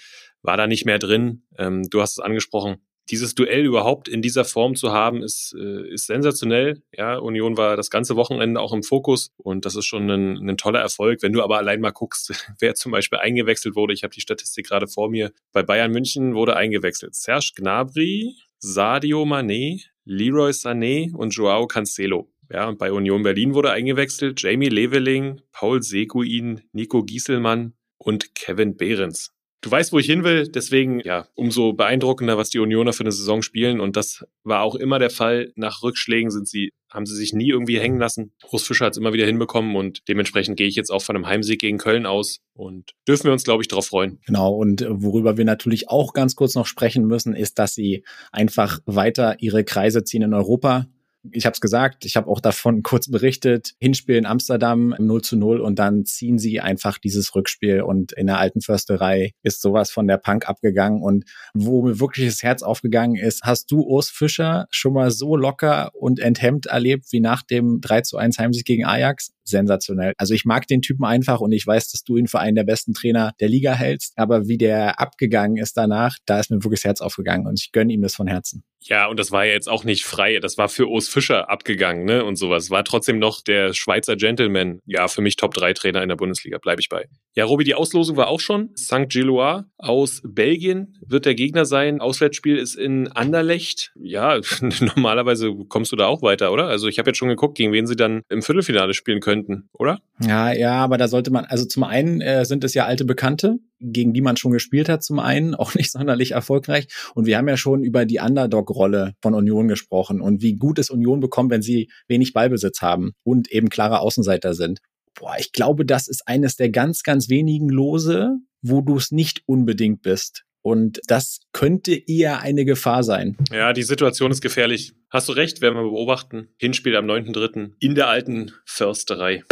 war 0.43 0.57
da 0.57 0.67
nicht 0.67 0.87
mehr 0.87 0.99
drin. 0.99 1.43
Ähm, 1.59 1.89
du 1.91 2.01
hast 2.01 2.13
es 2.13 2.19
angesprochen, 2.21 2.79
dieses 3.11 3.35
Duell 3.35 3.65
überhaupt 3.65 4.09
in 4.09 4.23
dieser 4.23 4.45
Form 4.45 4.77
zu 4.77 4.93
haben, 4.93 5.23
ist, 5.23 5.55
äh, 5.59 5.89
ist 5.89 6.07
sensationell. 6.07 6.83
Ja, 6.97 7.17
Union 7.17 7.57
war 7.57 7.77
das 7.77 7.91
ganze 7.91 8.17
Wochenende 8.17 8.61
auch 8.61 8.73
im 8.73 8.83
Fokus 8.83 9.33
und 9.37 9.65
das 9.65 9.75
ist 9.75 9.87
schon 9.87 10.09
ein, 10.09 10.49
ein 10.49 10.57
toller 10.57 10.81
Erfolg. 10.81 11.23
Wenn 11.23 11.33
du 11.33 11.43
aber 11.43 11.59
allein 11.59 11.81
mal 11.81 11.91
guckst, 11.91 12.33
wer 12.61 12.75
zum 12.75 12.93
Beispiel 12.93 13.19
eingewechselt 13.19 13.75
wurde, 13.75 13.95
ich 13.95 14.05
habe 14.05 14.15
die 14.15 14.21
Statistik 14.21 14.67
gerade 14.69 14.87
vor 14.87 15.11
mir, 15.11 15.33
bei 15.53 15.63
Bayern 15.63 15.91
München 15.91 16.35
wurde 16.35 16.57
eingewechselt 16.57 17.15
Serge 17.15 17.53
Gnabry, 17.57 18.37
Sadio 18.59 19.25
Mané, 19.25 19.83
Leroy 20.05 20.51
Sané 20.51 21.13
und 21.15 21.35
Joao 21.35 21.67
Cancelo. 21.67 22.29
Ja, 22.51 22.69
und 22.69 22.79
bei 22.79 22.93
Union 22.93 23.23
Berlin 23.23 23.55
wurde 23.55 23.71
eingewechselt 23.71 24.43
Jamie 24.43 24.69
Leveling, 24.69 25.41
Paul 25.53 25.83
Seguin, 25.83 26.63
Nico 26.73 27.05
Gieselmann 27.05 27.75
und 27.99 28.35
Kevin 28.35 28.77
Behrens 28.77 29.33
du 29.61 29.71
weißt, 29.71 29.93
wo 29.93 29.99
ich 29.99 30.07
hin 30.07 30.25
will. 30.25 30.49
Deswegen, 30.49 31.01
ja, 31.01 31.27
umso 31.35 31.73
beeindruckender, 31.73 32.37
was 32.37 32.51
die 32.51 32.59
Unioner 32.59 32.93
für 32.93 33.03
eine 33.03 33.13
Saison 33.13 33.43
spielen. 33.43 33.81
Und 33.81 33.97
das 33.97 34.25
war 34.43 34.63
auch 34.63 34.75
immer 34.75 34.99
der 34.99 35.11
Fall. 35.11 35.53
Nach 35.57 35.83
Rückschlägen 35.83 36.31
sind 36.31 36.49
sie, 36.49 36.73
haben 36.91 37.07
sie 37.07 37.15
sich 37.15 37.33
nie 37.33 37.49
irgendwie 37.49 37.79
hängen 37.79 37.99
lassen. 37.99 38.33
Urs 38.51 38.63
Fischer 38.63 38.87
hat 38.87 38.93
es 38.93 38.99
immer 38.99 39.13
wieder 39.13 39.27
hinbekommen 39.27 39.77
und 39.77 40.09
dementsprechend 40.09 40.57
gehe 40.57 40.67
ich 40.67 40.77
jetzt 40.77 40.91
auch 40.91 41.03
von 41.03 41.17
einem 41.17 41.27
Heimsieg 41.27 41.61
gegen 41.61 41.79
Köln 41.79 42.07
aus 42.07 42.41
und 42.55 42.93
dürfen 43.07 43.25
wir 43.25 43.33
uns, 43.33 43.45
glaube 43.45 43.63
ich, 43.63 43.69
darauf 43.69 43.87
freuen. 43.87 44.19
Genau. 44.27 44.55
Und 44.55 44.87
worüber 44.89 45.37
wir 45.37 45.45
natürlich 45.45 45.89
auch 45.89 46.13
ganz 46.13 46.35
kurz 46.35 46.55
noch 46.55 46.67
sprechen 46.67 47.07
müssen, 47.07 47.35
ist, 47.35 47.59
dass 47.59 47.75
sie 47.75 48.05
einfach 48.33 48.81
weiter 48.87 49.37
ihre 49.41 49.65
Kreise 49.65 50.05
ziehen 50.05 50.23
in 50.23 50.35
Europa 50.35 50.87
ich 51.31 51.47
habe 51.47 51.55
es 51.55 51.61
gesagt, 51.61 52.05
ich 52.05 52.17
habe 52.17 52.29
auch 52.29 52.41
davon 52.41 52.83
kurz 52.83 53.11
berichtet, 53.11 53.75
Hinspiel 53.79 54.17
in 54.17 54.27
Amsterdam 54.27 54.95
0 54.99 55.23
zu 55.23 55.37
0 55.37 55.61
und 55.61 55.79
dann 55.79 56.05
ziehen 56.05 56.39
sie 56.39 56.61
einfach 56.61 56.99
dieses 56.99 57.35
Rückspiel 57.35 57.83
und 57.83 58.13
in 58.13 58.27
der 58.27 58.39
alten 58.39 58.61
Försterei 58.61 59.33
ist 59.43 59.61
sowas 59.61 59.91
von 59.91 60.07
der 60.07 60.19
Punk 60.19 60.49
abgegangen 60.49 61.03
und 61.03 61.25
wo 61.55 61.83
mir 61.83 62.01
wirklich 62.01 62.27
das 62.27 62.43
Herz 62.43 62.63
aufgegangen 62.63 63.17
ist, 63.17 63.43
hast 63.43 63.71
du 63.71 63.83
Urs 63.83 64.11
Fischer 64.11 64.67
schon 64.71 64.95
mal 64.95 65.11
so 65.11 65.37
locker 65.37 65.91
und 65.95 66.21
enthemmt 66.21 66.67
erlebt 66.67 67.07
wie 67.11 67.21
nach 67.21 67.43
dem 67.43 67.81
3 67.81 68.03
zu 68.03 68.17
1 68.17 68.39
Heimsieg 68.39 68.67
gegen 68.67 68.85
Ajax? 68.85 69.33
Sensationell. 69.51 70.15
Also 70.17 70.35
ich 70.35 70.45
mag 70.45 70.67
den 70.67 70.83
Typen 70.83 71.05
einfach 71.05 71.41
und 71.41 71.53
ich 71.53 71.67
weiß, 71.67 71.91
dass 71.91 72.05
du 72.05 72.17
ihn 72.17 72.27
für 72.27 72.41
einen 72.41 72.55
der 72.55 72.65
besten 72.65 72.95
Trainer 72.95 73.33
der 73.41 73.49
Liga 73.49 73.73
hältst. 73.73 74.15
Aber 74.17 74.49
wie 74.49 74.59
der 74.59 75.01
abgegangen 75.01 75.57
ist 75.57 75.77
danach, 75.77 76.17
da 76.27 76.41
ist 76.41 76.51
mir 76.51 76.63
wirklich 76.65 76.81
das 76.81 76.85
Herz 76.85 77.01
aufgegangen 77.01 77.47
und 77.47 77.61
ich 77.61 77.73
gönne 77.73 77.93
ihm 77.93 78.03
das 78.03 78.15
von 78.15 78.27
Herzen. 78.27 78.65
Ja, 78.83 79.07
und 79.09 79.21
das 79.21 79.31
war 79.31 79.45
ja 79.45 79.53
jetzt 79.53 79.69
auch 79.69 79.85
nicht 79.85 80.05
frei. 80.05 80.39
Das 80.39 80.57
war 80.57 80.69
für 80.69 80.89
Urs 80.89 81.09
Fischer 81.09 81.51
abgegangen, 81.51 82.05
ne? 82.05 82.25
Und 82.25 82.37
sowas. 82.37 82.71
War 82.71 82.83
trotzdem 82.83 83.19
noch 83.19 83.43
der 83.43 83.75
Schweizer 83.75 84.17
Gentleman. 84.17 84.81
Ja, 84.87 85.07
für 85.09 85.21
mich 85.21 85.37
Top 85.37 85.53
3 85.53 85.75
Trainer 85.75 86.03
in 86.03 86.09
der 86.09 86.17
Bundesliga, 86.17 86.59
bleibe 86.59 86.81
ich 86.81 86.89
bei. 86.89 87.07
Ja, 87.35 87.45
Robi, 87.45 87.65
die 87.65 87.75
Auslosung 87.75 88.17
war 88.17 88.29
auch 88.29 88.41
schon. 88.41 88.71
St. 88.77 89.09
Gillois 89.09 89.65
aus 89.77 90.23
Belgien 90.25 90.97
wird 91.07 91.27
der 91.27 91.35
Gegner 91.35 91.67
sein. 91.67 92.01
Auswärtsspiel 92.01 92.57
ist 92.57 92.75
in 92.75 93.09
Anderlecht. 93.09 93.93
Ja, 93.97 94.41
normalerweise 94.97 95.53
kommst 95.69 95.93
du 95.93 95.97
da 95.97 96.07
auch 96.07 96.23
weiter, 96.23 96.51
oder? 96.51 96.67
Also 96.67 96.89
ich 96.89 96.99
habe 96.99 97.11
jetzt 97.11 97.19
schon 97.19 97.29
geguckt, 97.29 97.59
gegen 97.59 97.73
wen 97.73 97.87
sie 97.87 97.97
dann 97.97 98.23
im 98.31 98.41
Viertelfinale 98.41 98.95
spielen 98.95 99.21
könnten, 99.47 99.69
oder? 99.73 100.01
Ja, 100.23 100.53
ja, 100.53 100.73
aber 100.75 100.99
da 100.99 101.09
sollte 101.09 101.31
man, 101.31 101.45
also 101.45 101.65
zum 101.65 101.85
einen 101.85 102.21
äh, 102.21 102.45
sind 102.45 102.65
es 102.65 102.75
ja 102.75 102.87
alte 102.87 103.05
Bekannte, 103.05 103.59
gegen 103.81 104.13
die 104.13 104.21
man 104.21 104.37
schon 104.37 104.53
gespielt 104.53 104.89
hat, 104.89 105.03
zum 105.03 105.19
einen, 105.19 105.55
auch 105.57 105.75
nicht 105.75 105.91
sonderlich 105.91 106.33
erfolgreich. 106.33 106.89
Und 107.15 107.27
wir 107.27 107.39
haben 107.39 107.49
ja 107.49 107.57
schon 107.57 107.83
über 107.83 108.05
die 108.05 108.19
Underdog-Rolle 108.19 109.15
von 109.23 109.35
Union 109.35 109.69
gesprochen 109.69 110.21
und 110.21 110.43
wie 110.43 110.57
gut 110.57 110.79
es 110.79 110.91
Union 110.91 111.21
bekommt, 111.21 111.51
wenn 111.51 111.63
sie 111.63 111.91
wenig 112.09 112.33
Ballbesitz 112.33 112.83
haben 112.83 113.13
und 113.25 113.51
eben 113.51 113.69
klare 113.69 114.01
Außenseiter 114.01 114.55
sind. 114.55 114.81
Boah, 115.15 115.35
ich 115.39 115.53
glaube, 115.53 115.85
das 115.85 116.09
ist 116.09 116.27
eines 116.27 116.57
der 116.57 116.71
ganz, 116.71 117.03
ganz 117.03 117.29
wenigen 117.29 117.69
Lose, 117.69 118.37
wo 118.63 118.81
du 118.81 118.97
es 118.97 119.11
nicht 119.11 119.43
unbedingt 119.47 120.03
bist. 120.03 120.45
Und 120.63 121.01
das 121.07 121.41
könnte 121.53 121.95
eher 121.95 122.41
eine 122.41 122.65
Gefahr 122.65 123.03
sein. 123.03 123.37
Ja, 123.51 123.73
die 123.73 123.83
Situation 123.83 124.31
ist 124.31 124.41
gefährlich. 124.41 124.93
Hast 125.11 125.29
du 125.29 125.33
recht, 125.33 125.61
werden 125.61 125.77
wir 125.77 125.83
beobachten. 125.83 126.49
Hinspiel 126.59 126.97
am 126.97 127.07
9.3. 127.07 127.73
in 127.81 127.95
der 127.95 128.09
alten 128.09 128.53
Försterei. 128.65 129.43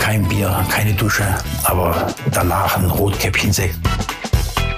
Kein 0.00 0.26
Bier, 0.28 0.64
keine 0.70 0.94
Dusche, 0.94 1.26
aber 1.64 2.14
danach 2.32 2.78
ein 2.78 2.86
Rotkäppchensekt. 2.86 3.78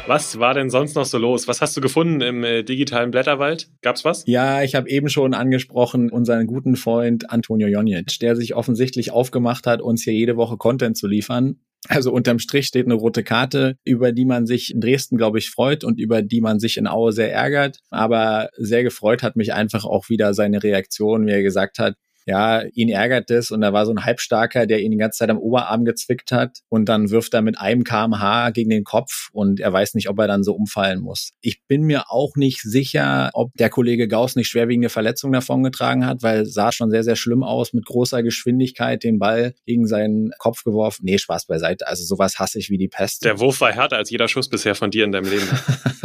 Was 0.06 0.40
war 0.40 0.54
denn 0.54 0.70
sonst 0.70 0.96
noch 0.96 1.04
so 1.04 1.18
los? 1.18 1.46
Was 1.46 1.60
hast 1.60 1.76
du 1.76 1.80
gefunden 1.80 2.20
im 2.20 2.42
äh, 2.42 2.64
digitalen 2.64 3.12
Blätterwald? 3.12 3.70
Gab's 3.80 4.04
was? 4.04 4.24
Ja, 4.26 4.62
ich 4.62 4.74
habe 4.74 4.88
eben 4.88 5.08
schon 5.08 5.34
angesprochen, 5.34 6.10
unseren 6.10 6.48
guten 6.48 6.74
Freund 6.74 7.30
Antonio 7.30 7.68
Jonic, 7.68 8.18
der 8.18 8.34
sich 8.34 8.56
offensichtlich 8.56 9.12
aufgemacht 9.12 9.68
hat, 9.68 9.80
uns 9.80 10.02
hier 10.02 10.12
jede 10.12 10.36
Woche 10.36 10.56
Content 10.56 10.96
zu 10.96 11.06
liefern. 11.06 11.60
Also 11.88 12.12
unterm 12.12 12.38
Strich 12.38 12.66
steht 12.66 12.86
eine 12.86 12.94
rote 12.94 13.24
Karte, 13.24 13.76
über 13.84 14.12
die 14.12 14.26
man 14.26 14.46
sich 14.46 14.72
in 14.72 14.80
Dresden, 14.80 15.16
glaube 15.16 15.38
ich, 15.38 15.50
freut 15.50 15.82
und 15.82 15.98
über 15.98 16.22
die 16.22 16.40
man 16.40 16.60
sich 16.60 16.76
in 16.76 16.86
Aue 16.86 17.12
sehr 17.12 17.32
ärgert. 17.32 17.78
Aber 17.90 18.50
sehr 18.56 18.82
gefreut 18.82 19.22
hat 19.22 19.36
mich 19.36 19.54
einfach 19.54 19.84
auch 19.84 20.08
wieder 20.08 20.34
seine 20.34 20.62
Reaktion, 20.62 21.26
wie 21.26 21.32
er 21.32 21.42
gesagt 21.42 21.78
hat, 21.78 21.94
ja, 22.26 22.62
ihn 22.74 22.88
ärgert 22.88 23.30
es 23.30 23.50
und 23.50 23.60
da 23.60 23.72
war 23.72 23.86
so 23.86 23.92
ein 23.92 24.04
Halbstarker, 24.04 24.66
der 24.66 24.80
ihn 24.80 24.90
die 24.90 24.96
ganze 24.96 25.18
Zeit 25.18 25.30
am 25.30 25.38
Oberarm 25.38 25.84
gezwickt 25.84 26.32
hat 26.32 26.60
und 26.68 26.88
dann 26.88 27.10
wirft 27.10 27.34
er 27.34 27.42
mit 27.42 27.58
einem 27.58 27.84
kmh 27.84 28.50
gegen 28.50 28.70
den 28.70 28.84
Kopf 28.84 29.28
und 29.32 29.60
er 29.60 29.72
weiß 29.72 29.94
nicht, 29.94 30.08
ob 30.08 30.18
er 30.18 30.28
dann 30.28 30.42
so 30.42 30.54
umfallen 30.54 31.00
muss. 31.00 31.32
Ich 31.40 31.62
bin 31.66 31.82
mir 31.82 32.10
auch 32.10 32.36
nicht 32.36 32.62
sicher, 32.62 33.30
ob 33.34 33.52
der 33.54 33.70
Kollege 33.70 34.08
Gauss 34.08 34.36
nicht 34.36 34.48
schwerwiegende 34.48 34.88
Verletzungen 34.88 35.32
davongetragen 35.32 36.06
hat, 36.06 36.22
weil 36.22 36.46
sah 36.46 36.72
schon 36.72 36.90
sehr, 36.90 37.04
sehr 37.04 37.16
schlimm 37.16 37.42
aus, 37.42 37.72
mit 37.72 37.86
großer 37.86 38.22
Geschwindigkeit 38.22 39.02
den 39.04 39.18
Ball 39.18 39.54
gegen 39.66 39.86
seinen 39.86 40.32
Kopf 40.38 40.64
geworfen. 40.64 41.04
Nee, 41.04 41.18
Spaß 41.18 41.46
beiseite. 41.46 41.86
Also 41.86 42.04
sowas 42.04 42.38
hasse 42.38 42.58
ich 42.58 42.70
wie 42.70 42.78
die 42.78 42.88
Pest. 42.88 43.24
Der 43.24 43.40
Wurf 43.40 43.60
war 43.60 43.72
härter 43.72 43.96
als 43.96 44.10
jeder 44.10 44.28
Schuss 44.28 44.48
bisher 44.48 44.74
von 44.74 44.90
dir 44.90 45.04
in 45.04 45.12
deinem 45.12 45.30
Leben. 45.30 45.48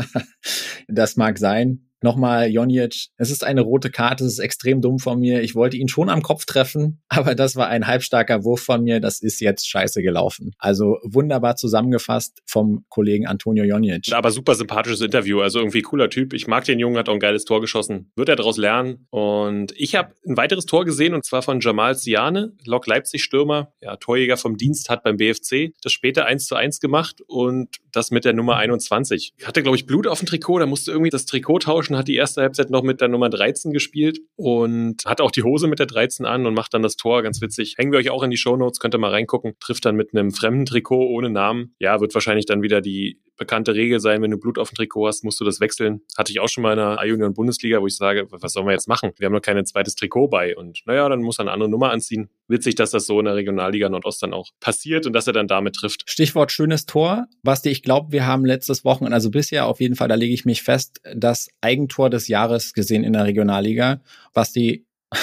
das 0.87 1.15
mag 1.15 1.37
sein. 1.37 1.89
Nochmal 2.05 2.51
Jonic, 2.51 3.07
es 3.17 3.31
ist 3.31 3.43
eine 3.43 3.61
rote 3.61 3.89
Karte, 3.89 4.25
es 4.25 4.33
ist 4.33 4.39
extrem 4.39 4.79
dumm 4.79 4.99
von 4.99 5.19
mir. 5.19 5.41
Ich 5.41 5.55
wollte 5.55 5.75
ihn 5.75 5.87
schon 5.87 6.07
am 6.07 6.21
Kopf 6.21 6.45
treffen, 6.45 7.01
aber 7.09 7.33
das 7.33 7.55
war 7.55 7.67
ein 7.67 7.87
halbstarker 7.87 8.43
Wurf 8.43 8.61
von 8.61 8.83
mir. 8.83 8.99
Das 8.99 9.23
ist 9.23 9.41
jetzt 9.41 9.67
scheiße 9.67 10.03
gelaufen. 10.03 10.51
Also 10.59 10.99
wunderbar 11.01 11.55
zusammengefasst 11.55 12.43
vom 12.45 12.85
Kollegen 12.89 13.25
Antonio 13.25 13.63
Jonic. 13.63 14.13
Aber 14.13 14.29
super 14.29 14.53
sympathisches 14.53 15.01
Interview, 15.01 15.41
also 15.41 15.57
irgendwie 15.57 15.81
cooler 15.81 16.11
Typ. 16.11 16.33
Ich 16.33 16.45
mag 16.45 16.63
den 16.65 16.77
Jungen, 16.77 16.95
hat 16.95 17.09
auch 17.09 17.13
ein 17.13 17.19
geiles 17.19 17.43
Tor 17.43 17.59
geschossen. 17.59 18.11
Wird 18.15 18.29
er 18.29 18.35
daraus 18.35 18.57
lernen. 18.57 19.07
Und 19.09 19.73
ich 19.75 19.95
habe 19.95 20.13
ein 20.27 20.37
weiteres 20.37 20.67
Tor 20.67 20.85
gesehen 20.85 21.15
und 21.15 21.25
zwar 21.25 21.41
von 21.41 21.59
Jamal 21.59 21.95
Siane, 21.95 22.53
Lok 22.65 22.85
Leipzig 22.85 23.23
Stürmer, 23.23 23.73
ja, 23.81 23.95
Torjäger 23.95 24.37
vom 24.37 24.57
Dienst, 24.57 24.91
hat 24.91 25.01
beim 25.01 25.17
BFC 25.17 25.73
das 25.81 25.91
später 25.91 26.27
1 26.27 26.45
zu 26.45 26.53
1 26.53 26.79
gemacht 26.79 27.21
und 27.25 27.77
das 27.95 28.11
mit 28.11 28.25
der 28.25 28.33
Nummer 28.33 28.57
21. 28.57 29.33
Hatte, 29.43 29.63
glaube 29.63 29.77
ich, 29.77 29.85
Blut 29.85 30.07
auf 30.07 30.19
dem 30.19 30.27
Trikot, 30.27 30.59
da 30.59 30.65
musste 30.65 30.91
irgendwie 30.91 31.09
das 31.09 31.25
Trikot 31.25 31.59
tauschen 31.59 31.95
hat 31.97 32.07
die 32.07 32.15
erste 32.15 32.41
Halbzeit 32.41 32.69
noch 32.69 32.83
mit 32.83 33.01
der 33.01 33.07
Nummer 33.07 33.29
13 33.29 33.71
gespielt 33.71 34.19
und 34.35 35.03
hat 35.05 35.21
auch 35.21 35.31
die 35.31 35.43
Hose 35.43 35.67
mit 35.67 35.79
der 35.79 35.85
13 35.85 36.25
an 36.25 36.45
und 36.45 36.53
macht 36.53 36.73
dann 36.73 36.81
das 36.81 36.95
Tor. 36.95 37.23
Ganz 37.23 37.41
witzig. 37.41 37.75
Hängen 37.77 37.91
wir 37.91 37.99
euch 37.99 38.09
auch 38.09 38.23
in 38.23 38.31
die 38.31 38.37
Shownotes, 38.37 38.79
könnt 38.79 38.95
ihr 38.95 38.99
mal 38.99 39.11
reingucken. 39.11 39.53
Trifft 39.59 39.85
dann 39.85 39.95
mit 39.95 40.13
einem 40.13 40.31
fremden 40.31 40.65
Trikot 40.65 41.07
ohne 41.07 41.29
Namen. 41.29 41.75
Ja, 41.79 41.99
wird 42.01 42.13
wahrscheinlich 42.13 42.45
dann 42.45 42.61
wieder 42.61 42.81
die 42.81 43.19
bekannte 43.37 43.75
Regel 43.75 43.99
sein, 43.99 44.21
wenn 44.21 44.31
du 44.31 44.37
Blut 44.37 44.57
auf 44.57 44.69
dem 44.69 44.75
Trikot 44.75 45.07
hast, 45.07 45.23
musst 45.23 45.39
du 45.39 45.45
das 45.45 45.59
wechseln. 45.59 46.01
Hatte 46.17 46.31
ich 46.31 46.39
auch 46.39 46.47
schon 46.47 46.63
mal 46.63 46.71
in 46.71 46.77
der 46.77 46.99
A-Junior-Bundesliga, 46.99 47.81
wo 47.81 47.87
ich 47.87 47.95
sage, 47.95 48.27
was 48.29 48.53
sollen 48.53 48.65
wir 48.65 48.71
jetzt 48.71 48.87
machen? 48.87 49.11
Wir 49.17 49.25
haben 49.25 49.33
noch 49.33 49.41
kein 49.41 49.63
zweites 49.65 49.95
Trikot 49.95 50.27
bei. 50.27 50.55
Und 50.55 50.81
naja, 50.85 51.07
dann 51.09 51.21
muss 51.21 51.39
er 51.39 51.43
eine 51.43 51.51
andere 51.51 51.69
Nummer 51.69 51.91
anziehen. 51.91 52.29
Witzig, 52.47 52.75
dass 52.75 52.91
das 52.91 53.07
so 53.07 53.19
in 53.19 53.25
der 53.25 53.35
Regionalliga 53.35 53.89
Nordost 53.89 54.21
dann 54.21 54.33
auch 54.33 54.49
passiert 54.59 55.07
und 55.07 55.13
dass 55.13 55.27
er 55.27 55.33
dann 55.33 55.47
damit 55.47 55.75
trifft. 55.75 56.03
Stichwort 56.05 56.51
schönes 56.51 56.85
Tor. 56.85 57.25
Basti, 57.41 57.69
ich 57.69 57.81
glaube, 57.81 58.11
wir 58.11 58.25
haben 58.25 58.45
letztes 58.45 58.85
Wochenende, 58.85 59.15
also 59.15 59.31
bisher 59.31 59.65
auf 59.65 59.81
jeden 59.81 59.95
Fall, 59.95 60.07
da 60.07 60.15
lege 60.15 60.33
ich 60.33 60.45
mich 60.45 60.61
fest, 60.61 61.01
das 61.15 61.49
Eigentor 61.61 62.09
des 62.09 62.27
Jahres 62.27 62.73
gesehen 62.73 63.03
in 63.03 63.13
der 63.13 63.25
Regionalliga. 63.25 64.01
Basti, 64.33 64.85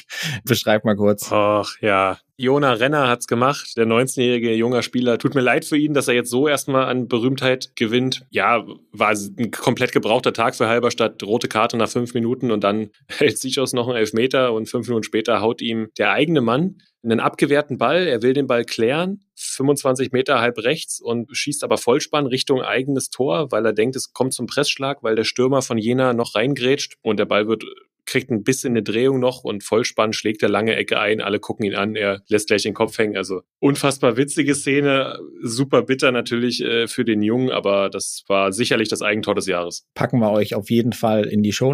beschreib 0.44 0.84
mal 0.84 0.96
kurz. 0.96 1.30
Ach 1.30 1.76
ja, 1.80 2.18
Jona 2.36 2.72
Renner 2.72 3.08
hat's 3.08 3.28
gemacht, 3.28 3.76
der 3.76 3.86
19-jährige 3.86 4.52
junger 4.54 4.82
Spieler. 4.82 5.18
Tut 5.18 5.34
mir 5.34 5.42
leid 5.42 5.64
für 5.64 5.76
ihn, 5.76 5.94
dass 5.94 6.08
er 6.08 6.14
jetzt 6.14 6.30
so 6.30 6.48
erstmal 6.48 6.86
an 6.86 7.06
Berühmtheit 7.06 7.76
gewinnt. 7.76 8.26
Ja, 8.30 8.66
war 8.90 9.10
ein 9.10 9.50
komplett 9.52 9.92
gebrauchter 9.92 10.32
Tag 10.32 10.56
für 10.56 10.66
Halberstadt. 10.66 11.22
Rote 11.22 11.46
Karte 11.46 11.76
nach 11.76 11.88
fünf 11.88 12.14
Minuten 12.14 12.50
und 12.50 12.64
dann 12.64 12.90
hält 13.08 13.38
Sichos 13.38 13.72
noch 13.72 13.86
einen 13.86 13.96
Elfmeter 13.96 14.52
und 14.52 14.68
fünf 14.68 14.88
Minuten 14.88 15.04
später 15.04 15.40
haut 15.40 15.62
ihm 15.62 15.88
der 15.98 16.10
eigene 16.10 16.40
Mann 16.40 16.78
einen 17.04 17.20
abgewehrten 17.20 17.78
Ball. 17.78 18.06
Er 18.06 18.22
will 18.22 18.32
den 18.32 18.46
Ball 18.46 18.64
klären, 18.64 19.20
25 19.36 20.12
Meter 20.12 20.40
halb 20.40 20.58
rechts 20.58 21.00
und 21.00 21.28
schießt 21.36 21.64
aber 21.64 21.78
Vollspann 21.78 22.26
Richtung 22.26 22.62
eigenes 22.62 23.10
Tor, 23.10 23.50
weil 23.50 23.66
er 23.66 23.72
denkt, 23.72 23.96
es 23.96 24.12
kommt 24.12 24.34
zum 24.34 24.46
Pressschlag, 24.46 25.02
weil 25.02 25.16
der 25.16 25.24
Stürmer 25.24 25.62
von 25.62 25.78
Jena 25.78 26.12
noch 26.12 26.34
reingrätscht 26.34 26.96
und 27.02 27.18
der 27.18 27.26
Ball 27.26 27.48
wird 27.48 27.64
kriegt 28.06 28.30
ein 28.30 28.44
bisschen 28.44 28.72
eine 28.72 28.82
Drehung 28.82 29.18
noch 29.18 29.42
und 29.42 29.64
Vollspann 29.64 30.12
schlägt 30.12 30.42
er 30.42 30.48
lange 30.48 30.76
Ecke 30.76 31.00
ein. 31.00 31.20
Alle 31.20 31.40
gucken 31.40 31.66
ihn 31.66 31.74
an, 31.74 31.96
er 31.96 32.22
lässt 32.28 32.48
gleich 32.48 32.62
den 32.62 32.74
Kopf 32.74 32.96
hängen. 32.96 33.16
Also 33.16 33.42
unfassbar 33.58 34.16
witzige 34.16 34.54
Szene, 34.54 35.18
super 35.42 35.82
bitter 35.82 36.12
natürlich 36.12 36.62
äh, 36.62 36.86
für 36.86 37.04
den 37.04 37.22
Jungen, 37.22 37.50
aber 37.50 37.90
das 37.90 38.22
war 38.28 38.52
sicherlich 38.52 38.88
das 38.88 39.02
Eigentor 39.02 39.34
des 39.34 39.46
Jahres. 39.46 39.86
Packen 39.94 40.20
wir 40.20 40.30
euch 40.30 40.54
auf 40.54 40.70
jeden 40.70 40.92
Fall 40.92 41.24
in 41.24 41.42
die 41.42 41.52
Show. 41.52 41.72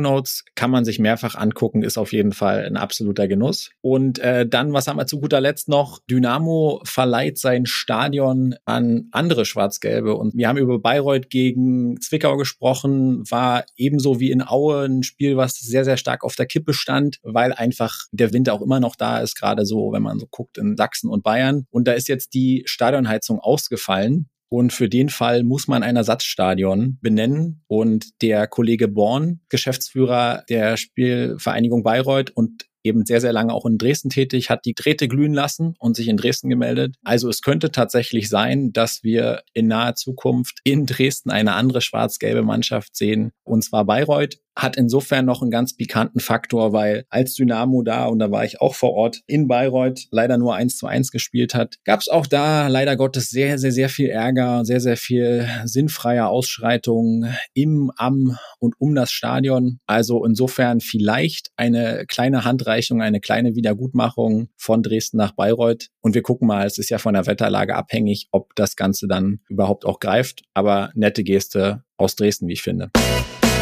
Kann 0.55 0.71
man 0.71 0.85
sich 0.85 1.01
mehrfach 1.01 1.35
angucken, 1.35 1.83
ist 1.83 1.99
auf 1.99 2.13
jeden 2.13 2.33
Fall 2.33 2.65
ein 2.65 2.77
absoluter 2.77 3.27
Genuss. 3.27 3.71
Und 3.81 4.21
äh, 4.21 4.47
dann, 4.47 4.73
was 4.73 4.87
haben 4.87 4.97
wir 4.97 5.07
zu 5.07 5.21
guter 5.21 5.41
Letzt 5.41 5.69
noch? 5.69 5.99
Dynamo 6.09 6.81
verleiht 6.85 7.39
sein 7.39 7.67
Stadion 7.67 8.55
an 8.65 9.09
andere 9.11 9.45
Schwarz-Gelbe. 9.45 10.15
Und 10.15 10.37
wir 10.37 10.47
haben 10.47 10.57
über 10.57 10.79
Bayreuth 10.79 11.31
gegen 11.31 12.01
Zwickau 12.01 12.37
gesprochen, 12.37 13.29
war 13.29 13.65
ebenso 13.77 14.21
wie 14.21 14.31
in 14.31 14.47
Aue 14.47 14.85
ein 14.85 15.03
Spiel, 15.03 15.37
was 15.37 15.59
sehr, 15.59 15.85
sehr 15.85 15.97
stark 15.97 16.23
auf 16.29 16.37
der 16.37 16.45
Kippe 16.45 16.75
stand, 16.75 17.21
weil 17.23 17.55
einfach 17.55 18.05
der 18.13 18.35
Winter 18.35 18.53
auch 18.53 18.61
immer 18.61 18.81
noch 18.81 18.97
da 18.97 19.21
ist, 19.21 19.35
gerade 19.35 19.65
so, 19.65 19.93
wenn 19.93 20.03
man 20.03 20.19
so 20.19 20.27
guckt 20.31 20.59
in 20.59 20.77
Sachsen 20.77 21.09
und 21.09 21.23
Bayern. 21.23 21.65
Und 21.71 21.89
da 21.89 21.93
ist 21.93 22.07
jetzt 22.07 22.35
die 22.35 22.65
Stadionheizung 22.67 23.41
ausgefallen. 23.41 24.29
Und 24.51 24.75
für 24.75 24.91
den 24.91 25.09
Fall 25.09 25.43
muss 25.43 25.69
man 25.69 25.83
ein 25.83 25.97
Ersatzstadion 25.97 26.99
benennen. 27.01 27.65
Und 27.67 28.21
der 28.21 28.47
Kollege 28.47 28.89
Born, 28.89 29.41
Geschäftsführer 29.49 30.45
der 30.51 30.77
Spielvereinigung 30.77 31.83
Bayreuth 31.83 32.31
und 32.31 32.69
eben 32.83 33.05
sehr, 33.05 33.21
sehr 33.21 33.33
lange 33.33 33.53
auch 33.53 33.67
in 33.67 33.79
Dresden 33.79 34.11
tätig, 34.11 34.51
hat 34.51 34.65
die 34.65 34.75
Drähte 34.75 35.09
glühen 35.09 35.35
lassen 35.35 35.75
und 35.79 35.97
sich 35.97 36.09
in 36.09 36.17
Dresden 36.17 36.49
gemeldet. 36.49 36.97
Also 37.05 37.29
es 37.29 37.43
könnte 37.43 37.71
tatsächlich 37.71 38.29
sein, 38.29 38.73
dass 38.73 39.03
wir 39.03 39.43
in 39.53 39.69
naher 39.69 39.95
Zukunft 39.95 40.59
in 40.65 40.87
Dresden 40.87 41.31
eine 41.31 41.55
andere 41.55 41.81
schwarz-gelbe 41.81 42.43
Mannschaft 42.43 42.97
sehen, 42.97 43.33
und 43.45 43.63
zwar 43.63 43.85
Bayreuth 43.85 44.39
hat 44.59 44.77
insofern 44.77 45.25
noch 45.25 45.41
einen 45.41 45.53
ganz 45.53 45.75
pikanten 45.75 46.19
Faktor, 46.19 46.73
weil 46.73 47.07
als 47.11 47.35
Dynamo 47.35 47.83
da, 47.83 48.07
und 48.07 48.19
da 48.19 48.31
war 48.33 48.45
ich 48.45 48.61
auch 48.61 48.75
vor 48.75 48.93
Ort 48.93 49.21
in 49.27 49.47
Bayreuth, 49.47 50.09
leider 50.11 50.37
nur 50.37 50.57
eins 50.57 50.77
zu 50.77 50.89
eins 50.89 51.13
gespielt 51.13 51.55
hat, 51.55 51.77
gab 51.85 52.01
es 52.01 52.09
auch 52.09 52.27
da 52.27 52.67
leider 52.67 52.97
Gottes 52.97 53.31
sehr, 53.31 53.59
sehr, 53.59 53.71
sehr 53.71 53.89
viel 53.89 54.09
Ärger, 54.09 54.65
sehr, 54.65 54.81
sehr 54.81 54.97
viel 54.97 55.49
sinnfreie 55.65 56.27
Ausschreitungen 56.27 57.33
im, 57.55 57.93
am 57.97 58.37
und 58.59 58.75
um 58.79 58.97
das 58.97 59.13
Stadion. 59.13 59.79
Also 59.87 60.25
insofern 60.25 60.81
vielleicht 60.81 61.51
eine 61.57 62.05
kleine 62.09 62.45
Handreichung, 62.45 63.01
eine 63.01 63.21
kleine 63.21 63.55
Wiedergutmachung 63.55 64.49
von 64.57 64.83
Dresden 64.83 65.19
nach 65.19 65.33
Bayreuth. 65.33 65.91
Und 66.01 66.17
wir 66.17 66.23
gucken 66.23 66.49
mal, 66.49 66.67
es 66.67 66.79
ist 66.79 66.91
ja 66.91 66.99
von 66.99 67.15
der 67.15 67.27
Wetterlage 67.27 67.77
abhängig, 67.77 68.27
ob 68.33 68.57
das 68.57 68.75
Ganze 68.75 69.07
dann 69.07 69.39
überhaupt 69.49 69.85
auch 69.85 70.01
greift. 70.01 70.43
Aber 70.53 70.91
nette 70.95 71.23
Geste 71.23 71.85
aus 71.97 72.17
Dresden, 72.17 72.49
wie 72.49 72.55
ich 72.55 72.63
finde. 72.63 72.91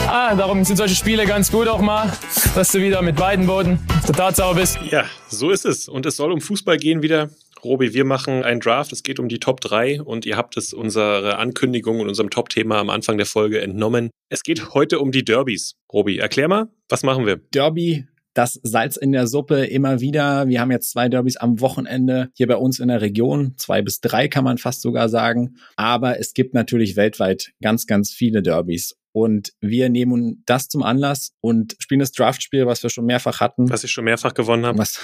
Ah, 0.08 0.36
darum 0.36 0.64
sind 0.64 0.76
solche 0.76 0.94
Spiele 0.94 1.26
ganz 1.26 1.50
gut 1.50 1.66
auch 1.66 1.80
mal, 1.80 2.12
dass 2.54 2.70
du 2.70 2.80
wieder 2.80 3.02
mit 3.02 3.16
beiden 3.16 3.46
Boden 3.46 3.80
der 4.06 4.14
Tatsache 4.14 4.54
bist. 4.54 4.78
Ja, 4.90 5.04
so 5.28 5.50
ist 5.50 5.66
es. 5.66 5.88
Und 5.88 6.06
es 6.06 6.16
soll 6.16 6.30
um 6.30 6.40
Fußball 6.40 6.76
gehen 6.76 7.02
wieder. 7.02 7.30
Robi, 7.64 7.92
wir 7.92 8.04
machen 8.04 8.44
einen 8.44 8.60
Draft. 8.60 8.92
Es 8.92 9.02
geht 9.02 9.18
um 9.18 9.28
die 9.28 9.40
Top 9.40 9.60
3 9.60 10.02
und 10.02 10.24
ihr 10.24 10.36
habt 10.36 10.56
es 10.56 10.72
unsere 10.72 11.38
Ankündigung 11.38 11.98
und 11.98 12.08
unserem 12.08 12.30
Top-Thema 12.30 12.78
am 12.78 12.88
Anfang 12.88 13.16
der 13.16 13.26
Folge 13.26 13.60
entnommen. 13.60 14.10
Es 14.28 14.44
geht 14.44 14.74
heute 14.74 15.00
um 15.00 15.10
die 15.10 15.24
Derbys. 15.24 15.74
Robi, 15.92 16.18
erklär 16.18 16.46
mal, 16.46 16.68
was 16.88 17.02
machen 17.02 17.26
wir? 17.26 17.38
Derby 17.52 18.06
das 18.36 18.60
Salz 18.62 18.98
in 18.98 19.12
der 19.12 19.26
Suppe 19.26 19.64
immer 19.64 20.00
wieder. 20.00 20.46
Wir 20.46 20.60
haben 20.60 20.70
jetzt 20.70 20.90
zwei 20.90 21.08
Derbys 21.08 21.36
am 21.36 21.60
Wochenende 21.60 22.28
hier 22.34 22.46
bei 22.46 22.56
uns 22.56 22.80
in 22.80 22.88
der 22.88 23.00
Region. 23.00 23.54
Zwei 23.56 23.80
bis 23.80 24.00
drei 24.00 24.28
kann 24.28 24.44
man 24.44 24.58
fast 24.58 24.82
sogar 24.82 25.08
sagen. 25.08 25.56
Aber 25.76 26.20
es 26.20 26.34
gibt 26.34 26.52
natürlich 26.52 26.96
weltweit 26.96 27.52
ganz, 27.62 27.86
ganz 27.86 28.12
viele 28.12 28.42
Derbys. 28.42 28.94
Und 29.16 29.54
wir 29.62 29.88
nehmen 29.88 30.42
das 30.44 30.68
zum 30.68 30.82
Anlass 30.82 31.32
und 31.40 31.74
spielen 31.78 32.00
das 32.00 32.12
Draftspiel, 32.12 32.66
was 32.66 32.82
wir 32.82 32.90
schon 32.90 33.06
mehrfach 33.06 33.40
hatten. 33.40 33.70
Was 33.70 33.82
ich 33.82 33.90
schon 33.90 34.04
mehrfach 34.04 34.34
gewonnen 34.34 34.66
habe. 34.66 34.76
Was, 34.76 35.00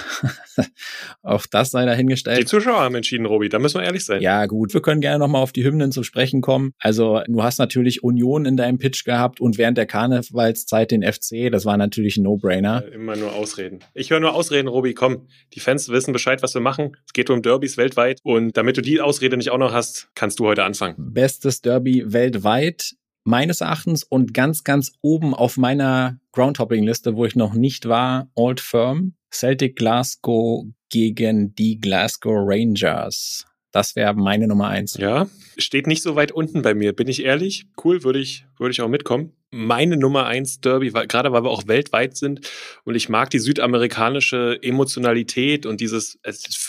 auch 1.23 1.47
das 1.51 1.71
sei 1.71 1.87
dahingestellt. 1.87 2.41
Die 2.41 2.45
Zuschauer 2.45 2.81
haben 2.81 2.95
entschieden, 2.95 3.25
Robi, 3.25 3.49
da 3.49 3.59
müssen 3.59 3.81
wir 3.81 3.87
ehrlich 3.87 4.05
sein. 4.05 4.21
Ja, 4.21 4.45
gut. 4.45 4.75
Wir 4.75 4.83
können 4.83 5.01
gerne 5.01 5.19
nochmal 5.19 5.43
auf 5.43 5.53
die 5.53 5.65
Hymnen 5.65 5.93
zu 5.93 6.03
sprechen 6.03 6.43
kommen. 6.43 6.73
Also, 6.79 7.23
du 7.27 7.43
hast 7.43 7.57
natürlich 7.57 8.05
Union 8.05 8.45
in 8.45 8.59
deinem 8.59 8.77
Pitch 8.77 9.07
gehabt 9.07 9.41
und 9.41 9.57
während 9.57 9.79
der 9.79 9.87
Karnevalszeit 9.87 10.91
den 10.91 11.03
FC. 11.11 11.51
Das 11.51 11.65
war 11.65 11.79
natürlich 11.79 12.19
ein 12.19 12.25
No-Brainer. 12.25 12.85
Äh, 12.85 12.95
immer 12.97 13.17
nur 13.17 13.33
Ausreden. 13.33 13.79
Ich 13.95 14.11
höre 14.11 14.21
nur 14.21 14.35
Ausreden, 14.35 14.69
Robi. 14.69 14.93
Komm, 14.93 15.27
die 15.55 15.61
Fans 15.61 15.89
wissen 15.89 16.13
Bescheid, 16.13 16.43
was 16.43 16.53
wir 16.53 16.61
machen. 16.61 16.99
Es 17.07 17.15
geht 17.15 17.31
um 17.31 17.41
Derbys 17.41 17.79
weltweit. 17.79 18.21
Und 18.25 18.59
damit 18.59 18.77
du 18.77 18.83
die 18.83 19.01
Ausrede 19.01 19.39
nicht 19.39 19.49
auch 19.49 19.57
noch 19.57 19.73
hast, 19.73 20.11
kannst 20.15 20.39
du 20.39 20.45
heute 20.45 20.65
anfangen. 20.65 20.97
Bestes 20.99 21.63
Derby 21.63 22.05
weltweit 22.13 22.93
meines 23.25 23.61
Erachtens 23.61 24.05
und 24.05 24.35
ganz, 24.35 24.65
ganz 24.65 24.93
oben 25.01 25.35
auf 25.35 25.57
meiner 25.57 26.19
Groundhopping-Liste, 26.33 27.17
wo 27.17 27.25
ich 27.25 27.37
noch 27.37 27.55
nicht 27.55 27.89
war, 27.89 28.29
Old 28.35 28.61
Firm, 28.61 29.15
Celtic 29.33 29.77
Glasgow 29.77 30.67
gegen 30.91 31.55
die 31.55 31.79
Glasgow 31.81 32.35
Rangers. 32.37 33.47
Das 33.73 33.97
wäre 33.97 34.15
meine 34.15 34.47
Nummer 34.47 34.69
eins. 34.69 34.99
Ja, 34.99 35.29
steht 35.57 35.87
nicht 35.87 36.03
so 36.03 36.15
weit 36.15 36.31
unten 36.31 36.61
bei 36.61 36.75
mir, 36.75 36.93
bin 36.93 37.09
ich 37.09 37.25
ehrlich. 37.25 37.65
Cool, 37.83 38.05
würde 38.05 38.19
ich, 38.19 38.45
würde 38.59 38.73
ich 38.73 38.83
auch 38.83 38.89
mitkommen. 38.89 39.33
Meine 39.51 39.97
Nummer 39.97 40.27
eins 40.27 40.61
Derby, 40.61 40.93
weil, 40.93 41.07
gerade 41.07 41.33
weil 41.33 41.43
wir 41.43 41.51
auch 41.51 41.67
weltweit 41.67 42.17
sind 42.17 42.49
und 42.85 42.95
ich 42.95 43.09
mag 43.09 43.31
die 43.31 43.39
südamerikanische 43.39 44.59
Emotionalität 44.63 45.65
und 45.65 45.81
dieses 45.81 46.19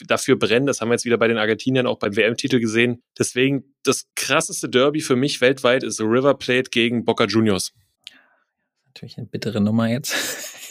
dafür 0.08 0.38
brennen, 0.38 0.66
das 0.66 0.80
haben 0.80 0.90
wir 0.90 0.94
jetzt 0.94 1.06
wieder 1.06 1.18
bei 1.18 1.28
den 1.28 1.38
Argentiniern 1.38 1.88
auch 1.88 2.00
beim 2.00 2.16
WM-Titel 2.16 2.60
gesehen. 2.60 3.04
Deswegen 3.20 3.74
das 3.84 4.08
krasseste 4.16 4.70
Derby 4.70 5.02
für 5.02 5.18
mich 5.18 5.42
weltweit 5.42 5.84
ist 5.84 6.00
River 6.00 6.36
Plate 6.36 6.70
gegen 6.72 7.04
Boca 7.04 7.26
Juniors. 7.26 7.74
Natürlich 8.88 9.18
eine 9.18 9.28
bittere 9.28 9.60
Nummer 9.60 9.90
jetzt. 9.90 10.16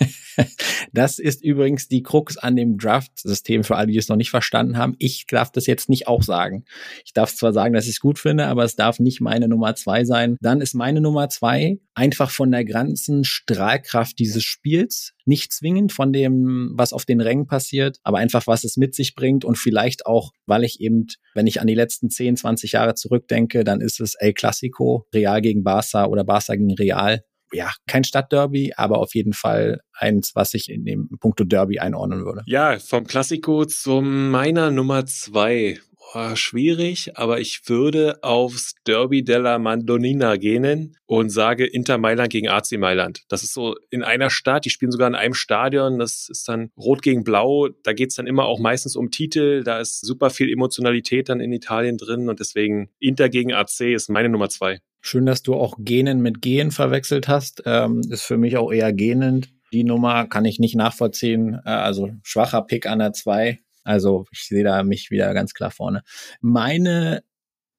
Das 0.93 1.19
ist 1.19 1.43
übrigens 1.43 1.89
die 1.89 2.03
Krux 2.03 2.37
an 2.37 2.55
dem 2.55 2.77
Draft-System 2.77 3.65
für 3.65 3.77
alle, 3.77 3.91
die 3.91 3.97
es 3.97 4.09
noch 4.09 4.17
nicht 4.17 4.31
verstanden 4.31 4.77
haben. 4.77 4.95
Ich 4.99 5.27
darf 5.27 5.51
das 5.51 5.67
jetzt 5.67 5.89
nicht 5.89 6.07
auch 6.07 6.23
sagen. 6.23 6.65
Ich 7.05 7.15
darf 7.15 7.35
zwar 7.35 7.53
sagen, 7.53 7.73
dass 7.73 7.85
ich 7.85 7.93
es 7.93 8.01
gut 8.01 8.19
finde, 8.19 8.47
aber 8.47 8.65
es 8.65 8.77
darf 8.77 8.99
nicht 8.99 9.21
meine 9.21 9.49
Nummer 9.49 9.75
zwei 9.75 10.05
sein. 10.05 10.37
Dann 10.41 10.61
ist 10.61 10.75
meine 10.75 11.01
Nummer 11.01 11.29
zwei 11.31 11.79
einfach 11.95 12.31
von 12.31 12.51
der 12.51 12.65
ganzen 12.65 13.25
Strahlkraft 13.25 14.19
dieses 14.19 14.43
Spiels, 14.45 15.13
nicht 15.25 15.53
zwingend 15.53 15.93
von 15.93 16.13
dem, 16.13 16.73
was 16.75 16.93
auf 16.93 17.05
den 17.05 17.21
Rängen 17.21 17.47
passiert, 17.47 17.99
aber 18.03 18.19
einfach, 18.19 18.47
was 18.47 18.65
es 18.65 18.77
mit 18.77 18.95
sich 18.95 19.15
bringt 19.15 19.45
und 19.45 19.57
vielleicht 19.57 20.07
auch, 20.07 20.33
weil 20.47 20.65
ich 20.65 20.81
eben, 20.81 21.07
wenn 21.35 21.47
ich 21.47 21.61
an 21.61 21.67
die 21.67 21.75
letzten 21.75 22.11
10, 22.11 22.37
20 22.37 22.73
Jahre 22.73 22.95
zurückdenke, 22.95 23.65
dann 23.65 23.81
ist 23.81 24.01
es 24.01 24.15
El 24.15 24.33
Clasico, 24.33 25.07
Real 25.15 25.41
gegen 25.41 25.63
Barca 25.63 26.07
oder 26.07 26.25
Barca 26.25 26.55
gegen 26.55 26.75
Real 26.75 27.23
ja, 27.53 27.71
kein 27.87 28.05
Stadtderby, 28.05 28.73
aber 28.77 28.99
auf 28.99 29.15
jeden 29.15 29.33
Fall 29.33 29.81
eins, 29.93 30.33
was 30.35 30.55
ich 30.55 30.69
in 30.69 30.85
dem 30.85 31.09
Punkto 31.21 31.45
Derby 31.45 31.79
einordnen 31.79 32.25
würde. 32.25 32.43
Ja, 32.47 32.79
vom 32.79 33.07
Klassiko 33.07 33.65
zu 33.65 34.01
meiner 34.01 34.71
Nummer 34.71 35.07
zwei. 35.07 35.79
Oh, 36.15 36.37
schwierig, 36.37 37.17
aber 37.17 37.41
ich 37.41 37.63
würde 37.69 38.23
aufs 38.23 38.75
Derby 38.87 39.25
della 39.25 39.59
Mandonina 39.59 40.37
gehen 40.37 40.95
und 41.07 41.31
sage 41.31 41.65
Inter 41.65 41.97
Mailand 41.97 42.29
gegen 42.31 42.49
AC 42.51 42.73
Mailand. 42.73 43.23
Das 43.29 43.43
ist 43.43 43.55
so 43.55 43.77
in 43.89 44.03
einer 44.03 44.29
Stadt, 44.29 44.67
die 44.67 44.71
spielen 44.71 44.93
sogar 44.93 45.09
in 45.09 45.15
einem 45.15 45.33
Stadion, 45.33 45.99
das 45.99 46.29
ist 46.29 46.47
dann 46.49 46.71
Rot 46.77 47.01
gegen 47.01 47.25
Blau, 47.25 47.69
da 47.83 47.95
geht's 47.95 48.17
dann 48.17 48.27
immer 48.27 48.45
auch 48.45 48.59
meistens 48.59 48.95
um 48.95 49.11
Titel, 49.11 49.65
da 49.65 49.81
ist 49.81 50.05
super 50.05 50.29
viel 50.29 50.53
Emotionalität 50.53 51.31
dann 51.31 51.41
in 51.41 51.51
Italien 51.51 51.97
drin 51.97 52.29
und 52.29 52.41
deswegen 52.41 52.91
Inter 52.99 53.31
gegen 53.31 53.55
AC 53.55 53.81
ist 53.81 54.11
meine 54.11 54.29
Nummer 54.29 54.51
zwei. 54.51 54.81
Schön, 55.05 55.27
dass 55.27 55.43
du 55.43 55.55
auch 55.55 55.75
Genen 55.79 56.23
mit 56.23 56.41
Gehen 56.41 56.71
verwechselt 56.71 57.27
hast. 57.27 57.65
Ähm, 57.67 58.03
ist 58.09 58.23
für 58.23 58.39
mich 58.39 58.57
auch 58.57 58.73
eher 58.73 58.93
gähnend. 58.93 59.51
Die 59.73 59.83
Nummer 59.83 60.29
kann 60.29 60.45
ich 60.45 60.61
nicht 60.61 60.77
nachvollziehen. 60.77 61.61
Äh, 61.65 61.71
also 61.71 62.11
schwacher 62.23 62.63
Pick 62.63 62.87
an 62.87 63.01
der 63.01 63.13
2. 63.13 63.59
Also 63.83 64.27
ich 64.31 64.47
sehe 64.47 64.63
da 64.63 64.85
mich 64.85 65.11
wieder 65.11 65.35
ganz 65.35 65.55
klar 65.55 65.73
vorne. 65.73 66.03
Meine 66.41 67.25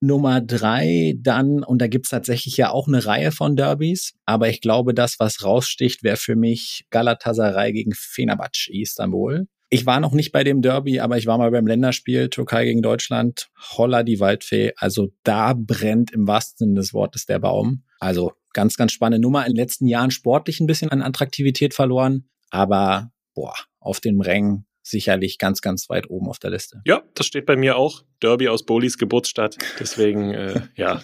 Nummer 0.02 0.42
drei 0.42 1.16
dann, 1.18 1.64
und 1.64 1.82
da 1.82 1.88
gibt's 1.88 2.10
tatsächlich 2.10 2.58
ja 2.58 2.72
auch 2.72 2.90
eine 2.90 3.06
Reihe 3.06 3.32
von 3.32 3.56
Derbys, 3.56 4.16
aber 4.26 4.50
ich 4.50 4.60
glaube, 4.60 4.94
das, 4.94 5.16
was 5.18 5.46
raussticht, 5.46 6.04
wäre 6.04 6.18
für 6.18 6.36
mich 6.36 6.86
Galatasaray 6.90 7.72
gegen 7.72 7.94
Fenerbahce 7.96 8.70
Istanbul. 8.74 9.48
Ich 9.74 9.88
war 9.88 10.00
noch 10.00 10.12
nicht 10.12 10.32
bei 10.32 10.44
dem 10.44 10.62
Derby, 10.62 11.00
aber 11.00 11.18
ich 11.18 11.26
war 11.26 11.40
mal 11.40 11.50
beim 11.50 11.66
Länderspiel 11.66 12.30
Türkei 12.30 12.66
gegen 12.66 12.84
Deutschland. 12.84 13.50
Holla 13.76 14.04
die 14.04 14.20
Waldfee. 14.20 14.74
Also 14.78 15.08
da 15.24 15.56
brennt 15.58 16.12
im 16.12 16.28
wahrsten 16.28 16.68
Sinne 16.68 16.80
des 16.80 16.94
Wortes 16.94 17.26
der 17.26 17.40
Baum. 17.40 17.82
Also 18.00 18.34
ganz, 18.54 18.78
ganz 18.78 18.92
spannende 18.92 19.20
Nummer. 19.20 19.48
In 19.48 19.54
den 19.54 19.56
letzten 19.56 19.88
Jahren 19.88 20.12
sportlich 20.12 20.60
ein 20.60 20.68
bisschen 20.68 20.92
an 20.92 21.02
Attraktivität 21.02 21.74
verloren, 21.74 22.30
aber 22.52 23.10
boah, 23.34 23.56
auf 23.80 24.00
dem 24.00 24.22
Rängen 24.22 24.68
sicherlich 24.84 25.40
ganz, 25.40 25.62
ganz 25.62 25.90
weit 25.90 26.10
oben 26.10 26.28
auf 26.28 26.40
der 26.40 26.52
Liste. 26.52 26.82
Ja, 26.86 27.04
das 27.16 27.26
steht 27.26 27.46
bei 27.46 27.56
mir 27.56 27.78
auch. 27.78 28.04
Derby 28.22 28.50
aus 28.50 28.66
Bolis 28.66 28.98
Geburtsstadt. 28.98 29.58
Deswegen, 29.80 30.34
äh, 30.34 30.62
ja, 30.76 31.02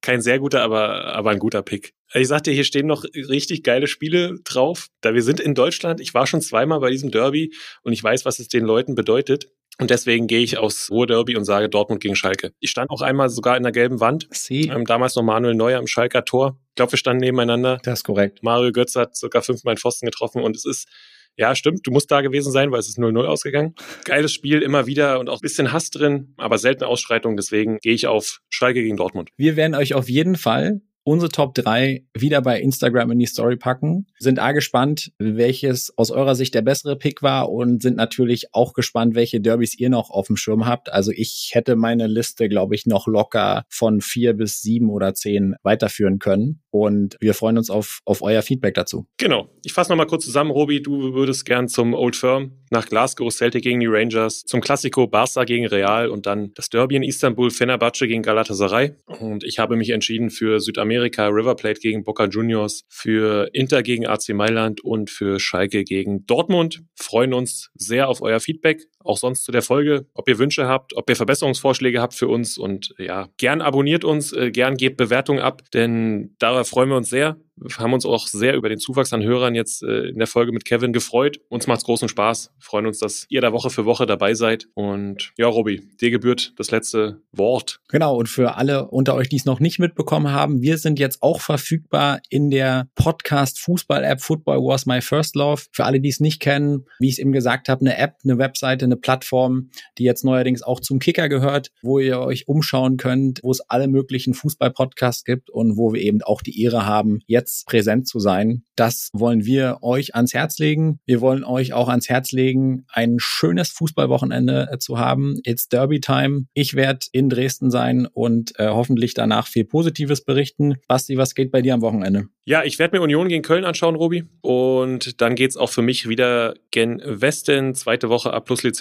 kein 0.00 0.20
sehr 0.20 0.38
guter, 0.38 0.62
aber, 0.62 1.14
aber 1.14 1.30
ein 1.30 1.38
guter 1.38 1.62
Pick. 1.62 1.94
Ich 2.14 2.28
sagte, 2.28 2.50
hier 2.50 2.64
stehen 2.64 2.86
noch 2.86 3.04
richtig 3.14 3.62
geile 3.62 3.86
Spiele 3.86 4.38
drauf. 4.44 4.88
Da 5.00 5.14
wir 5.14 5.22
sind 5.22 5.40
in 5.40 5.54
Deutschland, 5.54 6.00
ich 6.00 6.12
war 6.12 6.26
schon 6.26 6.42
zweimal 6.42 6.80
bei 6.80 6.90
diesem 6.90 7.10
Derby 7.10 7.54
und 7.82 7.92
ich 7.92 8.02
weiß, 8.02 8.24
was 8.24 8.38
es 8.38 8.48
den 8.48 8.64
Leuten 8.64 8.94
bedeutet. 8.94 9.48
Und 9.78 9.90
deswegen 9.90 10.26
gehe 10.26 10.40
ich 10.40 10.58
aufs 10.58 10.90
Ruhr-Derby 10.90 11.36
und 11.36 11.44
sage 11.44 11.70
Dortmund 11.70 12.02
gegen 12.02 12.14
Schalke. 12.14 12.52
Ich 12.60 12.70
stand 12.70 12.90
auch 12.90 13.00
einmal 13.00 13.30
sogar 13.30 13.56
in 13.56 13.62
der 13.62 13.72
gelben 13.72 14.00
Wand. 14.00 14.28
Sie. 14.30 14.68
Ähm, 14.68 14.84
damals 14.84 15.16
noch 15.16 15.22
Manuel 15.22 15.54
Neuer 15.54 15.80
im 15.80 15.86
Schalker 15.86 16.24
Tor. 16.24 16.58
Ich 16.68 16.74
glaube, 16.74 16.92
wir 16.92 16.98
standen 16.98 17.20
nebeneinander. 17.20 17.78
Das 17.82 18.00
ist 18.00 18.04
korrekt. 18.04 18.42
Mario 18.42 18.70
Götz 18.72 18.94
hat 18.96 19.16
sogar 19.16 19.42
fünfmal 19.42 19.72
in 19.72 19.78
Pfosten 19.78 20.04
getroffen 20.04 20.42
und 20.42 20.56
es 20.56 20.66
ist 20.66 20.88
ja, 21.36 21.54
stimmt, 21.54 21.86
du 21.86 21.90
musst 21.90 22.10
da 22.10 22.20
gewesen 22.20 22.52
sein, 22.52 22.70
weil 22.70 22.80
es 22.80 22.88
ist 22.88 22.98
0-0 22.98 23.24
ausgegangen. 23.24 23.74
Geiles 24.04 24.32
Spiel, 24.32 24.62
immer 24.62 24.86
wieder 24.86 25.18
und 25.18 25.28
auch 25.28 25.38
ein 25.38 25.42
bisschen 25.42 25.72
Hass 25.72 25.90
drin, 25.90 26.34
aber 26.36 26.58
selten 26.58 26.84
Ausschreitung. 26.84 27.36
Deswegen 27.36 27.78
gehe 27.78 27.94
ich 27.94 28.06
auf 28.06 28.40
Schalke 28.50 28.82
gegen 28.82 28.96
Dortmund. 28.96 29.30
Wir 29.36 29.56
werden 29.56 29.74
euch 29.74 29.94
auf 29.94 30.08
jeden 30.08 30.36
Fall 30.36 30.82
unsere 31.04 31.30
Top 31.30 31.54
3 31.54 32.04
wieder 32.14 32.42
bei 32.42 32.60
Instagram 32.60 33.10
in 33.12 33.18
die 33.18 33.26
Story 33.26 33.56
packen. 33.56 34.06
Sind 34.18 34.38
A 34.38 34.52
gespannt, 34.52 35.12
welches 35.18 35.96
aus 35.96 36.10
eurer 36.10 36.34
Sicht 36.34 36.54
der 36.54 36.62
bessere 36.62 36.96
Pick 36.96 37.22
war 37.22 37.50
und 37.50 37.82
sind 37.82 37.96
natürlich 37.96 38.54
auch 38.54 38.72
gespannt, 38.72 39.14
welche 39.14 39.40
Derbys 39.40 39.78
ihr 39.78 39.90
noch 39.90 40.10
auf 40.10 40.26
dem 40.26 40.36
Schirm 40.36 40.66
habt. 40.66 40.92
Also 40.92 41.12
ich 41.12 41.50
hätte 41.52 41.76
meine 41.76 42.06
Liste, 42.06 42.48
glaube 42.48 42.74
ich, 42.74 42.86
noch 42.86 43.06
locker 43.06 43.64
von 43.68 44.00
vier 44.00 44.34
bis 44.34 44.62
sieben 44.62 44.90
oder 44.90 45.14
zehn 45.14 45.54
weiterführen 45.62 46.18
können. 46.18 46.62
Und 46.70 47.16
wir 47.20 47.34
freuen 47.34 47.58
uns 47.58 47.70
auf, 47.70 48.00
auf 48.04 48.22
euer 48.22 48.42
Feedback 48.42 48.74
dazu. 48.74 49.06
Genau. 49.18 49.48
Ich 49.64 49.72
fasse 49.72 49.90
nochmal 49.90 50.06
kurz 50.06 50.24
zusammen. 50.24 50.50
Robi, 50.50 50.82
du 50.82 51.14
würdest 51.14 51.44
gern 51.44 51.68
zum 51.68 51.94
Old 51.94 52.16
Firm 52.16 52.61
nach 52.72 52.88
Glasgow, 52.88 53.30
Celtic 53.30 53.62
gegen 53.62 53.80
die 53.80 53.86
Rangers, 53.86 54.44
zum 54.44 54.60
Klassiko 54.60 55.06
Barca 55.06 55.44
gegen 55.44 55.66
Real 55.66 56.08
und 56.08 56.26
dann 56.26 56.52
das 56.54 56.70
Derby 56.70 56.96
in 56.96 57.02
Istanbul, 57.02 57.50
Fenerbahce 57.50 58.08
gegen 58.08 58.22
Galatasaray. 58.22 58.94
Und 59.20 59.44
ich 59.44 59.58
habe 59.58 59.76
mich 59.76 59.90
entschieden 59.90 60.30
für 60.30 60.58
Südamerika, 60.58 61.26
River 61.28 61.54
Plate 61.54 61.80
gegen 61.80 62.02
Boca 62.02 62.24
Juniors, 62.24 62.84
für 62.88 63.50
Inter 63.52 63.82
gegen 63.82 64.06
AC 64.06 64.30
Mailand 64.30 64.82
und 64.82 65.10
für 65.10 65.38
Schalke 65.38 65.84
gegen 65.84 66.24
Dortmund. 66.26 66.82
Freuen 66.94 67.34
uns 67.34 67.70
sehr 67.74 68.08
auf 68.08 68.22
euer 68.22 68.40
Feedback 68.40 68.86
auch 69.04 69.16
sonst 69.16 69.44
zu 69.44 69.52
der 69.52 69.62
Folge, 69.62 70.06
ob 70.14 70.28
ihr 70.28 70.38
Wünsche 70.38 70.66
habt, 70.66 70.96
ob 70.96 71.08
ihr 71.08 71.16
Verbesserungsvorschläge 71.16 72.00
habt 72.00 72.14
für 72.14 72.28
uns 72.28 72.58
und 72.58 72.94
ja, 72.98 73.28
gern 73.36 73.60
abonniert 73.60 74.04
uns, 74.04 74.32
äh, 74.32 74.50
gern 74.50 74.76
gebt 74.76 74.96
Bewertungen 74.96 75.40
ab, 75.40 75.62
denn 75.72 76.34
darauf 76.38 76.68
freuen 76.68 76.88
wir 76.88 76.96
uns 76.96 77.10
sehr. 77.10 77.36
Wir 77.56 77.76
haben 77.78 77.92
uns 77.92 78.06
auch 78.06 78.26
sehr 78.26 78.54
über 78.54 78.68
den 78.68 78.78
Zuwachs 78.78 79.12
an 79.12 79.22
Hörern 79.22 79.54
jetzt 79.54 79.82
äh, 79.82 80.08
in 80.08 80.18
der 80.18 80.26
Folge 80.26 80.52
mit 80.52 80.64
Kevin 80.64 80.92
gefreut. 80.92 81.38
Uns 81.48 81.66
macht's 81.66 81.84
großen 81.84 82.08
Spaß. 82.08 82.50
Wir 82.56 82.64
freuen 82.64 82.86
uns, 82.86 82.98
dass 82.98 83.26
ihr 83.28 83.40
da 83.40 83.52
Woche 83.52 83.70
für 83.70 83.84
Woche 83.84 84.06
dabei 84.06 84.34
seid. 84.34 84.68
Und 84.74 85.32
ja, 85.36 85.46
Robby, 85.46 85.80
dir 86.00 86.10
gebührt 86.10 86.54
das 86.56 86.70
letzte 86.70 87.20
Wort. 87.30 87.80
Genau, 87.88 88.16
und 88.16 88.28
für 88.28 88.56
alle 88.56 88.88
unter 88.88 89.14
euch, 89.14 89.28
die 89.28 89.36
es 89.36 89.44
noch 89.44 89.60
nicht 89.60 89.78
mitbekommen 89.78 90.32
haben, 90.32 90.62
wir 90.62 90.78
sind 90.78 90.98
jetzt 90.98 91.22
auch 91.22 91.40
verfügbar 91.40 92.20
in 92.30 92.50
der 92.50 92.88
Podcast 92.94 93.60
Fußball 93.60 94.02
App 94.02 94.22
Football 94.22 94.58
Was 94.58 94.86
My 94.86 95.00
First 95.00 95.36
Love. 95.36 95.62
Für 95.72 95.84
alle, 95.84 96.00
die 96.00 96.08
es 96.08 96.20
nicht 96.20 96.40
kennen, 96.40 96.86
wie 96.98 97.08
ich 97.08 97.14
es 97.14 97.18
eben 97.18 97.32
gesagt 97.32 97.68
habe, 97.68 97.82
eine 97.82 97.98
App, 97.98 98.16
eine 98.24 98.38
Webseite, 98.38 98.86
eine 98.92 99.00
Plattform, 99.00 99.70
die 99.98 100.04
jetzt 100.04 100.24
neuerdings 100.24 100.62
auch 100.62 100.80
zum 100.80 100.98
Kicker 100.98 101.28
gehört, 101.28 101.70
wo 101.82 101.98
ihr 101.98 102.20
euch 102.20 102.46
umschauen 102.46 102.96
könnt, 102.96 103.40
wo 103.42 103.50
es 103.50 103.60
alle 103.68 103.88
möglichen 103.88 104.34
Fußball-Podcasts 104.34 105.24
gibt 105.24 105.50
und 105.50 105.76
wo 105.76 105.92
wir 105.92 106.02
eben 106.02 106.22
auch 106.22 106.42
die 106.42 106.62
Ehre 106.62 106.86
haben, 106.86 107.20
jetzt 107.26 107.66
präsent 107.66 108.06
zu 108.06 108.20
sein. 108.20 108.64
Das 108.76 109.08
wollen 109.12 109.44
wir 109.44 109.78
euch 109.82 110.14
ans 110.14 110.34
Herz 110.34 110.58
legen. 110.58 111.00
Wir 111.06 111.20
wollen 111.20 111.44
euch 111.44 111.72
auch 111.72 111.88
ans 111.88 112.08
Herz 112.08 112.32
legen, 112.32 112.84
ein 112.88 113.16
schönes 113.18 113.70
Fußballwochenende 113.70 114.68
äh, 114.70 114.78
zu 114.78 114.98
haben. 114.98 115.38
It's 115.44 115.68
Derby 115.68 116.00
Time. 116.00 116.46
Ich 116.54 116.74
werde 116.74 117.06
in 117.12 117.28
Dresden 117.28 117.70
sein 117.70 118.06
und 118.06 118.58
äh, 118.58 118.68
hoffentlich 118.68 119.14
danach 119.14 119.46
viel 119.46 119.64
Positives 119.64 120.24
berichten. 120.24 120.76
Basti, 120.88 121.16
was 121.16 121.34
geht 121.34 121.50
bei 121.50 121.62
dir 121.62 121.74
am 121.74 121.80
Wochenende? 121.80 122.26
Ja, 122.44 122.64
ich 122.64 122.78
werde 122.80 122.96
mir 122.96 123.02
Union 123.02 123.28
gegen 123.28 123.42
Köln 123.42 123.64
anschauen, 123.64 123.94
Robi. 123.94 124.24
Und 124.40 125.20
dann 125.20 125.36
geht 125.36 125.50
es 125.50 125.56
auch 125.56 125.70
für 125.70 125.82
mich 125.82 126.08
wieder 126.08 126.54
gen 126.72 127.00
Westen. 127.04 127.74
Zweite 127.74 128.08
Woche 128.08 128.32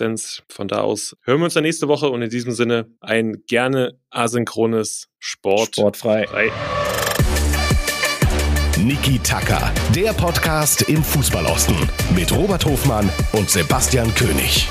A-Plus-Lizenz. 0.02 0.44
Von 0.48 0.68
da 0.68 0.82
aus 0.82 1.16
hören 1.24 1.40
wir 1.40 1.46
uns 1.46 1.54
dann 1.54 1.64
nächste 1.64 1.88
Woche 1.88 2.10
und 2.10 2.22
in 2.22 2.30
diesem 2.30 2.52
Sinne 2.52 2.88
ein 3.00 3.44
gerne 3.48 4.00
asynchrones 4.10 5.08
Sport. 5.20 5.76
Sportfrei. 5.76 6.26
Frei. 6.28 6.52
Niki 8.78 9.20
Tacker, 9.20 9.72
der 9.94 10.14
Podcast 10.14 10.90
im 10.90 11.04
Fußballosten 11.04 11.76
mit 12.16 12.32
Robert 12.32 12.66
Hofmann 12.66 13.10
und 13.34 13.50
Sebastian 13.50 14.14
König. 14.16 14.68